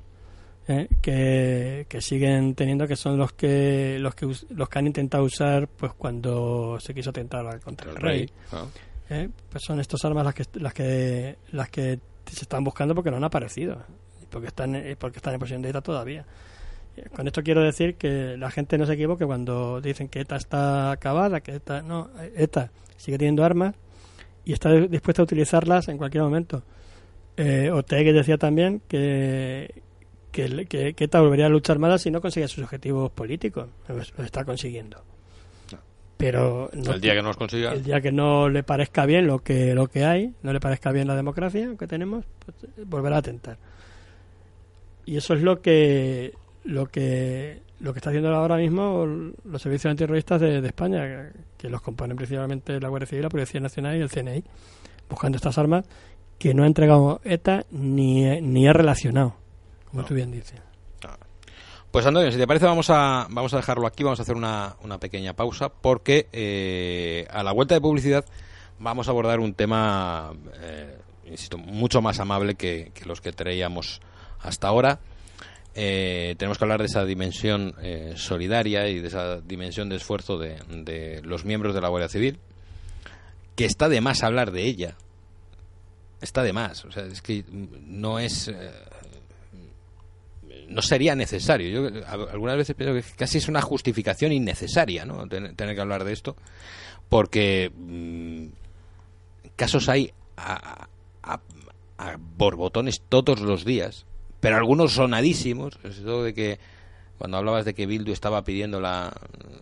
¿eh? 0.67 0.87
que, 1.01 1.85
que, 1.89 2.01
siguen 2.01 2.55
teniendo 2.55 2.87
que 2.87 2.95
son 2.95 3.17
los 3.17 3.33
que 3.33 3.97
los 3.99 4.15
que 4.15 4.31
los 4.49 4.69
que 4.69 4.79
han 4.79 4.87
intentado 4.87 5.23
usar 5.23 5.67
pues 5.67 5.93
cuando 5.93 6.77
se 6.79 6.93
quiso 6.93 7.09
atentar 7.09 7.59
contra 7.61 7.91
el, 7.91 7.97
el 7.97 8.01
rey, 8.01 8.17
rey. 8.19 8.29
¿no? 8.51 8.69
¿Eh? 9.09 9.29
pues 9.49 9.63
son 9.65 9.79
estas 9.79 10.03
armas 10.05 10.25
las 10.25 10.33
que 10.33 10.43
las 10.59 10.73
que 10.73 11.37
las 11.51 11.69
que 11.69 11.99
se 12.31 12.41
están 12.41 12.63
buscando 12.63 12.95
porque 12.95 13.11
no 13.11 13.17
han 13.17 13.23
aparecido 13.23 13.83
porque 14.29 14.47
están 14.47 14.81
porque 14.97 15.17
están 15.17 15.33
en 15.33 15.39
posición 15.39 15.61
de 15.61 15.69
ETA 15.69 15.81
todavía 15.81 16.25
con 17.15 17.25
esto 17.27 17.41
quiero 17.41 17.61
decir 17.61 17.95
que 17.95 18.37
la 18.37 18.51
gente 18.51 18.77
no 18.77 18.85
se 18.85 18.93
equivoque 18.93 19.25
cuando 19.25 19.81
dicen 19.81 20.07
que 20.07 20.21
ETA 20.21 20.35
está 20.35 20.91
acabada 20.91 21.41
que 21.41 21.55
ETA 21.55 21.81
no 21.81 22.09
ETA 22.35 22.71
sigue 22.97 23.17
teniendo 23.17 23.43
armas 23.43 23.75
y 24.45 24.53
está 24.53 24.71
dispuesta 24.71 25.21
a 25.21 25.25
utilizarlas 25.25 25.87
en 25.89 25.97
cualquier 25.97 26.23
momento 26.23 26.63
eh, 27.35 27.71
Otegi 27.71 28.11
decía 28.11 28.37
también 28.37 28.81
que 28.87 29.81
que, 30.33 30.65
que, 30.65 30.93
que 30.93 31.03
ETA 31.05 31.21
volvería 31.21 31.45
a 31.45 31.49
luchar 31.49 31.75
armada 31.75 31.97
si 31.97 32.11
no 32.11 32.19
consigue 32.19 32.49
sus 32.49 32.63
objetivos 32.63 33.11
políticos. 33.11 33.69
Lo, 33.87 33.95
lo 33.95 34.23
está 34.25 34.43
consiguiendo. 34.43 35.01
Pero 36.17 36.69
no, 36.73 36.93
el 36.93 37.01
día 37.01 37.13
que 37.13 37.21
no 37.21 37.27
los 37.29 37.37
consiga. 37.37 37.73
El 37.73 37.83
día 37.83 38.01
que 38.01 38.11
no 38.11 38.49
le 38.49 38.63
parezca 38.63 39.05
bien 39.05 39.27
lo 39.27 39.39
que, 39.39 39.73
lo 39.73 39.87
que 39.87 40.05
hay, 40.05 40.33
no 40.41 40.51
le 40.51 40.59
parezca 40.59 40.91
bien 40.91 41.07
la 41.07 41.15
democracia 41.15 41.69
que 41.77 41.87
tenemos, 41.87 42.25
pues 42.43 42.87
volverá 42.87 43.17
a 43.17 43.21
tentar. 43.21 43.57
Y 45.05 45.17
eso 45.17 45.33
es 45.33 45.41
lo 45.41 45.61
que 45.61 46.33
lo 46.63 46.87
que 46.87 47.61
lo 47.81 47.93
que 47.93 47.99
está 47.99 48.09
haciendo 48.09 48.33
ahora 48.33 48.55
mismo 48.55 49.05
los 49.43 49.61
servicios 49.61 49.91
antiterroristas 49.91 50.39
de, 50.39 50.61
de 50.61 50.67
España, 50.67 51.31
que 51.57 51.69
los 51.69 51.81
componen 51.81 52.15
principalmente 52.15 52.79
la 52.79 52.87
Guardia 52.87 53.07
Civil, 53.07 53.23
la 53.23 53.29
Policía 53.29 53.59
Nacional 53.59 53.97
y 53.97 54.01
el 54.01 54.09
CNI, 54.09 54.43
buscando 55.09 55.35
estas 55.35 55.57
armas 55.57 55.85
que 56.39 56.53
no 56.53 56.63
ha 56.63 56.67
entregado 56.67 57.19
ETA 57.25 57.65
ni, 57.71 58.39
ni 58.41 58.67
ha 58.67 58.73
relacionado 58.73 59.42
como 59.93 60.01
no. 60.01 60.07
tú 60.07 60.15
bien 60.15 60.31
dices. 60.31 60.59
Pues 61.91 62.05
Antonio, 62.07 62.31
si 62.31 62.39
te 62.39 62.47
parece 62.47 62.65
vamos 62.65 62.89
a, 62.89 63.27
vamos 63.29 63.53
a 63.53 63.57
dejarlo 63.57 63.85
aquí, 63.85 64.03
vamos 64.03 64.17
a 64.19 64.23
hacer 64.23 64.35
una, 64.35 64.75
una 64.81 64.97
pequeña 64.97 65.33
pausa 65.33 65.69
porque 65.69 66.27
eh, 66.33 67.27
a 67.29 67.43
la 67.43 67.51
vuelta 67.51 67.75
de 67.75 67.81
publicidad 67.81 68.25
vamos 68.79 69.07
a 69.07 69.11
abordar 69.11 69.39
un 69.39 69.53
tema, 69.53 70.33
eh, 70.59 70.97
insisto, 71.25 71.59
mucho 71.59 72.01
más 72.01 72.19
amable 72.19 72.55
que, 72.55 72.91
que, 72.95 73.05
los 73.05 73.21
que 73.21 73.31
traíamos 73.31 74.01
hasta 74.41 74.67
ahora. 74.67 74.99
Eh, 75.75 76.35
tenemos 76.37 76.57
que 76.57 76.65
hablar 76.65 76.79
de 76.79 76.87
esa 76.87 77.05
dimensión 77.05 77.75
eh, 77.81 78.13
solidaria 78.15 78.87
y 78.89 78.99
de 78.99 79.07
esa 79.07 79.41
dimensión 79.41 79.89
de 79.89 79.97
esfuerzo 79.97 80.39
de, 80.39 80.57
de, 80.69 81.21
los 81.23 81.45
miembros 81.45 81.75
de 81.75 81.81
la 81.81 81.89
Guardia 81.89 82.09
Civil, 82.09 82.39
que 83.55 83.65
está 83.65 83.87
de 83.87 84.01
más 84.01 84.23
hablar 84.23 84.51
de 84.51 84.63
ella. 84.63 84.95
Está 86.21 86.41
de 86.41 86.53
más, 86.53 86.85
o 86.85 86.91
sea, 86.91 87.05
es 87.05 87.21
que 87.21 87.43
no 87.51 88.17
es 88.17 88.47
eh, 88.47 88.71
no 90.73 90.81
sería 90.81 91.15
necesario. 91.15 91.69
Yo 91.69 92.05
algunas 92.31 92.57
veces 92.57 92.75
pienso 92.75 92.95
que 92.95 93.15
casi 93.15 93.37
es 93.37 93.47
una 93.47 93.61
justificación 93.61 94.31
innecesaria, 94.31 95.05
¿no? 95.05 95.27
Tener, 95.27 95.55
tener 95.55 95.75
que 95.75 95.81
hablar 95.81 96.03
de 96.03 96.13
esto, 96.13 96.35
porque 97.09 97.71
mmm, 97.75 98.47
casos 99.55 99.87
hay 99.89 100.11
a, 100.35 100.87
a, 101.21 101.39
a, 101.97 102.17
borbotones 102.17 103.01
todos 103.07 103.39
los 103.39 103.65
días, 103.65 104.05
pero 104.39 104.57
algunos 104.57 104.93
sonadísimos. 104.93 105.77
Eso 105.83 106.23
de 106.23 106.33
que 106.33 106.59
cuando 107.17 107.37
hablabas 107.37 107.65
de 107.65 107.73
que 107.73 107.85
Bildu 107.85 108.11
estaba 108.11 108.43
pidiendo 108.43 108.81
la, 108.81 109.13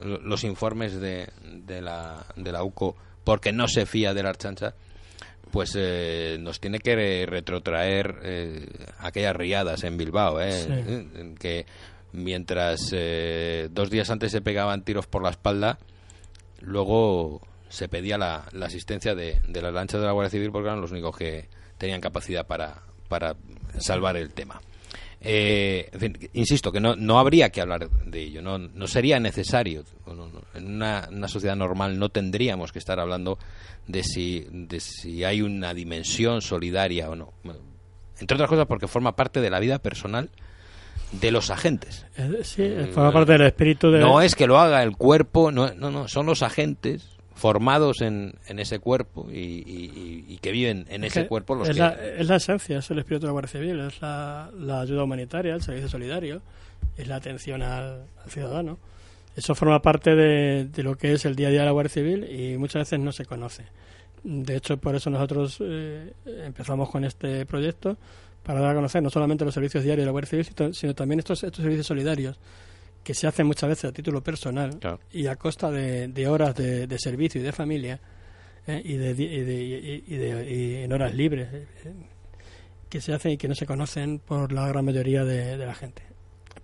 los 0.02 0.44
informes 0.44 1.00
de, 1.00 1.30
de, 1.44 1.82
la, 1.82 2.26
de 2.36 2.52
la 2.52 2.64
UCO 2.64 2.96
porque 3.24 3.52
no 3.52 3.68
se 3.68 3.86
fía 3.86 4.14
de 4.14 4.24
la 4.24 4.30
Archancha, 4.30 4.74
pues 5.52 5.76
eh, 5.78 6.38
nos 6.40 6.60
tiene 6.60 6.80
que 6.80 7.26
retrotraer 7.26 8.20
eh, 8.24 8.68
aquellas 9.00 9.36
riadas 9.36 9.84
en 9.84 9.98
Bilbao, 9.98 10.40
¿eh? 10.40 10.52
sí. 10.52 11.36
que 11.40 11.66
mientras 12.14 12.90
eh, 12.94 13.70
dos 13.72 13.90
días 13.90 14.10
antes 14.10 14.32
se 14.32 14.42
pegaban 14.42 14.84
tiros 14.84 15.08
por 15.08 15.24
la 15.24 15.30
espalda, 15.30 15.78
luego 16.62 17.42
se 17.70 17.88
pedía 17.88 18.18
la, 18.18 18.46
la 18.52 18.66
asistencia 18.66 19.16
de, 19.16 19.40
de, 19.48 19.62
las 19.62 19.74
lanchas 19.74 20.02
de 20.02 20.08
la 20.08 20.14
Guardia 20.14 20.32
Civil 20.32 20.52
porque 20.52 20.68
eran 20.68 20.82
los 20.82 20.92
únicos 20.92 21.16
que 21.16 21.48
tenían 21.78 22.02
capacidad 22.02 22.46
para, 22.46 22.84
para 23.08 23.36
salvar 23.80 24.18
el 24.18 24.32
tema. 24.32 24.62
Eh, 25.24 25.88
en 25.92 26.00
fin, 26.00 26.30
insisto, 26.34 26.72
que 26.72 26.80
no, 26.80 26.96
no 26.96 27.20
habría 27.20 27.52
que 27.52 27.62
hablar 27.62 27.90
de 27.90 28.22
ello, 28.22 28.42
no, 28.42 28.58
no 28.58 28.88
sería 28.88 29.20
necesario. 29.20 29.84
En 30.56 30.66
una, 30.66 31.08
una, 31.12 31.28
sociedad 31.28 31.56
normal 31.56 32.00
no 32.00 32.10
tendríamos 32.10 32.72
que 32.72 32.80
estar 32.80 33.00
hablando 33.00 33.38
de 33.88 34.04
si, 34.04 34.48
de 34.52 34.80
si 34.80 35.24
hay 35.24 35.44
una 35.44 35.76
dimensión 35.76 36.42
solidaria 36.42 37.10
o 37.10 37.16
no. 37.16 37.34
Entre 38.20 38.36
otras 38.36 38.50
cosas 38.50 38.66
porque 38.66 38.88
forma 38.88 39.16
parte 39.16 39.42
de 39.42 39.52
la 39.52 39.60
vida 39.60 39.78
personal 39.78 40.30
de 41.12 41.32
los 41.32 41.52
agentes. 41.52 42.06
Eh, 42.18 42.40
sí, 42.44 42.68
forma 42.92 43.12
parte 43.12 43.34
del 43.34 43.44
espíritu 43.44 43.92
de... 43.92 44.00
No 44.00 44.22
es 44.22 44.34
que 44.34 44.48
lo 44.48 44.60
haga 44.60 44.82
el 44.82 44.98
cuerpo, 44.98 45.52
no, 45.52 45.72
no, 45.74 45.92
no 45.92 46.08
son 46.08 46.26
los 46.26 46.42
agentes 46.42 47.21
formados 47.42 48.02
en, 48.02 48.36
en 48.48 48.60
ese 48.60 48.78
cuerpo 48.78 49.28
y, 49.32 50.38
que 50.42 50.52
viven 50.52 50.86
en 50.90 51.04
ese 51.04 51.28
cuerpo 51.28 51.56
los 51.56 51.70
es 51.70 51.76
que... 51.76 51.82
La, 51.82 51.90
es 51.90 52.28
la 52.28 52.36
esencia, 52.36 52.78
es 52.78 52.92
el 52.92 53.00
espíritu 53.00 53.22
de 53.22 53.28
la 53.30 53.32
Guardia 53.32 53.52
Civil, 53.52 53.80
es 53.80 54.00
la, 54.00 54.52
ayuda 54.80 55.04
humanitaria, 55.04 55.56
el 55.56 55.62
servicio 55.64 55.90
solidario, 55.90 56.44
es 56.98 57.08
la 57.08 57.16
atención 57.16 57.64
al, 57.64 58.06
ciudadano. 58.28 58.78
Eso 59.36 59.56
forma 59.56 59.82
parte 59.82 60.16
de, 60.16 60.66
de, 60.66 60.84
lo 60.84 60.96
que 60.96 61.14
es 61.14 61.26
el 61.26 61.36
día 61.36 61.48
a 61.48 61.52
día 61.52 61.62
de 61.62 61.66
la 61.66 61.72
Guardia 61.72 61.90
Civil 61.90 62.30
y 62.30 62.58
muchas 62.58 62.82
veces 62.82 63.00
no 63.00 63.12
se 63.12 63.26
conoce. 63.26 63.64
De 64.24 64.56
hecho, 64.56 64.78
por 64.78 64.94
eso 64.94 65.10
nosotros 65.10 65.58
eh, 65.62 66.14
empezamos 66.46 66.92
con 66.92 67.06
este 67.06 67.48
proyecto, 67.48 67.98
para 68.44 68.60
dar 68.60 68.72
a 68.72 68.76
conocer 68.76 69.02
no 69.02 69.10
solamente 69.10 69.46
los 69.46 69.54
servicios 69.56 69.84
diarios 69.84 70.04
de 70.04 70.06
la 70.06 70.12
Guardia 70.12 70.30
Civil, 70.30 70.74
sino, 70.76 70.94
también 70.94 71.18
estos, 71.18 71.44
estos 71.44 71.64
servicios 71.64 71.88
solidarios 71.88 72.40
que 73.04 73.14
se 73.14 73.28
hacen 73.28 73.48
muchas 73.48 73.70
veces 73.70 73.86
a 73.86 73.92
título 73.92 74.22
personal 74.22 74.80
y 75.12 75.28
a 75.28 75.36
costa 75.36 75.72
de, 75.72 76.28
horas 76.28 76.56
de, 76.56 77.00
servicio 77.00 77.42
y 77.42 77.44
de 77.44 77.52
familia 77.52 78.00
¿eh? 78.68 78.82
y, 78.84 78.96
de, 78.96 79.12
y, 79.12 80.18
de, 80.18 80.84
en 80.84 80.94
horas 80.94 81.14
libres 81.14 81.50
eh, 81.52 81.68
que 82.90 83.02
se 83.02 83.14
hacen 83.14 83.32
y 83.32 83.38
que 83.38 83.48
no 83.48 83.56
se 83.56 83.66
conocen 83.66 84.20
por 84.20 84.52
la 84.52 84.68
gran 84.68 84.86
mayoría 84.86 85.24
de, 85.24 85.58
la 85.58 85.74
gente. 85.74 86.04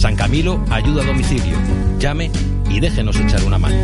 San 0.00 0.16
Camilo 0.16 0.64
ayuda 0.70 1.02
a 1.02 1.04
domicilio. 1.04 1.58
Llame 1.98 2.30
y 2.70 2.80
déjenos 2.80 3.20
echar 3.20 3.44
una 3.44 3.58
mano. 3.58 3.76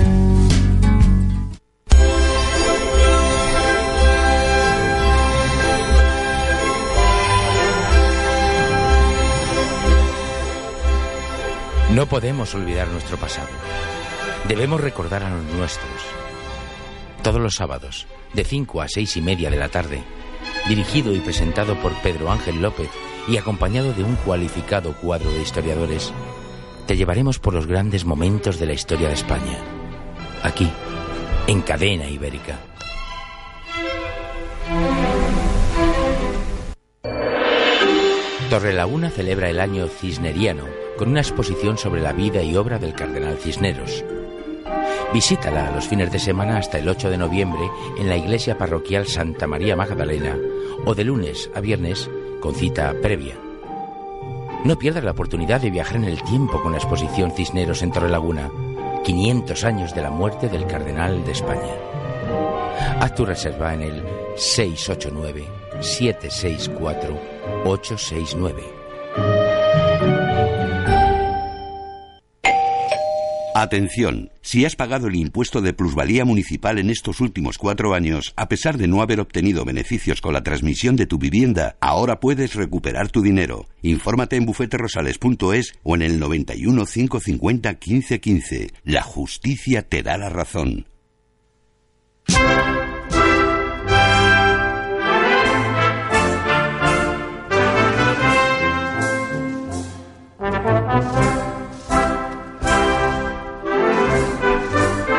No 11.92 12.06
podemos 12.06 12.54
olvidar 12.54 12.88
nuestro 12.88 13.18
pasado. 13.18 13.48
Debemos 14.48 14.80
recordar 14.80 15.22
a 15.22 15.28
los 15.28 15.44
nuestros. 15.52 15.90
Todos 17.22 17.42
los 17.42 17.56
sábados, 17.56 18.06
de 18.32 18.44
5 18.44 18.80
a 18.80 18.88
6 18.88 19.18
y 19.18 19.20
media 19.20 19.50
de 19.50 19.58
la 19.58 19.68
tarde, 19.68 20.02
dirigido 20.66 21.14
y 21.14 21.20
presentado 21.20 21.78
por 21.82 21.92
Pedro 22.00 22.32
Ángel 22.32 22.62
López 22.62 22.88
y 23.29 23.37
acompañado 23.37 23.93
de 23.93 24.05
un 24.05 24.16
cualificado 24.16 24.93
cuadro 24.95 25.31
de 25.31 25.43
historiadores, 25.43 26.12
te 26.87 26.97
llevaremos 26.97 27.39
por 27.39 27.55
los 27.55 27.66
grandes 27.66 28.05
momentos 28.05 28.59
de 28.59 28.66
la 28.66 28.72
historia 28.72 29.09
de 29.09 29.14
España. 29.14 29.59
Aquí, 30.43 30.70
en 31.47 31.61
Cadena 31.62 32.09
Ibérica. 32.09 32.59
Torrelaguna 38.51 39.11
celebra 39.11 39.51
el 39.51 39.59
año 39.59 39.89
cisneriano 39.89 40.64
con 40.97 41.09
una 41.09 41.20
exposición 41.20 41.77
sobre 41.79 42.01
la 42.01 42.12
vida 42.12 42.43
y 42.43 42.57
obra 42.57 42.79
del 42.79 42.95
cardenal 42.95 43.39
Cisneros. 43.39 44.05
Visítala 45.12 45.72
los 45.72 45.89
fines 45.89 46.12
de 46.12 46.18
semana 46.18 46.59
hasta 46.59 46.79
el 46.79 46.89
8 46.89 47.11
de 47.11 47.18
noviembre 47.18 47.70
en 47.99 48.09
la 48.09 48.16
iglesia 48.16 48.57
parroquial 48.57 49.07
Santa 49.07 49.47
María 49.47 49.77
Magdalena 49.77 50.37
o 50.85 50.95
de 50.95 51.05
lunes 51.05 51.51
a 51.55 51.61
viernes 51.61 52.09
con 52.41 52.55
cita 52.55 52.95
previa. 53.03 53.34
No 54.64 54.76
pierdas 54.78 55.05
la 55.05 55.12
oportunidad 55.12 55.61
de 55.61 55.70
viajar 55.70 55.97
en 55.97 56.05
el 56.05 56.22
tiempo 56.22 56.61
con 56.61 56.72
la 56.72 56.78
exposición 56.78 57.32
Cisneros 57.32 57.82
en 57.82 57.93
Torrelaguna, 57.93 58.51
500 59.05 59.64
años 59.64 59.95
de 59.95 60.03
la 60.03 60.11
muerte 60.11 60.49
del 60.49 60.66
cardenal 60.66 61.24
de 61.24 61.32
España. 61.32 61.74
Haz 63.01 63.14
tu 63.14 63.24
reserva 63.24 63.74
en 63.74 63.82
el 63.82 64.03
689 64.37 65.47
764 65.80 67.18
869. 67.64 68.76
Atención, 73.59 74.32
si 74.42 74.66
has 74.66 74.76
pagado 74.76 75.07
el 75.07 75.16
impuesto 75.16 75.62
de 75.62 75.72
plusvalía 75.72 76.26
municipal 76.26 76.78
en 76.78 76.90
estos 76.90 77.22
últimos 77.22 77.57
cuatro 77.57 77.94
años, 77.94 78.34
a 78.36 78.50
pesar 78.50 78.76
de 78.76 78.86
no 78.86 79.00
haber 79.00 79.18
obtenido 79.18 79.64
beneficios 79.64 80.20
con 80.20 80.34
la 80.34 80.42
transmisión 80.42 80.94
de 80.94 81.07
tu 81.07 81.16
vivienda, 81.16 81.78
ahora 81.80 82.20
puedes 82.20 82.54
recuperar 82.54 83.11
tu 83.11 83.22
dinero. 83.22 83.66
Infórmate 83.80 84.36
en 84.36 84.44
bufeterosales.es 84.44 85.72
o 85.84 85.94
en 85.94 86.02
el 86.02 86.18
91 86.20 86.84
550 86.84 87.70
1515. 87.70 88.72
La 88.84 89.00
justicia 89.00 89.80
te 89.80 90.02
da 90.02 90.18
la 90.18 90.28
razón. 90.28 90.84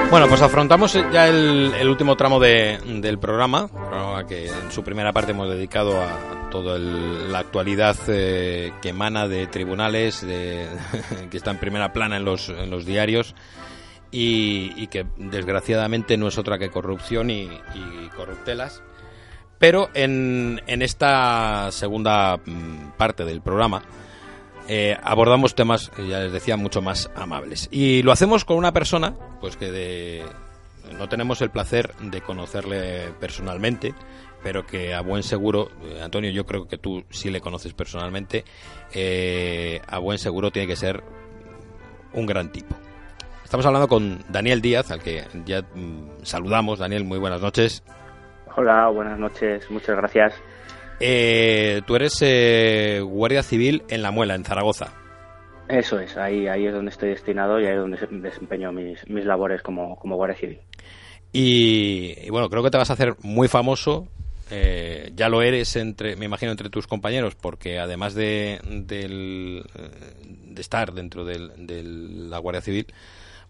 Bueno, 0.09 0.29
pues 0.29 0.41
afrontamos 0.41 0.93
ya 1.11 1.27
el, 1.27 1.87
último 1.87 2.15
tramo 2.15 2.39
del 2.39 3.19
programa, 3.19 3.69
que 4.27 4.47
en 4.47 4.71
su 4.71 4.81
primera 4.81 5.11
parte 5.11 5.31
hemos 5.31 5.49
dedicado 5.49 6.01
a 6.01 6.49
toda 6.49 6.79
la 6.79 7.39
actualidad 7.39 7.97
eh, 8.07 8.71
que 8.81 8.89
emana 8.89 9.27
de 9.27 9.47
tribunales, 9.47 10.25
de, 10.25 10.65
que 11.29 11.35
está 11.35 11.51
en 11.51 11.57
primera 11.57 11.91
plana 11.91 12.15
en 12.15 12.23
los, 12.23 12.47
en 12.47 12.69
los 12.69 12.85
diarios 12.85 13.35
y, 14.09 14.87
que 14.87 15.05
desgraciadamente 15.17 16.15
no 16.15 16.29
es 16.29 16.37
otra 16.37 16.57
que 16.57 16.69
corrupción 16.69 17.29
y, 17.29 17.49
corruptelas. 18.15 18.81
Pero 19.59 19.89
en, 19.93 20.61
en 20.67 20.81
esta 20.81 21.69
segunda 21.71 22.37
mm, 22.37 22.91
parte 22.97 23.25
del 23.25 23.41
programa 23.41 23.81
eh, 24.67 24.97
abordamos 25.01 25.55
temas, 25.55 25.91
ya 25.97 26.19
les 26.19 26.31
decía, 26.31 26.57
mucho 26.57 26.81
más 26.81 27.09
amables. 27.15 27.69
Y 27.71 28.03
lo 28.03 28.11
hacemos 28.11 28.45
con 28.45 28.57
una 28.57 28.73
persona, 28.73 29.13
pues 29.39 29.55
que 29.55 29.71
de, 29.71 30.25
no 30.97 31.07
tenemos 31.07 31.41
el 31.41 31.49
placer 31.49 31.95
de 32.01 32.21
conocerle 32.21 33.13
personalmente, 33.19 33.93
pero 34.43 34.65
que 34.65 34.93
a 34.93 35.01
buen 35.01 35.23
seguro, 35.23 35.69
eh, 35.83 36.01
Antonio, 36.03 36.31
yo 36.31 36.45
creo 36.45 36.67
que 36.67 36.77
tú 36.77 37.03
sí 37.09 37.29
le 37.29 37.41
conoces 37.41 37.73
personalmente, 37.73 38.43
eh, 38.93 39.81
a 39.87 39.99
buen 39.99 40.17
seguro 40.17 40.51
tiene 40.51 40.67
que 40.67 40.75
ser 40.75 41.03
un 42.13 42.25
gran 42.25 42.51
tipo. 42.51 42.75
Estamos 43.43 43.65
hablando 43.65 43.87
con 43.87 44.23
Daniel 44.27 44.61
Díaz, 44.61 44.91
al 44.91 45.01
que 45.01 45.23
ya 45.45 45.61
mm, 45.61 46.23
saludamos. 46.23 46.79
Daniel, 46.79 47.05
muy 47.05 47.17
buenas 47.17 47.41
noches. 47.41 47.81
Hola, 48.57 48.89
buenas 48.89 49.17
noches, 49.17 49.69
muchas 49.71 49.95
gracias. 49.95 50.33
Eh, 50.99 51.81
tú 51.85 51.95
eres 51.95 52.17
eh, 52.21 53.01
guardia 53.03 53.43
civil 53.43 53.83
en 53.89 54.01
La 54.01 54.11
Muela, 54.11 54.35
en 54.35 54.43
Zaragoza. 54.43 54.93
Eso 55.67 55.99
es, 55.99 56.15
ahí, 56.17 56.47
ahí 56.47 56.65
es 56.65 56.73
donde 56.73 56.91
estoy 56.91 57.09
destinado 57.09 57.59
y 57.59 57.65
ahí 57.65 57.73
es 57.73 57.79
donde 57.79 57.97
desempeño 58.09 58.71
mis, 58.71 59.07
mis 59.09 59.25
labores 59.25 59.61
como, 59.61 59.97
como 59.97 60.15
guardia 60.15 60.37
civil. 60.37 60.59
Y, 61.33 62.29
bueno, 62.29 62.49
creo 62.49 62.63
que 62.63 62.71
te 62.71 62.77
vas 62.77 62.89
a 62.89 62.93
hacer 62.93 63.15
muy 63.21 63.47
famoso. 63.47 64.07
Eh, 64.49 65.11
ya 65.13 65.27
lo 65.27 65.41
eres, 65.41 65.75
entre, 65.75 66.15
me 66.15 66.25
imagino, 66.25 66.51
entre 66.51 66.69
tus 66.69 66.87
compañeros, 66.87 67.35
porque 67.35 67.79
además 67.79 68.15
de, 68.15 68.59
de 68.63 69.61
estar 70.57 70.93
dentro 70.93 71.25
de 71.25 71.83
la 71.83 72.37
Guardia 72.37 72.61
Civil, 72.61 72.87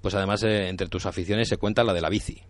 pues 0.01 0.15
además 0.15 0.41
entre 0.43 0.87
tus 0.87 1.05
aficiones 1.05 1.49
se 1.49 1.57
cuenta 1.57 1.83
la 1.83 1.93
de 1.93 2.01
la 2.01 2.09
bici. 2.09 2.41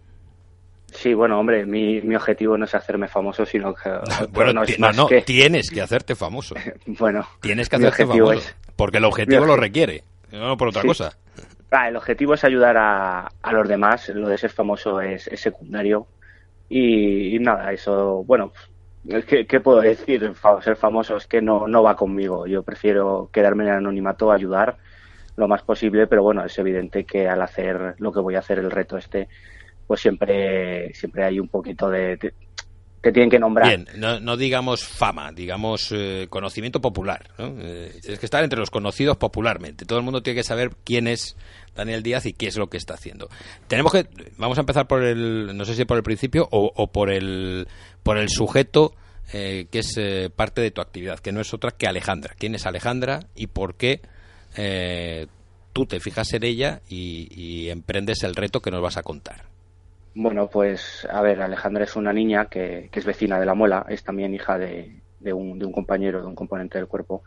Sí, 0.94 1.14
bueno, 1.14 1.40
hombre, 1.40 1.66
mi, 1.66 2.02
mi 2.02 2.16
objetivo 2.16 2.58
no 2.58 2.66
es 2.66 2.74
hacerme 2.74 3.08
famoso, 3.08 3.46
sino 3.46 3.74
que... 3.74 3.90
bueno, 4.32 4.54
no, 4.54 4.64
es 4.64 4.80
no, 4.80 5.08
tienes 5.26 5.70
que 5.70 5.82
hacerte 5.82 6.16
famoso. 6.16 6.56
bueno, 6.86 7.28
tienes 7.42 7.70
que 7.70 7.76
hacerte 7.76 8.06
famoso, 8.06 8.50
porque 8.76 8.98
el 8.98 9.06
objetivo 9.06 9.46
lo 9.46 9.58
requiere, 9.58 10.04
no 10.32 10.58
por 10.58 10.70
otra 10.70 10.84
cosa. 10.84 11.18
Ah, 11.70 11.90
el 11.90 11.98
objetivo 11.98 12.34
es 12.34 12.44
ayudar 12.46 12.78
a, 12.78 13.28
a, 13.42 13.52
los 13.52 13.68
demás, 13.68 14.08
lo 14.10 14.30
de 14.30 14.38
ser 14.38 14.52
famoso 14.52 15.02
es, 15.02 15.28
es 15.28 15.42
secundario. 15.42 16.08
Y, 16.70 17.38
nada, 17.40 17.74
eso, 17.74 18.24
bueno, 18.26 18.54
¿qué, 19.28 19.46
¿qué, 19.46 19.60
puedo 19.60 19.82
decir? 19.82 20.34
Ser 20.62 20.76
famoso 20.78 21.18
es 21.18 21.28
que 21.28 21.42
no, 21.42 21.68
no 21.68 21.84
va 21.84 21.98
conmigo. 21.98 22.48
Yo 22.48 22.64
prefiero 22.64 23.30
quedarme 23.34 23.66
en 23.66 23.70
el 23.70 23.76
anonimato, 23.78 24.32
ayudar 24.32 24.78
lo 25.36 25.48
más 25.48 25.62
posible, 25.62 26.08
pero 26.08 26.24
bueno, 26.24 26.44
es 26.44 26.58
evidente 26.58 27.04
que 27.04 27.28
al 27.28 27.42
hacer 27.42 27.96
lo 28.00 28.12
que 28.12 28.20
voy 28.20 28.36
a 28.36 28.40
hacer, 28.40 28.60
el 28.60 28.72
reto 28.72 28.98
este, 28.98 29.28
pues 29.88 30.02
siempre, 30.02 30.94
siempre 30.94 31.24
hay 31.24 31.40
un 31.40 31.48
poquito 31.48 31.90
de, 31.90 32.20
que 33.02 33.12
tienen 33.12 33.30
que 33.30 33.40
nombrar. 33.40 33.68
Bien, 33.68 33.88
no, 33.98 34.38
digamos 34.38 34.84
fama, 34.84 35.32
digamos 35.32 35.92
eh, 35.96 36.28
conocimiento 36.30 36.82
popular. 36.82 37.30
¿no? 37.38 37.56
Eh, 37.60 38.00
que 38.04 38.26
estar 38.26 38.44
entre 38.44 38.60
los 38.60 38.70
conocidos 38.70 39.18
popularmente. 39.18 39.86
Todo 39.86 40.00
el 40.00 40.06
mundo 40.06 40.22
tiene 40.22 40.40
que 40.40 40.44
saber 40.44 40.72
quién 40.84 41.08
es 41.08 41.38
Daniel 41.76 42.04
Díaz 42.04 42.26
y 42.26 42.34
qué 42.34 42.48
es 42.48 42.58
lo 42.58 42.68
que 42.68 42.78
está 42.78 42.96
haciendo. 42.96 43.30
Tenemos 43.68 43.92
que, 43.92 44.08
vamos 44.38 44.58
a 44.58 44.62
empezar 44.62 44.88
por 44.88 45.04
el, 45.04 45.56
no 45.56 45.66
sé 45.66 45.76
si 45.76 45.86
por 45.86 45.98
el 45.98 46.04
principio 46.04 46.48
o, 46.52 46.88
por 46.92 47.12
el, 47.12 47.68
por 48.04 48.18
el 48.18 48.30
sujeto 48.30 48.94
eh, 49.34 49.68
que 49.72 49.80
es 49.80 50.00
parte 50.36 50.62
de 50.62 50.72
tu 50.72 50.82
actividad, 50.82 51.20
que 51.20 51.32
no 51.32 51.40
es 51.40 51.54
otra 51.54 51.72
que 51.72 51.88
Alejandra. 51.88 52.34
¿Quién 52.38 52.56
es 52.56 52.66
Alejandra 52.66 53.22
y 53.36 53.48
por 53.48 53.76
qué 53.76 54.02
tú 55.72 55.86
te 55.86 56.00
fijas 56.00 56.34
en 56.34 56.44
ella 56.44 56.82
y 56.90 57.70
emprendes 57.70 58.24
el 58.24 58.36
reto 58.36 58.62
que 58.62 58.72
nos 58.72 58.82
vas 58.82 58.98
a 58.98 59.04
contar? 59.04 59.57
Bueno, 60.20 60.50
pues 60.50 61.08
a 61.12 61.22
ver, 61.22 61.44
Alejandra 61.44 61.84
es 61.84 61.96
una 61.96 62.12
niña 62.12 62.46
que, 62.46 62.90
es 62.92 63.06
vecina 63.06 63.40
de 63.40 63.46
la 63.46 63.54
muela, 63.54 63.86
es 63.88 64.04
también 64.04 64.34
hija 64.34 64.58
de, 64.58 65.00
un, 65.32 65.60
de, 65.60 65.66
un, 65.68 65.72
compañero, 65.72 66.22
de 66.22 66.26
un 66.26 66.34
componente 66.34 66.80
del 66.80 66.88
cuerpo, 66.88 67.22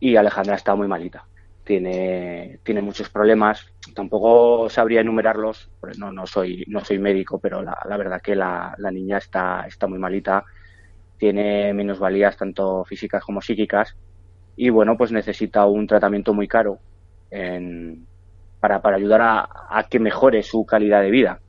y 0.00 0.16
Alejandra 0.16 0.54
está 0.54 0.74
muy 0.74 0.88
malita. 0.88 1.26
Tiene, 1.64 2.60
tiene 2.62 2.80
muchos 2.80 3.10
problemas, 3.10 3.70
tampoco 3.94 4.70
sabría 4.70 5.02
enumerarlos, 5.02 5.70
no, 5.98 6.12
no, 6.12 6.26
soy, 6.26 6.64
no 6.66 6.82
soy 6.82 6.98
médico, 6.98 7.38
pero 7.38 7.60
la, 7.60 7.96
verdad 7.98 8.22
que 8.22 8.34
la, 8.34 8.74
niña 8.90 9.18
está, 9.18 9.66
está 9.66 9.86
muy 9.86 9.98
malita, 9.98 10.46
tiene 11.18 11.74
minusvalías 11.74 12.38
tanto 12.38 12.86
físicas 12.86 13.22
como 13.22 13.42
psíquicas, 13.42 13.96
y 14.56 14.70
bueno, 14.70 14.96
pues 14.96 15.12
necesita 15.12 15.66
un 15.66 15.86
tratamiento 15.86 16.32
muy 16.32 16.48
caro 16.48 16.78
para, 18.60 18.80
para 18.80 18.96
ayudar 18.96 19.20
a 19.68 19.86
que 19.90 19.98
mejore 19.98 20.42
su 20.42 20.64
calidad 20.64 21.02
de 21.02 21.10
vida 21.10 21.40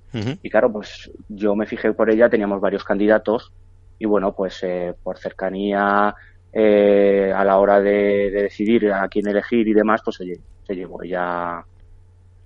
y 0.41 0.49
claro, 0.49 0.72
pues 0.72 1.11
yo 1.28 1.55
me 1.55 1.66
fijé 1.66 1.93
por 1.93 2.09
ella, 2.09 2.30
teníamos 2.30 2.61
varios 2.61 2.84
candidatos 2.84 3.51
y 3.99 4.05
bueno, 4.05 4.34
pues 4.34 4.61
eh, 4.63 4.93
por 5.03 5.18
cercanía 5.18 6.16
eh, 6.53 7.34
a 7.36 7.43
la 7.43 7.57
hora 7.57 7.82
de, 7.82 8.32
decidir 8.32 8.91
a 8.91 9.07
quién 9.07 9.28
elegir 9.28 9.68
y 9.68 9.74
demás, 9.74 10.01
pues 10.03 10.18
se 10.18 10.76
llevó 10.76 11.03
ella 11.03 11.66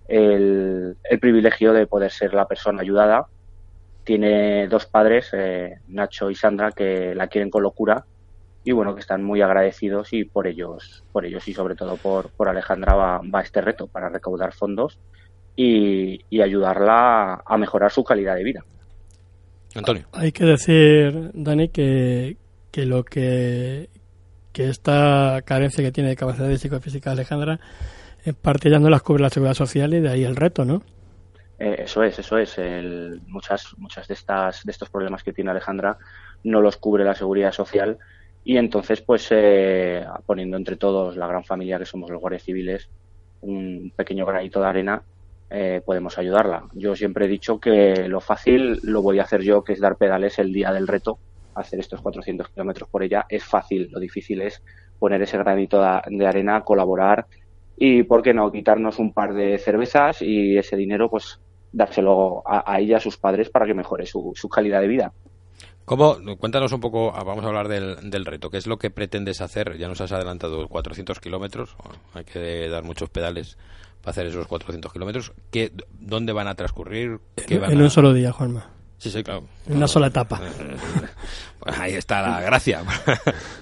el, 0.07 0.97
privilegio 1.21 1.73
de 1.73 1.87
poder 1.87 2.11
ser 2.11 2.33
la 2.33 2.47
persona 2.47 2.81
ayudada. 2.81 3.27
Tiene 4.03 4.67
dos 4.67 4.87
padres, 4.87 5.29
eh, 5.33 5.75
Nacho 5.87 6.31
y 6.31 6.35
Sandra, 6.35 6.71
que 6.71 7.13
la 7.13 7.27
quieren 7.27 7.51
con 7.51 7.63
locura 7.63 8.05
y 8.63 8.71
bueno, 8.71 8.93
que 8.93 9.01
están 9.01 9.23
muy 9.23 9.41
agradecidos 9.41 10.11
y 10.13 10.25
por 10.25 10.47
ellos, 10.47 11.03
por 11.11 11.25
ellos 11.25 11.47
y 11.47 11.53
sobre 11.53 11.75
todo 11.75 11.95
por, 11.97 12.29
por 12.31 12.49
Alejandra 12.49 12.95
va, 12.95 13.21
va 13.33 13.41
este 13.41 13.61
reto 13.61 13.87
para 13.87 14.09
recaudar 14.09 14.53
fondos 14.53 14.99
y, 15.61 16.41
ayudarla 16.41 17.43
a 17.45 17.57
mejorar 17.57 17.91
su 17.91 18.03
calidad 18.03 18.35
de 18.35 18.43
vida. 18.43 18.63
Antonio. 19.75 20.05
Hay 20.13 20.31
que 20.31 20.45
decir, 20.45 21.31
Dani, 21.33 21.67
que, 21.67 22.37
que 22.71 22.85
lo 22.85 23.03
que, 23.03 23.89
que 24.53 24.69
esta 24.69 25.41
carencia 25.45 25.83
que 25.83 25.91
tiene 25.91 26.09
de 26.09 26.15
capacidades 26.15 26.61
psicofísicas 26.61 27.11
Alejandra, 27.11 27.59
en 28.23 28.35
parte 28.35 28.69
ya 28.69 28.79
no 28.79 28.89
las 28.89 29.01
cubre 29.01 29.21
la 29.21 29.29
seguridad 29.29 29.53
social 29.53 29.93
y 29.93 29.99
de 29.99 30.09
ahí 30.09 30.23
el 30.23 30.37
reto, 30.37 30.63
¿no? 30.63 30.81
Eh, 31.59 31.75
eso 31.79 32.03
es, 32.03 32.17
eso 32.17 32.37
es. 32.37 32.57
muchas 33.27 33.77
muchas 33.77 34.07
de 34.07 34.13
estas 34.13 34.63
de 34.63 34.71
estos 34.71 34.89
problemas 34.89 35.23
que 35.23 35.33
tiene 35.33 35.51
Alejandra 35.51 35.97
no 36.45 36.61
los 36.61 36.77
cubre 36.77 37.03
la 37.03 37.15
seguridad 37.15 37.51
social 37.51 37.97
y 38.45 38.55
entonces, 38.55 39.01
pues, 39.01 39.27
eh, 39.31 40.05
poniendo 40.25 40.55
entre 40.55 40.77
todos 40.77 41.17
la 41.17 41.27
gran 41.27 41.43
familia 41.43 41.77
que 41.77 41.85
somos 41.85 42.09
los 42.09 42.21
guardias 42.21 42.43
civiles, 42.43 42.89
un 43.41 43.91
pequeño 43.93 44.25
granito 44.25 44.61
de 44.61 44.67
arena 44.67 45.03
eh, 45.49 45.81
podemos 45.85 46.17
ayudarla. 46.17 46.65
Yo 46.73 46.95
siempre 46.95 47.25
he 47.25 47.29
dicho 47.29 47.59
que 47.59 48.07
lo 48.07 48.21
fácil 48.21 48.79
lo 48.83 49.01
voy 49.01 49.19
a 49.19 49.23
hacer 49.23 49.41
yo, 49.41 49.63
que 49.63 49.73
es 49.73 49.79
dar 49.79 49.95
pedales 49.95 50.37
el 50.39 50.53
día 50.53 50.71
del 50.71 50.87
reto, 50.87 51.17
hacer 51.55 51.79
estos 51.79 52.01
400 52.01 52.49
kilómetros 52.49 52.89
por 52.89 53.03
ella. 53.03 53.25
Es 53.29 53.43
fácil, 53.43 53.89
lo 53.91 53.99
difícil 53.99 54.41
es 54.41 54.61
poner 54.99 55.21
ese 55.21 55.37
granito 55.37 55.81
de 55.81 56.27
arena, 56.27 56.61
colaborar 56.61 57.25
y, 57.77 58.03
¿por 58.03 58.21
qué 58.21 58.33
no?, 58.33 58.51
quitarnos 58.51 58.99
un 58.99 59.13
par 59.13 59.33
de 59.33 59.57
cervezas 59.57 60.21
y 60.21 60.57
ese 60.57 60.75
dinero, 60.75 61.09
pues, 61.09 61.39
dárselo 61.71 62.43
a, 62.45 62.79
ella, 62.79 62.97
a 62.97 62.99
sus 62.99 63.17
padres, 63.17 63.49
para 63.49 63.65
que 63.65 63.73
mejore 63.73 64.05
su, 64.05 64.33
calidad 64.51 64.81
de 64.81 64.87
vida. 64.87 65.13
¿Cómo? 65.85 66.17
Cuéntanos 66.37 66.73
un 66.73 66.81
poco, 66.81 67.11
ah, 67.15 67.23
vamos 67.23 67.45
a 67.45 67.47
hablar 67.47 67.69
del, 67.69 68.11
del, 68.11 68.25
reto. 68.25 68.49
¿Qué 68.49 68.57
es 68.57 68.67
lo 68.67 68.77
que 68.77 68.91
pretendes 68.91 69.41
hacer? 69.41 69.77
Ya 69.77 69.87
nos 69.87 70.01
has 70.01 70.11
adelantado 70.11 70.67
400 70.67 71.19
kilómetros, 71.19 71.75
hay 72.13 72.25
que 72.25 72.67
dar 72.67 72.83
muchos 72.83 73.09
pedales 73.09 73.57
hacer 74.09 74.27
esos 74.27 74.47
400 74.47 74.91
kilómetros. 74.91 75.33
¿Dónde 75.91 76.33
van 76.33 76.47
a 76.47 76.55
transcurrir? 76.55 77.19
en, 77.35 77.81
un 77.81 77.89
solo 77.89 78.13
día, 78.13 78.31
Juanma. 78.31 78.67
Sí, 78.97 79.09
sí, 79.09 79.23
claro. 79.23 79.43
En 79.67 79.77
una 79.77 79.87
sola 79.87 80.07
etapa. 80.07 80.39
Pues 81.59 81.77
ahí 81.77 81.93
está 81.95 82.21
la 82.21 82.39
gracia. 82.39 82.81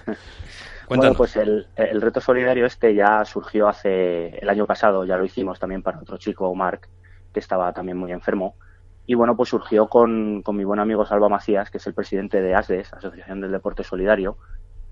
bueno, 0.88 1.16
pues 1.16 1.36
el, 1.36 1.66
reto 2.00 2.22
solidario 2.22 2.68
este 2.68 2.94
ya 2.94 3.26
surgió 3.26 3.68
hace 3.68 4.38
el 4.38 4.48
año 4.48 4.68
pasado, 4.68 5.04
ya 5.04 5.18
lo 5.18 5.26
hicimos 5.26 5.60
también 5.60 5.82
para 5.82 5.98
otro 5.98 6.18
chico, 6.20 6.54
Marc, 6.54 6.88
que 7.34 7.40
estaba 7.40 7.74
también 7.74 7.98
muy 7.98 8.12
enfermo. 8.12 8.54
Y 9.08 9.16
bueno, 9.16 9.36
pues 9.36 9.50
surgió 9.50 9.88
con, 9.88 10.44
con 10.44 10.56
mi 10.56 10.64
buen 10.64 10.80
amigo 10.80 11.08
Salva 11.08 11.28
Macías, 11.28 11.72
que 11.72 11.80
es 11.80 11.88
el 11.88 11.96
presidente 11.96 12.40
de 12.40 12.54
ASDES, 12.54 12.94
Asociación 12.94 13.42
del 13.42 13.52
Deporte 13.52 13.84
Solidario, 13.84 14.38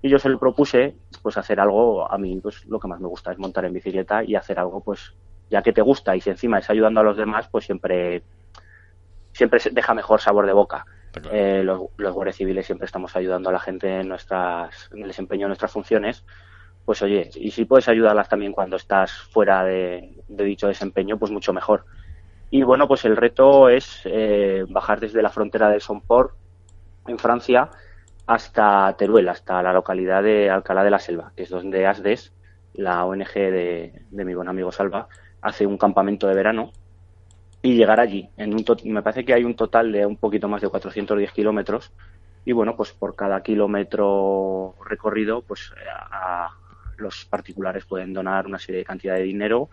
y 0.02 0.08
yo 0.08 0.18
se 0.18 0.28
lo 0.28 0.38
propuse 0.38 0.94
pues 1.22 1.36
hacer 1.36 1.60
algo 1.60 2.10
a 2.10 2.18
mí 2.18 2.38
pues 2.40 2.64
lo 2.66 2.78
que 2.78 2.88
más 2.88 3.00
me 3.00 3.08
gusta 3.08 3.32
es 3.32 3.38
montar 3.38 3.64
en 3.64 3.72
bicicleta 3.72 4.22
y 4.22 4.34
hacer 4.34 4.58
algo 4.58 4.80
pues 4.80 5.14
ya 5.50 5.62
que 5.62 5.72
te 5.72 5.82
gusta 5.82 6.16
y 6.16 6.20
si 6.20 6.30
encima 6.30 6.58
es 6.58 6.70
ayudando 6.70 7.00
a 7.00 7.04
los 7.04 7.16
demás, 7.16 7.48
pues 7.48 7.64
siempre, 7.64 8.22
siempre 9.32 9.60
deja 9.72 9.94
mejor 9.94 10.20
sabor 10.20 10.46
de 10.46 10.52
boca. 10.52 10.86
Eh, 11.32 11.62
los, 11.64 11.82
los 11.96 12.14
guardias 12.14 12.36
civiles 12.36 12.66
siempre 12.66 12.84
estamos 12.84 13.16
ayudando 13.16 13.48
a 13.48 13.52
la 13.52 13.60
gente 13.60 14.00
en, 14.00 14.08
nuestras, 14.08 14.90
en 14.92 15.02
el 15.02 15.08
desempeño 15.08 15.46
de 15.46 15.48
nuestras 15.48 15.72
funciones. 15.72 16.24
Pues 16.84 17.02
oye, 17.02 17.30
y 17.34 17.50
si 17.50 17.64
puedes 17.64 17.88
ayudarlas 17.88 18.28
también 18.28 18.52
cuando 18.52 18.76
estás 18.76 19.12
fuera 19.12 19.64
de, 19.64 20.14
dicho 20.28 20.68
desempeño, 20.68 21.18
pues 21.18 21.32
mucho 21.32 21.52
mejor. 21.52 21.84
Y 22.50 22.62
bueno, 22.62 22.86
pues 22.86 23.04
el 23.04 23.16
reto 23.16 23.68
es 23.68 24.02
eh, 24.04 24.64
bajar 24.68 25.00
desde 25.00 25.20
la 25.20 25.30
frontera 25.30 25.68
de 25.68 25.80
Somport, 25.80 26.36
en 27.08 27.18
Francia, 27.18 27.70
hasta 28.26 28.94
Teruel, 28.96 29.28
hasta 29.28 29.62
la 29.62 29.72
localidad 29.72 30.22
de 30.22 30.50
Alcalá 30.50 30.84
de 30.84 30.90
la 30.90 30.98
Selva, 30.98 31.32
que 31.36 31.44
es 31.44 31.50
donde 31.50 31.86
ASDES, 31.86 32.32
la 32.74 33.04
ONG 33.04 33.32
de, 33.32 34.02
mi 34.10 34.34
buen 34.34 34.48
amigo 34.48 34.72
Salva, 34.72 35.08
hace 35.46 35.66
un 35.66 35.78
campamento 35.78 36.26
de 36.26 36.34
verano 36.34 36.72
y 37.62 37.74
llegar 37.76 38.00
allí. 38.00 38.28
En 38.36 38.52
un 38.52 38.64
me 38.84 39.02
parece 39.02 39.24
que 39.24 39.32
hay 39.32 39.44
un 39.44 39.54
total 39.54 39.92
de 39.92 40.04
un 40.04 40.16
poquito 40.16 40.48
más 40.48 40.60
de 40.60 40.68
410 40.68 41.32
kilómetros 41.32 41.92
y 42.44 42.52
bueno, 42.52 42.76
pues 42.76 42.92
por 42.92 43.16
cada 43.16 43.42
kilómetro 43.42 44.74
recorrido, 44.84 45.42
pues 45.42 45.72
los 46.96 47.24
particulares 47.26 47.84
pueden 47.84 48.12
donar 48.12 48.46
una 48.46 48.58
serie 48.58 48.78
de 48.78 48.84
cantidad 48.84 49.14
de 49.14 49.22
dinero, 49.22 49.68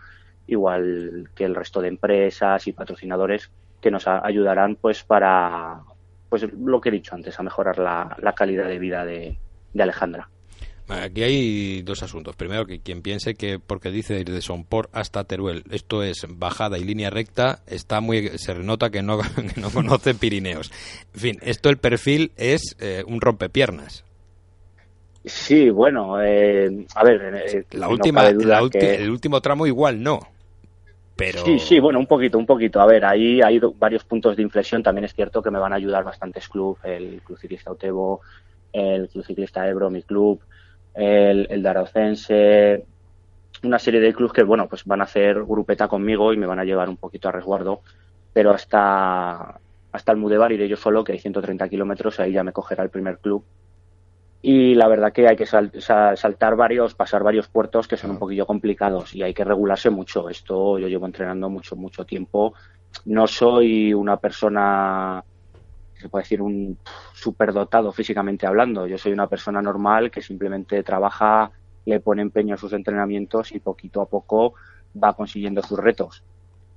igual 0.46 1.30
que 1.34 1.44
el 1.44 1.54
resto 1.54 1.80
de 1.80 1.88
empresas 1.88 2.66
y 2.66 2.72
patrocinadores 2.72 3.50
que 3.80 3.90
nos 3.90 4.06
ayudarán 4.06 4.76
pues 4.76 5.04
para 5.04 5.82
pues 6.28 6.52
lo 6.52 6.80
que 6.80 6.88
he 6.88 6.92
dicho 6.92 7.14
antes, 7.14 7.38
a 7.38 7.44
mejorar 7.44 7.78
la, 7.78 8.34
calidad 8.36 8.66
de 8.66 8.78
vida 8.78 9.04
de, 9.04 9.38
Alejandra. 9.78 10.28
Aquí 10.88 11.22
hay 11.22 11.82
dos 11.82 12.02
asuntos. 12.02 12.36
Primero, 12.36 12.66
que 12.66 12.80
quien 12.80 13.00
piense 13.00 13.34
que 13.34 13.58
porque 13.58 13.90
dice 13.90 14.20
ir 14.20 14.30
de 14.30 14.42
Sonpor 14.42 14.90
hasta 14.92 15.24
Teruel, 15.24 15.64
esto 15.70 16.02
es 16.02 16.26
bajada 16.28 16.78
y 16.78 16.84
línea 16.84 17.08
recta, 17.08 17.60
está 17.66 18.00
muy 18.00 18.28
se 18.36 18.54
nota 18.56 18.90
que 18.90 19.02
no, 19.02 19.18
no 19.56 19.70
conoce 19.70 20.14
Pirineos. 20.14 20.70
En 21.14 21.20
fin, 21.20 21.38
esto 21.42 21.70
el 21.70 21.78
perfil 21.78 22.32
es 22.36 22.76
eh, 22.80 23.02
un 23.06 23.20
rompepiernas. 23.20 24.04
Sí, 25.24 25.70
bueno, 25.70 26.22
eh, 26.22 26.86
a 26.94 27.02
ver, 27.02 27.42
eh, 27.46 27.64
la 27.72 27.88
última, 27.88 28.28
el 28.28 29.10
último 29.10 29.40
tramo 29.40 29.66
igual 29.66 30.02
no. 30.02 30.20
Pero... 31.16 31.44
Sí, 31.44 31.58
sí, 31.58 31.78
bueno, 31.78 31.98
un 31.98 32.06
poquito, 32.06 32.36
un 32.36 32.44
poquito. 32.44 32.80
A 32.80 32.86
ver, 32.86 33.04
ahí 33.04 33.40
hay 33.40 33.58
varios 33.78 34.04
puntos 34.04 34.36
de 34.36 34.42
inflexión. 34.42 34.82
También 34.82 35.04
es 35.04 35.14
cierto 35.14 35.40
que 35.40 35.50
me 35.50 35.58
van 35.58 35.72
a 35.72 35.76
ayudar 35.76 36.04
bastantes 36.04 36.48
clubes, 36.48 36.84
el 36.84 37.22
Club 37.22 37.38
Ciclista 37.38 37.70
Otebo, 37.70 38.20
el 38.72 39.08
Club 39.08 39.24
Ciclista 39.24 39.66
Ebro, 39.66 39.90
mi 39.90 40.02
club, 40.02 40.40
el, 40.94 41.46
el 41.50 41.62
Darocense, 41.62 42.84
una 43.62 43.78
serie 43.78 44.00
de 44.00 44.14
clubes 44.14 44.32
que, 44.32 44.42
bueno, 44.42 44.68
pues 44.68 44.84
van 44.84 45.00
a 45.00 45.04
hacer 45.04 45.42
grupeta 45.44 45.88
conmigo 45.88 46.32
y 46.32 46.36
me 46.36 46.46
van 46.46 46.58
a 46.58 46.64
llevar 46.64 46.88
un 46.88 46.96
poquito 46.96 47.28
a 47.28 47.32
resguardo. 47.32 47.82
Pero 48.32 48.50
hasta, 48.50 49.60
hasta 49.92 50.12
el 50.12 50.18
Mudevar 50.18 50.52
iré 50.52 50.68
yo 50.68 50.76
solo, 50.76 51.04
que 51.04 51.12
hay 51.12 51.18
130 51.18 51.68
kilómetros, 51.68 52.20
ahí 52.20 52.32
ya 52.32 52.44
me 52.44 52.52
cogerá 52.52 52.82
el 52.82 52.90
primer 52.90 53.18
club 53.18 53.44
y 54.46 54.74
la 54.74 54.88
verdad 54.88 55.10
que 55.10 55.26
hay 55.26 55.36
que 55.36 55.46
saltar 55.46 56.54
varios, 56.54 56.94
pasar 56.94 57.22
varios 57.22 57.48
puertos 57.48 57.88
que 57.88 57.96
son 57.96 58.10
un 58.10 58.18
poquillo 58.18 58.44
complicados 58.44 59.14
y 59.14 59.22
hay 59.22 59.32
que 59.32 59.42
regularse 59.42 59.88
mucho. 59.88 60.28
Esto 60.28 60.78
yo 60.78 60.86
llevo 60.86 61.06
entrenando 61.06 61.48
mucho, 61.48 61.76
mucho 61.76 62.04
tiempo. 62.04 62.52
No 63.06 63.26
soy 63.26 63.94
una 63.94 64.18
persona, 64.18 65.24
se 65.98 66.08
puede 66.08 66.24
decir, 66.24 66.42
un 66.42 66.78
superdotado 67.12 67.92
físicamente 67.92 68.46
hablando. 68.46 68.86
Yo 68.86 68.98
soy 68.98 69.12
una 69.12 69.28
persona 69.28 69.62
normal 69.62 70.10
que 70.10 70.22
simplemente 70.22 70.82
trabaja, 70.82 71.50
le 71.84 72.00
pone 72.00 72.22
empeño 72.22 72.54
a 72.54 72.58
sus 72.58 72.72
entrenamientos 72.72 73.52
y 73.52 73.60
poquito 73.60 74.00
a 74.00 74.08
poco 74.08 74.54
va 75.02 75.14
consiguiendo 75.14 75.62
sus 75.62 75.78
retos. 75.78 76.24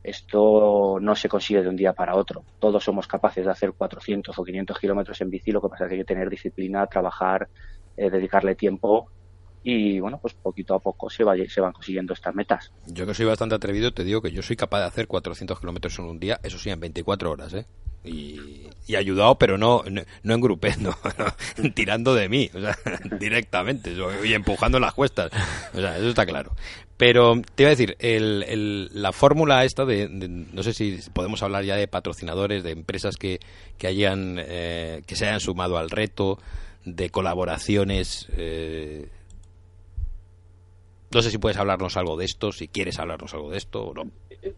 Esto 0.03 0.99
no 1.01 1.15
se 1.15 1.27
consigue 1.27 1.63
de 1.63 1.69
un 1.69 1.75
día 1.75 1.93
para 1.93 2.15
otro. 2.15 2.43
Todos 2.59 2.83
somos 2.83 3.07
capaces 3.07 3.45
de 3.45 3.51
hacer 3.51 3.73
400 3.73 4.37
o 4.37 4.43
500 4.43 4.79
kilómetros 4.79 5.19
en 5.21 5.29
bici, 5.29 5.51
lo 5.51 5.61
que 5.61 5.69
pasa 5.69 5.85
es 5.85 5.89
que 5.89 5.95
hay 5.95 6.01
que 6.01 6.05
tener 6.05 6.29
disciplina, 6.29 6.87
trabajar, 6.87 7.49
eh, 7.97 8.09
dedicarle 8.09 8.55
tiempo 8.55 9.09
y 9.69 9.99
bueno, 9.99 10.17
pues 10.21 10.33
poquito 10.33 10.75
a 10.75 10.79
poco 10.79 11.09
se, 11.09 11.25
se 11.49 11.59
van 11.59 11.73
consiguiendo 11.73 12.13
estas 12.13 12.33
metas. 12.33 12.71
Yo 12.85 13.05
que 13.05 13.13
soy 13.13 13.25
bastante 13.25 13.53
atrevido, 13.53 13.91
te 13.91 14.05
digo 14.05 14.21
que 14.21 14.31
yo 14.31 14.41
soy 14.41 14.55
capaz 14.55 14.79
de 14.79 14.85
hacer 14.85 15.07
400 15.07 15.59
kilómetros 15.59 15.99
en 15.99 16.05
un 16.05 16.21
día, 16.21 16.39
eso 16.41 16.57
sí, 16.57 16.69
en 16.69 16.79
24 16.79 17.29
horas, 17.29 17.53
¿eh? 17.53 17.65
Y, 18.05 18.95
ayudado, 18.95 19.37
pero 19.37 19.57
no, 19.57 19.83
no, 20.23 20.33
en 20.33 20.39
grupos, 20.39 20.71
tirando 21.75 22.15
de 22.15 22.29
mí, 22.29 22.49
o 22.55 22.61
sea, 22.61 22.77
directamente, 23.19 23.93
y 24.23 24.33
empujando 24.33 24.79
las 24.79 24.93
cuestas, 24.93 25.33
o 25.73 25.81
sea, 25.81 25.97
eso 25.97 26.07
está 26.07 26.25
claro. 26.25 26.53
Pero 26.95 27.41
te 27.55 27.63
iba 27.63 27.67
a 27.67 27.75
decir, 27.75 27.97
el, 27.99 28.89
la 28.93 29.11
fórmula 29.11 29.65
esta 29.65 29.83
de, 29.83 30.07
no 30.07 30.63
sé 30.63 30.71
si 30.71 30.97
podemos 31.11 31.43
hablar 31.43 31.65
ya 31.65 31.75
de 31.75 31.89
patrocinadores, 31.89 32.63
de 32.63 32.71
empresas 32.71 33.17
que, 33.17 33.41
que 33.77 33.87
hayan, 33.87 34.37
eh, 34.39 35.01
que 35.05 35.17
se 35.17 35.27
hayan 35.27 35.41
sumado 35.41 35.77
al 35.77 35.89
reto, 35.89 36.39
de 36.85 37.09
colaboraciones, 37.09 38.29
eh, 38.37 39.09
no 41.13 41.21
sé 41.21 41.29
si 41.31 41.37
puedes 41.37 41.57
hablarnos 41.57 41.95
algo 41.97 42.17
de 42.17 42.25
esto, 42.25 42.51
si 42.51 42.67
quieres 42.67 42.99
hablarnos 42.99 43.33
algo 43.33 43.49
de 43.49 43.57
esto 43.57 43.87
o 43.87 43.93
no. 43.93 44.03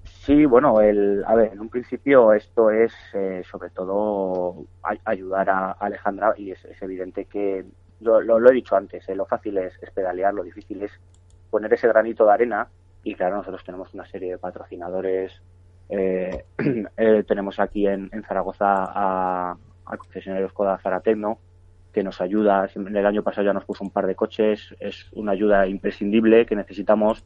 Sí, 0.04 0.46
bueno, 0.46 0.82
el, 0.82 1.24
a 1.26 1.36
ver, 1.36 1.54
en 1.54 1.60
un 1.60 1.70
principio 1.70 2.34
esto 2.34 2.72
es 2.72 2.94
eh, 3.14 3.44
sobre 3.50 3.70
todo 3.70 4.66
ayudar 5.06 5.50
a 5.50 5.72
Alejandra 5.72 6.34
y 6.38 6.52
es, 6.52 6.60
evidente 6.82 7.26
que, 7.26 7.66
lo, 8.02 8.22
lo, 8.22 8.50
he 8.50 8.54
dicho 8.54 8.76
antes, 8.76 9.08
eh, 9.10 9.16
lo 9.16 9.26
fácil 9.26 9.58
es, 9.58 9.74
pedalear, 9.94 10.34
lo 10.34 10.44
difícil 10.44 10.82
es 10.84 10.92
poner 11.50 11.74
ese 11.74 11.88
granito 11.88 12.26
de 12.26 12.34
arena 12.34 12.68
y 13.04 13.16
claro, 13.16 13.38
nosotros 13.38 13.64
tenemos 13.64 13.94
una 13.94 14.06
serie 14.06 14.32
de 14.32 14.38
patrocinadores. 14.38 15.42
Eh, 15.90 16.46
tenemos 17.28 17.60
aquí 17.60 17.88
en, 17.88 18.10
Zaragoza 18.28 18.66
a, 18.68 19.56
al 19.86 19.98
concesionario 19.98 20.50
Skoda 20.50 20.78
Zaratecno, 20.78 21.40
que 21.94 22.04
nos 22.04 22.22
ayuda. 22.22 22.68
El 22.76 23.06
año 23.06 23.24
pasado 23.24 23.46
ya 23.46 23.54
nos 23.54 23.66
puso 23.66 23.84
un 23.84 23.92
par 23.92 24.08
de 24.08 24.16
coches, 24.16 24.76
es 24.80 25.08
una 25.14 25.32
ayuda 25.32 25.68
imprescindible 25.68 26.46
que 26.46 26.56
necesitamos. 26.56 27.24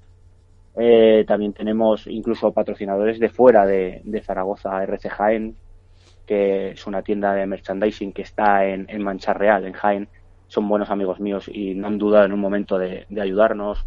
Eh, 0.75 1.23
también 1.27 1.53
tenemos 1.53 2.07
incluso 2.07 2.51
patrocinadores 2.51 3.19
de 3.19 3.29
fuera 3.29 3.65
de, 3.65 4.01
Zaragoza, 4.25 4.83
RC 4.83 5.09
Jaén, 5.09 5.55
que 6.25 6.71
es 6.71 6.87
una 6.87 7.01
tienda 7.01 7.33
de 7.33 7.45
merchandising 7.45 8.13
que 8.13 8.23
está 8.23 8.65
en, 8.65 8.85
en 8.89 9.03
Mancha 9.03 9.33
Real, 9.33 9.65
en 9.65 9.73
Jaén. 9.73 10.07
Son 10.47 10.67
buenos 10.67 10.89
amigos 10.89 11.19
míos 11.19 11.49
y 11.51 11.73
no 11.75 11.87
han 11.87 11.97
dudado 11.97 12.25
en 12.25 12.33
un 12.33 12.39
momento 12.39 12.77
de, 12.77 13.05
ayudarnos. 13.19 13.85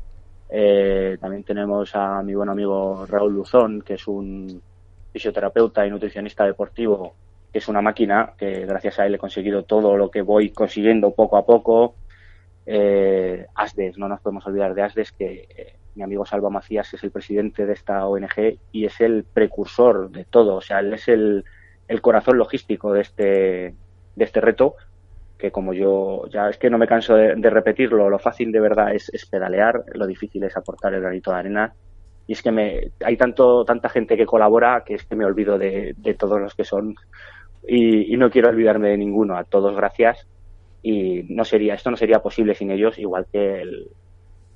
Eh, 0.49 1.17
también 1.21 1.43
tenemos 1.43 1.95
a 1.95 2.23
mi 2.23 2.35
buen 2.35 2.49
amigo 2.49 3.05
Raúl 3.07 3.35
Luzón, 3.35 3.83
que 3.83 3.95
es 3.95 4.07
un 4.07 4.63
fisioterapeuta 5.13 5.87
y 5.87 5.91
nutricionista 5.91 6.45
deportivo 6.45 7.15
es 7.53 7.69
una 7.69 7.83
máquina 7.83 8.35
que 8.37 8.67
gracias 8.67 8.99
a 8.99 9.07
él 9.07 9.15
he 9.15 9.19
conseguido 9.19 9.65
todo 9.65 9.97
lo 9.97 10.11
que 10.11 10.23
voy 10.23 10.51
consiguiendo 10.51 11.15
poco 11.15 11.37
a 11.37 11.47
poco. 11.47 11.95
Eh, 12.67 13.47
ASDES, 13.55 13.97
no 13.99 14.09
nos 14.09 14.21
podemos 14.21 14.47
olvidar 14.47 14.75
de 14.75 14.83
ASDES, 14.83 15.13
que 15.13 15.47
eh, 15.49 15.77
mi 15.95 16.03
amigo 16.03 16.27
Salva 16.27 16.51
Macías 16.51 16.93
es 16.95 17.03
el 17.03 17.11
presidente 17.11 17.65
de 17.67 17.73
esta 17.73 18.07
ONG 18.07 18.59
y 18.73 18.85
es 18.85 19.01
el 19.01 19.25
precursor 19.25 20.11
de 20.11 20.25
todo, 20.25 20.57
o 20.57 20.61
sea, 20.61 20.81
él 20.81 20.93
es 20.93 21.09
el, 21.09 21.45
el 21.89 22.01
corazón 22.01 22.39
logístico 22.39 22.93
de 22.93 23.01
este, 23.01 23.75
de 24.15 24.25
este 24.25 24.41
reto, 24.41 24.75
que 25.39 25.51
como 25.51 25.73
yo 25.73 26.27
ya 26.29 26.49
es 26.49 26.59
que 26.59 26.71
no 26.71 26.79
me 26.79 26.87
canso 26.87 27.15
de, 27.15 27.51
repetirlo, 27.51 28.11
lo 28.11 28.19
fácil 28.19 28.53
de 28.53 28.61
verdad 28.61 28.95
es, 28.95 29.09
es, 29.13 29.27
pedalear, 29.27 29.85
lo 29.95 30.07
difícil 30.07 30.43
es 30.45 30.57
aportar 30.57 30.95
el 30.95 31.03
granito 31.03 31.31
de 31.31 31.39
arena. 31.39 31.75
Y 32.27 32.33
es 32.33 32.43
que 32.43 32.51
me, 32.51 32.91
hay 33.05 33.17
tanto, 33.17 33.65
tanta 33.65 33.89
gente 33.89 34.17
que 34.17 34.27
colabora 34.27 34.83
que 34.85 34.95
es 34.95 35.05
que 35.05 35.15
me 35.15 35.25
olvido 35.25 35.59
de, 35.59 35.95
de 35.97 36.15
todos 36.15 36.41
los 36.41 36.55
que 36.55 36.65
son 36.65 36.97
y, 37.69 38.17
no 38.17 38.31
quiero 38.31 38.49
olvidarme 38.49 38.91
de 38.91 38.99
ninguno. 38.99 39.37
A 39.37 39.45
todos 39.45 39.75
gracias 39.75 40.27
y 40.83 41.25
no 41.29 41.45
sería 41.45 41.75
esto 41.75 41.91
no 41.91 41.97
sería 41.97 42.21
posible 42.21 42.55
sin 42.55 42.71
ellos, 42.71 42.99
igual 42.99 43.27
que 43.33 43.65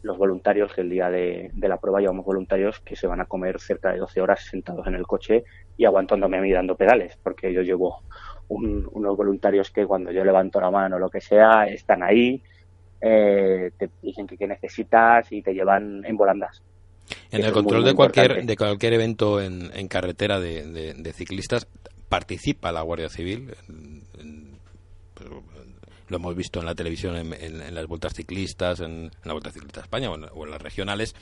los 0.02 0.16
voluntarios 0.16 0.72
que 0.72 0.80
el 0.80 0.90
día 0.90 1.10
de, 1.10 1.50
la 1.56 1.76
prueba 1.78 2.00
llevamos 2.00 2.24
voluntarios 2.24 2.80
que 2.80 2.96
se 2.96 3.06
van 3.06 3.20
a 3.20 3.26
comer 3.26 3.60
cerca 3.60 3.92
de 3.92 3.98
12 3.98 4.20
horas 4.20 4.44
sentados 4.44 4.86
en 4.86 4.94
el 4.94 5.06
coche 5.06 5.44
y 5.76 5.84
aguantándome 5.84 6.38
a 6.38 6.40
mí 6.40 6.52
dando 6.52 6.76
pedales, 6.76 7.18
porque 7.22 7.52
yo 7.52 7.62
llevo 7.62 8.02
unos 8.48 9.16
voluntarios 9.16 9.70
que 9.70 9.86
cuando 9.86 10.10
yo 10.10 10.24
levanto 10.24 10.60
la 10.60 10.70
mano 10.70 10.96
o 10.96 10.98
lo 10.98 11.08
que 11.08 11.20
sea, 11.20 11.66
están 11.66 12.02
ahí, 12.02 12.42
eh, 13.00 13.70
te 13.78 13.90
dicen 14.02 14.26
que 14.26 14.36
qué 14.36 14.46
necesitas 14.46 15.30
y 15.32 15.42
te 15.42 15.54
llevan 15.54 16.04
en 16.04 16.16
volandas. 16.16 16.62
En 17.30 17.44
el 17.44 17.52
control 17.52 17.84
de 17.84 17.94
cualquier 17.94 18.44
de 18.44 18.56
cualquier 18.56 18.94
evento 18.94 19.40
en, 19.40 19.70
en 19.74 19.88
carretera 19.88 20.38
de, 20.38 20.94
de, 20.94 21.12
ciclistas 21.12 21.66
participa 22.10 22.72
la 22.72 22.82
Guardia 22.82 23.08
Civil. 23.08 23.54
Lo 26.08 26.16
hemos 26.16 26.34
visto 26.34 26.58
en 26.58 26.66
la 26.66 26.74
televisión 26.74 27.14
en, 27.16 27.74
las 27.74 27.86
vueltas 27.86 28.12
ciclistas, 28.12 28.80
en, 28.80 29.12
la 29.24 29.32
Vuelta 29.32 29.52
Ciclista 29.52 29.80
de 29.80 29.84
España 29.84 30.10
o 30.10 30.44
en, 30.44 30.50
las 30.50 30.60
regionales. 30.60 31.14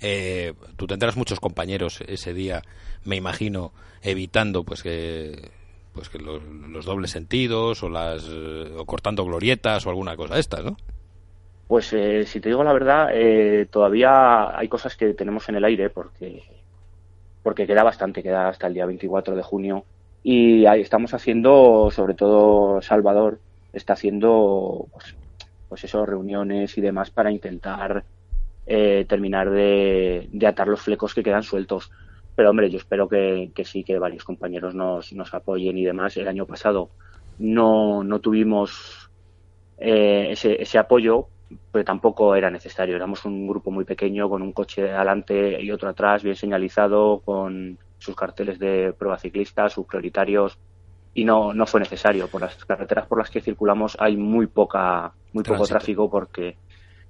Eh, 0.00 0.54
tú 0.76 0.86
tendrás 0.86 1.16
muchos 1.16 1.38
compañeros 1.40 2.00
ese 2.08 2.32
día, 2.32 2.62
me 3.04 3.16
imagino, 3.16 3.72
evitando 4.02 4.64
pues 4.64 4.82
que 4.82 5.50
pues 5.92 6.08
que 6.08 6.18
los, 6.18 6.84
dobles 6.86 7.10
sentidos 7.10 7.82
o 7.82 7.90
las 7.90 8.26
o 8.28 8.84
cortando 8.86 9.24
glorietas 9.24 9.84
o 9.84 9.90
alguna 9.90 10.16
cosa 10.16 10.34
de 10.34 10.40
estas, 10.40 10.64
¿no? 10.64 10.76
Pues 11.68 11.92
eh, 11.92 12.24
si 12.24 12.40
te 12.40 12.48
digo 12.48 12.64
la 12.64 12.72
verdad, 12.72 13.10
eh, 13.12 13.66
todavía 13.70 14.56
hay 14.58 14.68
cosas 14.68 14.96
que 14.96 15.12
tenemos 15.12 15.48
en 15.50 15.56
el 15.56 15.64
aire 15.64 15.90
porque 15.90 16.42
porque 17.42 17.66
queda 17.66 17.82
bastante, 17.82 18.22
queda 18.22 18.48
hasta 18.48 18.68
el 18.68 18.74
día 18.74 18.86
24 18.86 19.36
de 19.36 19.42
junio 19.42 19.84
y 20.22 20.66
ahí 20.66 20.80
estamos 20.80 21.14
haciendo, 21.14 21.90
sobre 21.90 22.14
todo 22.14 22.82
Salvador, 22.82 23.40
está 23.72 23.94
haciendo 23.94 24.86
pues, 24.92 25.16
pues 25.68 25.84
eso, 25.84 26.04
reuniones 26.04 26.76
y 26.76 26.80
demás 26.80 27.10
para 27.10 27.30
intentar 27.30 28.04
eh, 28.66 29.06
terminar 29.08 29.50
de, 29.50 30.28
atar 30.46 30.68
los 30.68 30.80
flecos 30.80 31.14
que 31.14 31.22
quedan 31.22 31.42
sueltos. 31.42 31.90
pero 32.36 32.50
hombre, 32.50 32.70
yo 32.70 32.78
espero 32.78 33.08
que, 33.08 33.50
sí, 33.64 33.84
que 33.84 33.98
varios 33.98 34.24
compañeros 34.24 34.74
nos, 34.74 35.12
nos 35.12 35.32
apoyen 35.34 35.78
y 35.78 35.84
demás. 35.84 36.16
El 36.16 36.28
año 36.28 36.46
pasado 36.46 36.90
no, 37.38 38.04
no 38.04 38.20
tuvimos 38.20 39.10
eh, 39.78 40.28
ese, 40.30 40.60
ese 40.62 40.78
apoyo, 40.78 41.28
pero 41.72 41.84
tampoco 41.84 42.34
era 42.34 42.50
necesario. 42.50 42.96
Éramos 42.96 43.24
un 43.24 43.46
grupo 43.48 43.70
muy 43.70 43.84
pequeño, 43.84 44.28
con 44.28 44.42
un 44.42 44.52
coche 44.52 44.90
adelante 44.90 45.62
y 45.62 45.70
otro 45.70 45.88
atrás, 45.88 46.22
bien 46.22 46.36
señalizado, 46.36 47.20
con 47.24 47.78
sus 48.00 48.16
carteles 48.16 48.58
de 48.58 48.92
prueba 48.98 49.18
ciclista, 49.18 49.68
sus 49.68 49.86
prioritarios, 49.86 50.58
y 51.14 51.24
no, 51.24 51.52
no 51.52 51.66
fue 51.66 51.80
necesario. 51.80 52.26
Por 52.28 52.40
las 52.40 52.64
carreteras 52.64 53.06
por 53.06 53.18
las 53.18 53.30
que 53.30 53.40
circulamos 53.40 53.96
hay 54.00 54.16
muy 54.16 54.46
poca, 54.46 55.12
muy 55.32 55.44
poco 55.44 55.66
tráfico 55.66 56.10
porque 56.10 56.56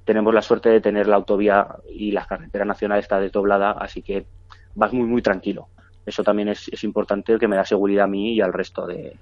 tenemos 0.04 0.34
la 0.34 0.42
suerte 0.42 0.68
de 0.68 0.80
tener 0.80 1.06
la 1.06 1.16
autovía 1.16 1.68
y 1.90 2.10
la 2.10 2.26
carretera 2.26 2.64
nacional 2.64 2.98
está 2.98 3.20
desdoblada, 3.20 3.72
así 3.72 4.02
que 4.02 4.26
vas 4.74 4.92
muy, 4.92 5.06
muy 5.06 5.22
tranquilo. 5.22 5.68
Eso 6.04 6.24
también 6.24 6.48
es, 6.48 6.68
es 6.68 6.82
importante, 6.84 7.38
que 7.38 7.48
me 7.48 7.56
da 7.56 7.64
seguridad 7.64 8.04
a 8.04 8.08
mí 8.08 8.34
y 8.34 8.40
al 8.40 8.52
resto 8.52 8.86
de, 8.86 9.16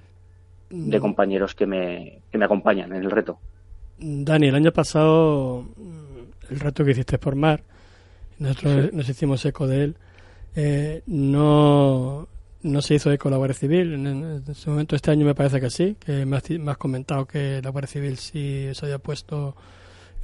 de 0.70 0.98
mm. 0.98 1.00
compañeros 1.00 1.54
que 1.54 1.66
me, 1.66 2.20
que 2.30 2.38
me 2.38 2.44
acompañan 2.44 2.92
en 2.94 3.02
el 3.02 3.10
reto. 3.10 3.38
Dani, 3.98 4.48
el 4.48 4.54
año 4.54 4.72
pasado, 4.72 5.66
el 6.48 6.60
reto 6.60 6.84
que 6.84 6.92
hiciste 6.92 7.18
por 7.18 7.34
mar, 7.34 7.62
nosotros 8.38 8.92
nos 8.92 9.08
hicimos 9.08 9.44
eco 9.44 9.66
de 9.66 9.84
él, 9.84 9.96
eh, 10.54 11.02
no, 11.06 12.28
no 12.62 12.82
se 12.82 12.94
hizo 12.94 13.12
eco 13.12 13.30
la 13.30 13.36
Guardia 13.36 13.54
Civil. 13.54 13.94
En, 13.94 14.42
ese 14.48 14.70
momento, 14.70 14.96
este 14.96 15.10
año 15.10 15.24
me 15.24 15.34
parece 15.34 15.60
que 15.60 15.70
sí, 15.70 15.96
que 15.98 16.26
me 16.26 16.36
has, 16.36 16.76
comentado 16.76 17.26
que 17.26 17.60
la 17.62 17.70
Guardia 17.70 17.88
Civil 17.88 18.16
sí 18.16 18.68
se 18.72 18.86
había 18.86 18.98
puesto 18.98 19.56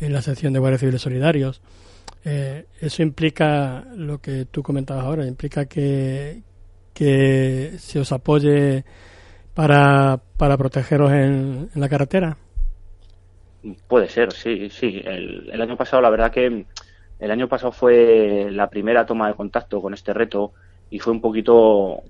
en 0.01 0.13
la 0.13 0.23
sección 0.23 0.53
de 0.53 0.59
Guardia 0.59 0.79
Civiles 0.79 1.03
Solidarios. 1.03 1.61
Eh, 2.25 2.67
eso 2.81 3.03
implica 3.03 3.85
lo 3.97 4.19
que 4.19 4.47
tú 4.47 4.63
comentabas 4.63 5.05
ahora, 5.05 5.27
implica 5.27 5.67
que, 5.67 6.43
que 6.95 7.73
se 7.79 8.01
os 8.01 8.13
apoye 8.13 8.85
para, 9.53 10.21
para 10.37 10.57
protegeros 10.57 11.13
en, 11.13 11.71
la 11.75 11.89
carretera. 11.89 12.37
Puede 13.89 14.09
ser, 14.09 14.33
sí, 14.33 14.69
sí. 14.69 15.03
El, 15.05 15.51
el 15.51 15.63
año 15.63 15.77
pasado, 15.77 16.03
la 16.03 16.11
verdad 16.11 16.31
que 16.31 16.67
el 17.25 17.31
año 17.31 17.49
pasado 17.49 17.73
fue 17.73 18.49
la 18.51 18.69
primera 18.69 19.07
toma 19.07 19.29
de 19.29 19.35
contacto 19.35 19.81
con 19.81 19.95
este 19.95 20.13
reto 20.13 20.53
y 20.91 20.99
fue 20.99 21.11
un 21.15 21.23
poquito, 21.23 22.03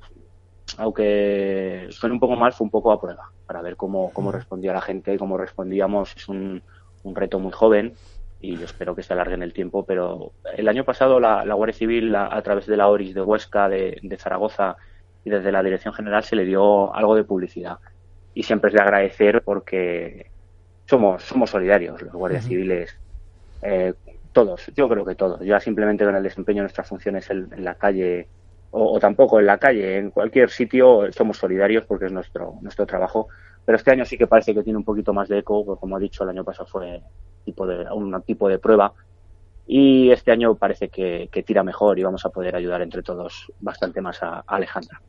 aunque 0.77 1.87
suene 1.91 2.15
un 2.15 2.21
poco 2.21 2.35
mal, 2.35 2.53
fue 2.53 2.65
un 2.65 2.73
poco 2.73 2.91
a 2.91 3.01
prueba 3.01 3.31
para 3.47 3.63
ver 3.63 3.77
cómo, 3.77 4.11
cómo 4.13 4.33
respondía 4.33 4.73
la 4.73 4.81
gente, 4.81 5.17
cómo 5.17 5.39
respondíamos. 5.39 6.17
Es 6.17 6.29
un, 6.29 6.61
un 7.05 7.15
reto 7.15 7.39
muy 7.39 7.53
joven 7.53 7.95
y 8.41 8.57
yo 8.57 8.65
espero 8.65 8.97
que 8.97 9.05
se 9.05 9.13
alargue 9.13 9.35
en 9.35 9.45
el 9.45 9.53
tiempo, 9.53 9.85
pero 9.85 10.33
el 10.57 10.69
año 10.69 10.85
pasado 10.85 11.21
la, 11.21 11.45
Guardia 11.55 11.79
Civil, 11.79 12.17
a, 12.17 12.43
través 12.43 12.67
de 12.67 12.77
la 12.77 12.89
ORIS 12.89 13.15
de 13.15 13.23
Huesca, 13.23 13.69
de, 13.69 14.19
Zaragoza 14.19 14.77
y 15.25 15.31
desde 15.31 15.53
la 15.53 15.63
Dirección 15.63 15.95
General 15.95 16.25
se 16.25 16.35
le 16.35 16.45
dio 16.45 16.93
algo 16.93 17.15
de 17.15 17.23
publicidad. 17.23 17.79
Y 18.35 18.43
siempre 18.43 18.71
es 18.71 18.75
de 18.75 18.81
agradecer 18.81 19.43
porque 19.43 20.27
somos, 20.87 21.23
somos 21.23 21.51
solidarios 21.51 22.03
los 22.03 22.13
guardias 22.13 22.47
civiles. 22.47 22.99
Eh, 23.63 23.95
todos, 24.35 24.71
yo 24.77 24.87
creo 24.89 25.07
que 25.07 25.15
todos. 25.15 25.41
Ya 25.41 25.59
simplemente 25.61 26.05
con 26.05 26.15
el 26.15 26.23
desempeño 26.23 26.59
de 26.59 26.65
nuestras 26.65 26.89
funciones 26.89 27.31
en, 27.31 27.49
la 27.65 27.77
calle 27.77 28.29
o, 28.71 28.99
tampoco 29.01 29.41
en 29.41 29.47
la 29.47 29.57
calle, 29.57 29.97
en 29.97 30.11
cualquier 30.11 30.51
sitio 30.51 31.11
somos 31.13 31.39
solidarios 31.39 31.87
porque 31.87 32.07
es 32.07 32.13
nuestro, 32.13 32.57
nuestro 32.61 32.85
trabajo. 32.85 33.29
Pero 33.65 33.77
este 33.77 33.93
año 33.93 34.05
sí 34.05 34.19
que 34.19 34.27
parece 34.27 34.53
que 34.53 34.63
tiene 34.63 34.77
un 34.77 34.85
poquito 34.85 35.15
más 35.15 35.29
de 35.29 35.39
eco, 35.39 35.65
porque 35.65 35.81
como 35.81 35.97
he 35.97 36.01
dicho, 36.01 36.25
el 36.25 36.31
año 36.31 36.45
pasado 36.45 36.67
fue 36.67 37.01
tipo 37.45 37.67
de, 37.67 37.87
un 37.93 38.21
tipo 38.23 38.49
de 38.49 38.59
prueba. 38.59 38.93
Y 39.67 40.11
este 40.11 40.33
año 40.33 40.57
parece 40.57 40.89
que, 40.91 41.31
tira 41.47 41.63
mejor 41.63 41.99
y 41.99 42.03
vamos 42.03 42.27
a 42.27 42.31
poder 42.31 42.55
ayudar 42.57 42.83
entre 42.83 43.03
todos 43.03 43.51
bastante 43.61 44.03
más 44.03 44.23
a, 44.23 44.41
Alejandra. 44.47 45.01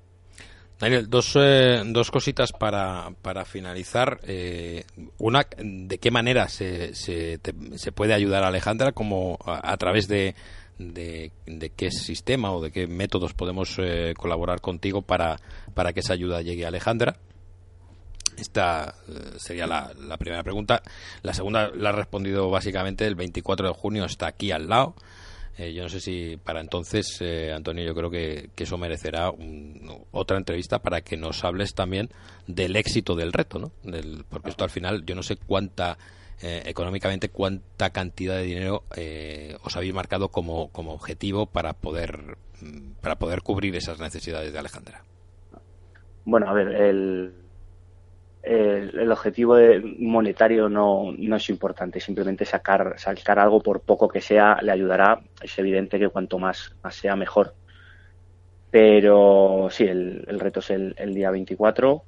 Daniel, 0.79 1.09
dos, 1.09 1.33
eh, 1.35 1.81
dos 1.85 2.11
cositas 2.11 2.51
para, 2.51 3.11
para 3.21 3.45
finalizar. 3.45 4.19
Eh, 4.23 4.83
una, 5.19 5.47
¿de 5.57 5.97
qué 5.97 6.11
manera 6.11 6.49
se, 6.49 6.93
se, 6.93 7.39
se, 7.75 7.91
puede 7.93 8.13
ayudar 8.13 8.43
a 8.43 8.47
Alejandra? 8.47 8.91
como 8.91 9.39
a, 9.45 9.75
través 9.77 10.07
de, 10.07 10.35
de, 10.77 11.31
qué 11.75 11.91
sistema 11.91 12.51
o 12.51 12.61
de 12.61 12.71
qué 12.71 12.87
métodos 12.87 13.33
podemos 13.33 13.77
eh, 13.79 14.13
colaborar 14.17 14.59
contigo 14.59 15.01
para, 15.01 15.37
para 15.73 15.93
que 15.93 16.01
esa 16.01 16.13
ayuda 16.13 16.41
llegue 16.41 16.65
a 16.65 16.69
Alejandra? 16.69 17.17
Esta 18.37 18.95
eh, 19.07 19.33
sería 19.37 19.65
la, 19.67 20.17
primera 20.17 20.43
pregunta. 20.43 20.81
La 21.21 21.33
segunda 21.33 21.69
la 21.73 21.89
ha 21.89 21.93
respondido 21.93 22.49
básicamente 22.49 23.05
el 23.05 23.15
24 23.15 23.69
de 23.69 23.73
junio, 23.73 24.05
está 24.05 24.27
aquí 24.27 24.51
al 24.51 24.67
lado. 24.67 24.95
Eh, 25.57 25.73
yo 25.73 25.83
no 25.83 25.89
sé 25.89 25.99
si 25.99 26.37
para 26.37 26.59
entonces, 26.59 27.17
eh, 27.21 27.53
Antonio, 27.53 27.85
yo 27.85 27.95
creo 27.95 28.09
que, 28.09 28.49
eso 28.57 28.77
merecerá 28.77 29.31
otra 30.11 30.37
entrevista 30.37 30.79
para 30.79 31.01
que 31.01 31.15
nos 31.15 31.43
hables 31.43 31.73
también 31.73 32.09
del 32.47 32.75
éxito 32.75 33.15
del 33.15 33.31
reto, 33.31 33.59
¿no? 33.59 33.71
porque 34.29 34.49
esto 34.49 34.63
al 34.63 34.69
final, 34.69 35.05
yo 35.05 35.15
no 35.15 35.23
sé 35.23 35.37
cuánta, 35.37 35.97
económicamente, 36.41 37.29
cuánta 37.29 37.91
cantidad 37.91 38.35
de 38.35 38.43
dinero 38.43 38.83
os 39.63 39.77
habéis 39.77 39.93
marcado 39.93 40.29
como, 40.29 40.69
como 40.69 40.93
objetivo 40.93 41.45
para 41.45 41.73
poder, 41.73 42.37
para 43.01 43.15
poder 43.15 43.41
cubrir 43.41 43.75
esas 43.75 43.99
necesidades 43.99 44.51
de 44.51 44.59
Alejandra. 44.59 45.03
Bueno, 46.25 46.49
a 46.49 46.53
ver, 46.53 46.67
el, 46.69 47.33
el, 48.45 49.11
objetivo 49.11 49.57
monetario 49.99 50.69
no, 50.69 51.13
no, 51.17 51.35
es 51.35 51.49
importante, 51.49 51.99
simplemente 51.99 52.45
sacar, 52.45 52.95
sacar 52.97 53.39
algo 53.39 53.61
por 53.61 53.81
poco 53.81 54.07
que 54.07 54.21
sea 54.21 54.59
le 54.61 54.71
ayudará. 54.71 55.21
Es 55.41 55.57
evidente 55.57 55.99
que 55.99 56.09
cuanto 56.09 56.37
más, 56.39 56.75
más 56.83 56.95
sea, 56.95 57.15
mejor. 57.15 57.55
Pero 58.69 59.67
sí, 59.71 59.85
el, 59.85 60.25
el 60.27 60.39
reto 60.39 60.59
es 60.59 60.69
el, 60.69 60.95
el, 60.97 61.13
día 61.13 61.31
24 61.31 62.03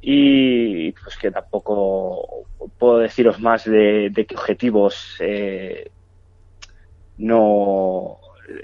y 0.00 0.92
pues 0.92 1.16
que 1.16 1.30
tampoco 1.30 2.46
puedo 2.78 2.98
deciros 2.98 3.40
más 3.40 3.64
de, 3.64 4.10
de 4.10 4.26
qué 4.26 4.34
objetivos 4.34 5.16
eh, 5.20 5.90
no 7.16 8.18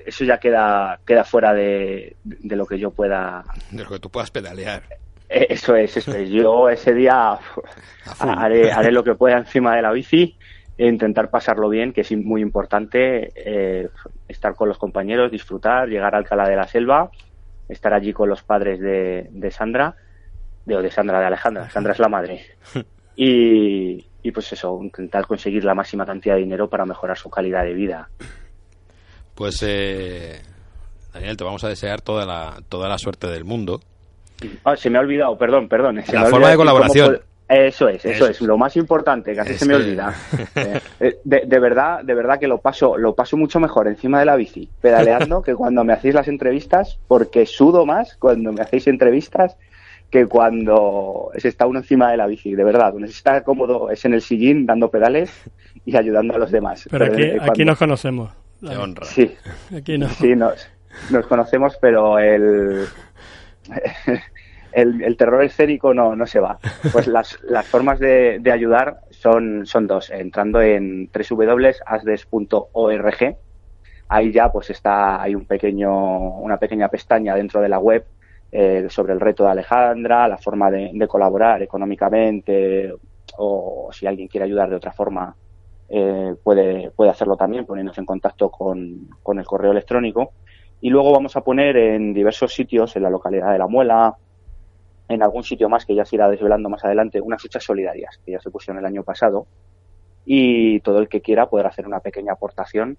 eso 0.05 0.25
ya 0.25 0.39
queda 0.39 1.01
queda 1.07 1.25
fuera 1.25 1.55
de, 1.55 2.17
de, 2.25 2.57
lo 2.57 2.67
que 2.67 2.79
yo 2.79 2.91
pueda 2.91 3.45
de 3.71 3.83
lo 3.83 3.89
que 3.89 3.99
tú 3.99 4.11
puedas 4.11 4.31
pedalear 4.31 4.83
eso 5.31 5.77
es, 5.77 5.97
eso 5.97 6.13
es. 6.13 6.29
Yo 6.29 6.69
ese 6.69 6.93
día 6.93 7.39
haré, 8.19 8.73
haré 8.73 8.91
lo 8.91 9.05
que 9.05 9.15
pueda 9.15 9.39
encima 9.39 9.77
de 9.77 9.83
la 9.83 9.93
bici 9.93 10.37
e 10.77 10.87
intentar 10.89 11.31
pasarlo 11.31 11.69
bien, 11.69 11.93
que 11.93 12.01
es 12.01 12.11
muy 12.13 12.43
importante 12.43 13.33
eh, 13.37 13.89
estar 14.29 14.55
con 14.55 14.69
los 14.69 14.79
compañeros, 14.79 15.31
disfrutar, 15.31 15.89
llegar 15.89 16.15
a 16.15 16.19
Alcalá 16.19 16.49
de 16.49 16.57
la 16.57 16.67
Selva, 16.67 17.11
estar 17.69 17.93
allí 17.93 18.13
con 18.13 18.29
los 18.29 18.43
padres 18.43 18.81
de, 18.81 19.29
de 19.31 19.51
Sandra, 19.51 19.95
de, 20.65 20.83
de 20.83 20.91
Sandra, 20.91 21.21
de 21.21 21.27
Alejandra, 21.27 21.71
Sandra 21.71 21.93
es 21.93 21.99
la 21.99 22.09
madre, 22.09 22.47
y, 23.17 24.05
y 24.23 24.31
pues 24.33 24.53
eso, 24.53 24.81
intentar 24.83 25.27
conseguir 25.27 25.65
la 25.65 25.75
máxima 25.75 26.07
cantidad 26.07 26.35
de 26.35 26.41
dinero 26.41 26.69
para 26.69 26.87
mejorar 26.87 27.19
su 27.19 27.31
calidad 27.31 27.63
de 27.65 27.75
vida. 27.75 28.09
Pues 29.35 29.63
eh, 29.63 30.41
Daniel, 31.13 31.37
te 31.37 31.45
vamos 31.45 31.63
a 31.63 31.69
desear 31.69 32.01
toda 32.01 32.27
la, 32.27 32.63
toda 32.69 32.89
la 32.89 32.99
suerte 32.99 33.27
del 33.27 33.45
mundo 33.45 33.81
Ah, 34.65 34.77
se 34.77 34.91
me 34.91 34.99
ha 34.99 35.01
olvidado, 35.01 35.37
perdón, 35.37 35.69
perdón. 35.69 36.03
la 36.13 36.27
forma 36.27 36.51
de 36.51 36.57
colaboración. 36.57 37.21
Eso 37.51 37.89
es, 37.89 38.05
eso, 38.05 38.29
es, 38.29 38.41
lo 38.43 38.57
más 38.57 38.77
importante, 38.77 39.39
así 39.39 39.55
se 39.55 39.67
me 39.67 39.75
olvida. 39.75 40.15
Eh, 40.55 40.81
eh, 41.01 41.19
de, 41.25 41.59
verdad, 41.59 42.05
de 42.05 42.15
verdad 42.15 42.39
que 42.39 42.47
lo 42.47 42.59
paso, 42.59 42.97
lo 42.97 43.15
paso 43.15 43.37
mucho 43.37 43.59
mejor 43.59 43.89
encima 43.89 44.21
de 44.21 44.27
la 44.27 44.37
bici, 44.37 44.69
pedaleando, 44.81 45.43
que 45.43 45.55
cuando 45.55 45.83
me 45.83 45.93
hacéis 45.93 46.15
las 46.15 46.29
entrevistas, 46.29 46.99
porque 47.09 47.47
sudo 47.47 47.87
más 47.87 48.17
cuando 48.17 48.53
me 48.53 48.63
hacéis 48.63 48.87
entrevistas 48.87 49.57
que 50.11 50.27
cuando 50.27 51.31
se 51.39 51.49
está 51.49 51.67
uno 51.67 51.81
encima 51.81 52.11
de 52.11 52.19
la 52.19 52.27
bici, 52.27 52.55
de 52.55 52.65
verdad. 52.65 52.93
Donde 52.93 53.09
se 53.09 53.15
está 53.15 53.43
cómodo 53.43 53.91
es 53.91 54.05
en 54.05 54.15
el 54.15 54.23
sillín, 54.23 54.67
dando 54.67 54.91
pedales 54.91 55.33
y 55.85 55.97
ayudando 55.97 56.35
a 56.35 56.39
los 56.39 56.51
demás. 56.51 56.87
Pero, 56.91 57.07
aquí, 57.07 57.23
eh, 57.23 57.39
aquí 57.41 57.65
nos 57.65 57.79
conocemos. 57.79 58.31
honra. 58.63 59.07
Sí, 59.07 59.35
aquí 59.75 59.99
sí 60.19 60.37
nos, 60.37 60.69
nos 61.11 61.27
conocemos, 61.27 61.79
pero 61.81 62.19
el 62.19 62.87
el, 64.73 65.17
terror 65.17 65.43
escénico 65.45 65.95
no, 65.95 66.15
no 66.17 66.27
se 66.27 66.41
va. 66.41 66.59
Pues 66.93 67.07
las, 67.09 67.39
las 67.43 67.67
formas 67.67 67.99
de, 67.99 68.43
ayudar 68.53 69.01
son, 69.11 69.67
son 69.67 69.87
dos. 69.87 70.11
Entrando 70.11 70.61
en 70.61 71.11
www.asdes.org, 71.13 71.77
ahí 74.09 74.33
ya 74.33 74.51
pues 74.51 74.71
está, 74.71 75.23
hay 75.23 75.35
un 75.35 75.45
pequeño, 75.45 76.31
una 76.39 76.57
pequeña 76.59 76.89
pestaña 76.89 77.35
dentro 77.35 77.61
de 77.61 77.69
la 77.69 77.79
web 77.79 78.05
eh, 78.53 78.87
sobre 78.89 79.13
el 79.13 79.21
reto 79.21 79.45
de 79.45 79.51
Alejandra, 79.51 80.27
la 80.27 80.39
forma 80.39 80.71
de, 80.71 81.07
colaborar 81.09 81.63
económicamente 81.63 82.93
o 83.39 83.91
si 83.93 84.07
alguien 84.07 84.27
quiere 84.27 84.45
ayudar 84.45 84.69
de 84.69 84.77
otra 84.77 84.93
forma 84.93 85.37
eh, 85.89 86.35
puede, 86.43 86.91
puede 86.91 87.11
hacerlo 87.11 87.37
también 87.37 87.65
poniéndose 87.65 88.01
en 88.01 88.07
contacto 88.07 88.51
con, 88.51 89.09
con 89.23 89.39
el 89.39 89.47
correo 89.47 89.71
electrónico. 89.73 90.33
Y 90.81 90.91
luego 90.91 91.13
vamos 91.13 91.37
a 91.37 91.43
poner 91.43 91.77
en 91.77 92.15
diversos 92.15 92.55
sitios, 92.55 92.97
en 92.97 93.03
la 93.03 93.11
localidad 93.11 93.53
de 93.53 93.59
La 93.59 93.67
Muela, 93.67 94.17
en 95.09 95.23
algún 95.23 95.43
sitio 95.43 95.69
más 95.69 95.85
que 95.85 95.95
ya 95.95 96.05
se 96.05 96.17
irá 96.17 96.29
desvelando 96.29 96.69
más 96.69 96.85
adelante, 96.85 97.21
unas 97.21 97.43
fechas 97.43 97.65
solidarias 97.65 98.19
que 98.25 98.33
ya 98.33 98.41
se 98.41 98.51
pusieron 98.51 98.79
el 98.79 98.87
año 98.87 99.03
pasado. 99.03 99.47
Y 100.25 100.81
todo 100.81 101.01
el 101.01 101.09
que 101.09 101.21
quiera 101.21 101.49
poder 101.49 101.67
hacer 101.67 101.87
una 101.87 102.01
pequeña 102.01 102.33
aportación, 102.33 102.97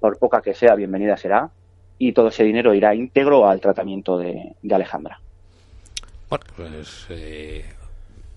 por 0.00 0.18
poca 0.18 0.42
que 0.42 0.54
sea, 0.54 0.74
bienvenida 0.74 1.16
será. 1.16 1.50
y 1.96 2.12
todo 2.12 2.28
ese 2.28 2.42
dinero 2.42 2.74
irá 2.74 2.94
íntegro 2.94 3.48
al 3.48 3.60
tratamiento 3.60 4.18
de, 4.18 4.54
Alejandra. 4.70 5.20
Bueno, 6.28 6.44
pues 6.56 7.06
eh, 7.10 7.64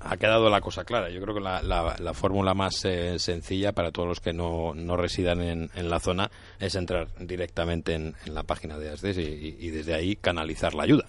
ha 0.10 0.18
quedado 0.18 0.50
la 0.50 0.62
cosa 0.62 0.86
clara. 0.86 1.10
Yo 1.10 1.22
creo 1.22 1.36
que 1.36 1.42
la, 1.42 1.62
la, 1.62 2.14
fórmula 2.14 2.54
más 2.54 2.84
eh, 2.86 3.20
sencilla 3.20 3.74
para 3.74 3.92
todos 3.92 4.08
los 4.08 4.20
que 4.20 4.34
no, 4.34 4.74
no 4.74 4.96
residan 4.96 5.42
en, 5.42 5.70
en, 5.76 5.90
la 5.90 6.00
zona 6.00 6.32
es 6.60 6.76
entrar 6.76 7.08
directamente 7.20 7.94
en, 7.94 8.16
la 8.26 8.44
página 8.44 8.78
de 8.78 8.90
ASDES 8.90 9.18
y, 9.18 9.70
desde 9.70 9.94
ahí 9.94 10.16
canalizar 10.16 10.74
la 10.74 10.84
ayuda. 10.84 11.06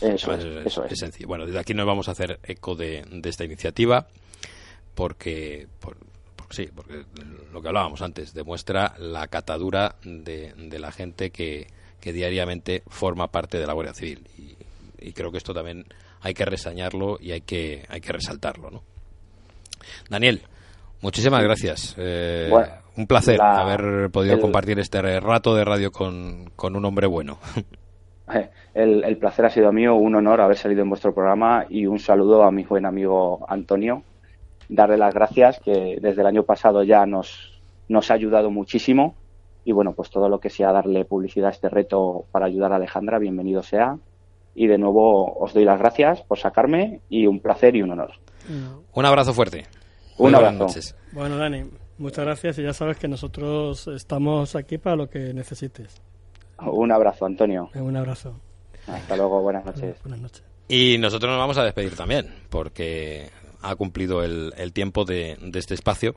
Eso, 0.00 0.32
es, 0.34 0.44
eso 0.66 0.84
es. 0.84 0.98
sencillo. 0.98 1.28
Bueno, 1.28 1.46
desde 1.46 1.58
aquí 1.58 1.72
nos 1.72 1.86
vamos 1.86 2.08
a 2.08 2.12
hacer 2.12 2.40
eco 2.42 2.74
de, 2.74 3.04
esta 3.24 3.44
iniciativa 3.44 4.06
porque, 4.94 5.68
sí, 6.50 6.68
porque 6.74 7.04
lo 7.52 7.62
que 7.62 7.68
hablábamos 7.68 8.02
antes 8.02 8.34
demuestra 8.34 8.94
la 8.98 9.28
catadura 9.28 9.96
de, 10.02 10.52
de 10.56 10.78
la 10.78 10.90
gente 10.90 11.30
que, 11.30 11.68
que 12.00 12.12
diariamente 12.12 12.82
forma 12.88 13.28
parte 13.28 13.58
de 13.58 13.66
la 13.66 13.72
Guardia 13.72 13.94
Civil. 13.94 14.26
Y, 14.36 14.56
y 14.98 15.12
creo 15.12 15.30
que 15.30 15.38
esto 15.38 15.54
también 15.54 15.86
hay 16.26 16.34
que 16.34 16.44
resañarlo 16.44 17.18
y 17.20 17.30
hay 17.30 17.42
que, 17.42 17.84
hay 17.88 18.00
que 18.00 18.12
resaltarlo, 18.12 18.68
¿no? 18.70 18.82
Daniel, 20.10 20.42
muchísimas 21.00 21.40
gracias. 21.40 21.94
Eh, 21.96 22.50
un 22.96 23.06
placer 23.06 23.40
haber 23.40 24.10
podido 24.10 24.40
compartir 24.40 24.80
este 24.80 25.00
rato 25.20 25.54
de 25.54 25.64
radio 25.64 25.92
con, 25.92 26.50
un 26.60 26.84
hombre 26.84 27.06
bueno. 27.06 27.38
El, 28.74 29.04
el, 29.04 29.16
placer 29.18 29.46
ha 29.46 29.50
sido 29.50 29.72
mío, 29.72 29.94
un 29.94 30.16
honor 30.16 30.40
haber 30.40 30.56
salido 30.56 30.82
en 30.82 30.88
vuestro 30.90 31.14
programa 31.14 31.64
y 31.70 31.86
un 31.86 32.00
saludo 32.00 32.42
a 32.42 32.50
mi 32.50 32.64
buen 32.64 32.84
amigo 32.84 33.46
Antonio. 33.48 34.02
Darle 34.68 34.98
las 34.98 35.14
gracias, 35.14 35.60
que 35.60 35.96
desde 36.02 36.22
el 36.22 36.26
año 36.26 36.42
pasado 36.42 36.82
ya 36.82 37.06
nos, 37.06 37.58
nos 37.88 38.10
ha 38.10 38.14
ayudado 38.14 38.50
muchísimo. 38.50 39.14
Y 39.64 39.70
bueno, 39.70 39.92
pues 39.92 40.10
todo 40.10 40.28
lo 40.28 40.40
que 40.40 40.50
sea 40.50 40.72
darle 40.72 41.04
publicidad 41.04 41.50
a 41.50 41.52
este 41.52 41.68
reto 41.68 42.24
para 42.32 42.46
ayudar 42.46 42.72
a 42.72 42.76
Alejandra, 42.76 43.20
bienvenido 43.20 43.62
sea 43.62 43.96
y 44.56 44.66
de 44.66 44.78
nuevo 44.78 45.38
os 45.38 45.52
doy 45.52 45.64
las 45.64 45.78
gracias 45.78 46.22
por 46.22 46.38
sacarme 46.38 47.00
y 47.10 47.26
un 47.26 47.40
placer 47.40 47.76
y 47.76 47.82
un 47.82 47.90
honor. 47.92 48.12
Un 48.94 49.04
abrazo 49.04 49.34
fuerte. 49.34 49.66
Un 50.16 50.34
abrazo. 50.34 50.66
Bueno, 51.12 51.36
Dani, 51.36 51.64
muchas 51.98 52.24
gracias 52.24 52.58
y 52.58 52.62
ya 52.62 52.72
sabes 52.72 52.96
que 52.96 53.06
nosotros 53.06 53.86
estamos 53.88 54.56
aquí 54.56 54.78
para 54.78 54.96
lo 54.96 55.10
que 55.10 55.34
necesites. 55.34 56.00
Un 56.58 56.90
abrazo, 56.90 57.26
Antonio. 57.26 57.68
Un 57.74 57.96
abrazo. 57.98 58.40
Hasta 58.86 59.16
luego, 59.16 59.42
buenas 59.42 59.66
noches. 59.66 59.96
Buenas 60.02 60.20
noches. 60.20 60.42
Y 60.68 60.96
nosotros 60.98 61.30
nos 61.30 61.38
vamos 61.38 61.58
a 61.58 61.64
despedir 61.64 61.94
también, 61.94 62.26
porque 62.48 63.28
ha 63.60 63.76
cumplido 63.76 64.24
el, 64.24 64.72
tiempo 64.72 65.04
de, 65.04 65.36
este 65.54 65.74
espacio. 65.74 66.14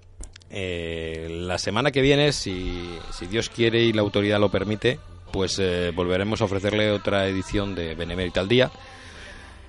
Eh, 0.50 1.28
la 1.30 1.58
semana 1.58 1.92
que 1.92 2.02
viene, 2.02 2.32
si, 2.32 2.98
si 3.12 3.28
Dios 3.28 3.50
quiere 3.50 3.82
y 3.82 3.92
la 3.92 4.02
autoridad 4.02 4.40
lo 4.40 4.50
permite, 4.50 4.98
pues 5.32 5.60
eh, 5.60 5.92
volveremos 5.94 6.42
a 6.42 6.46
ofrecerle 6.46 6.92
otra 6.92 7.28
edición 7.28 7.76
de 7.76 7.96
Benemérita 7.96 8.40
al 8.40 8.48
Día. 8.48 8.72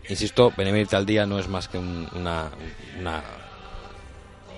Insisto, 0.09 0.53
Benemérita 0.57 0.97
al 0.97 1.07
Día 1.07 1.27
no 1.27 1.39
es 1.39 1.49
más 1.49 1.69
que 1.69 1.79
una, 1.79 2.51
una 2.99 3.23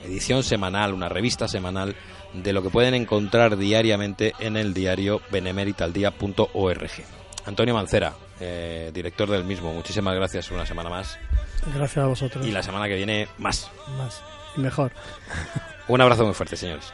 edición 0.04 0.42
semanal, 0.42 0.94
una 0.94 1.08
revista 1.08 1.48
semanal 1.48 1.94
de 2.32 2.52
lo 2.52 2.62
que 2.62 2.70
pueden 2.70 2.94
encontrar 2.94 3.56
diariamente 3.56 4.32
en 4.38 4.56
el 4.56 4.74
diario 4.74 5.20
benemeritaldia.org. 5.30 6.90
Antonio 7.44 7.74
Mancera, 7.74 8.14
eh, 8.40 8.90
director 8.94 9.28
del 9.28 9.44
mismo, 9.44 9.72
muchísimas 9.72 10.14
gracias 10.14 10.50
una 10.50 10.64
semana 10.64 10.88
más. 10.88 11.18
Gracias 11.74 12.04
a 12.04 12.08
vosotros. 12.08 12.46
Y 12.46 12.50
la 12.50 12.62
semana 12.62 12.88
que 12.88 12.94
viene 12.94 13.28
más. 13.38 13.70
Más 13.98 14.22
y 14.56 14.60
mejor. 14.60 14.92
Un 15.88 16.00
abrazo 16.00 16.24
muy 16.24 16.34
fuerte, 16.34 16.56
señores. 16.56 16.92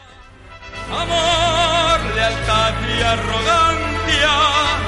Amor, 0.91 2.15
lealtad 2.15 2.73
y 2.89 3.03
arrogancia, 3.03 3.98
呀。 4.11 4.88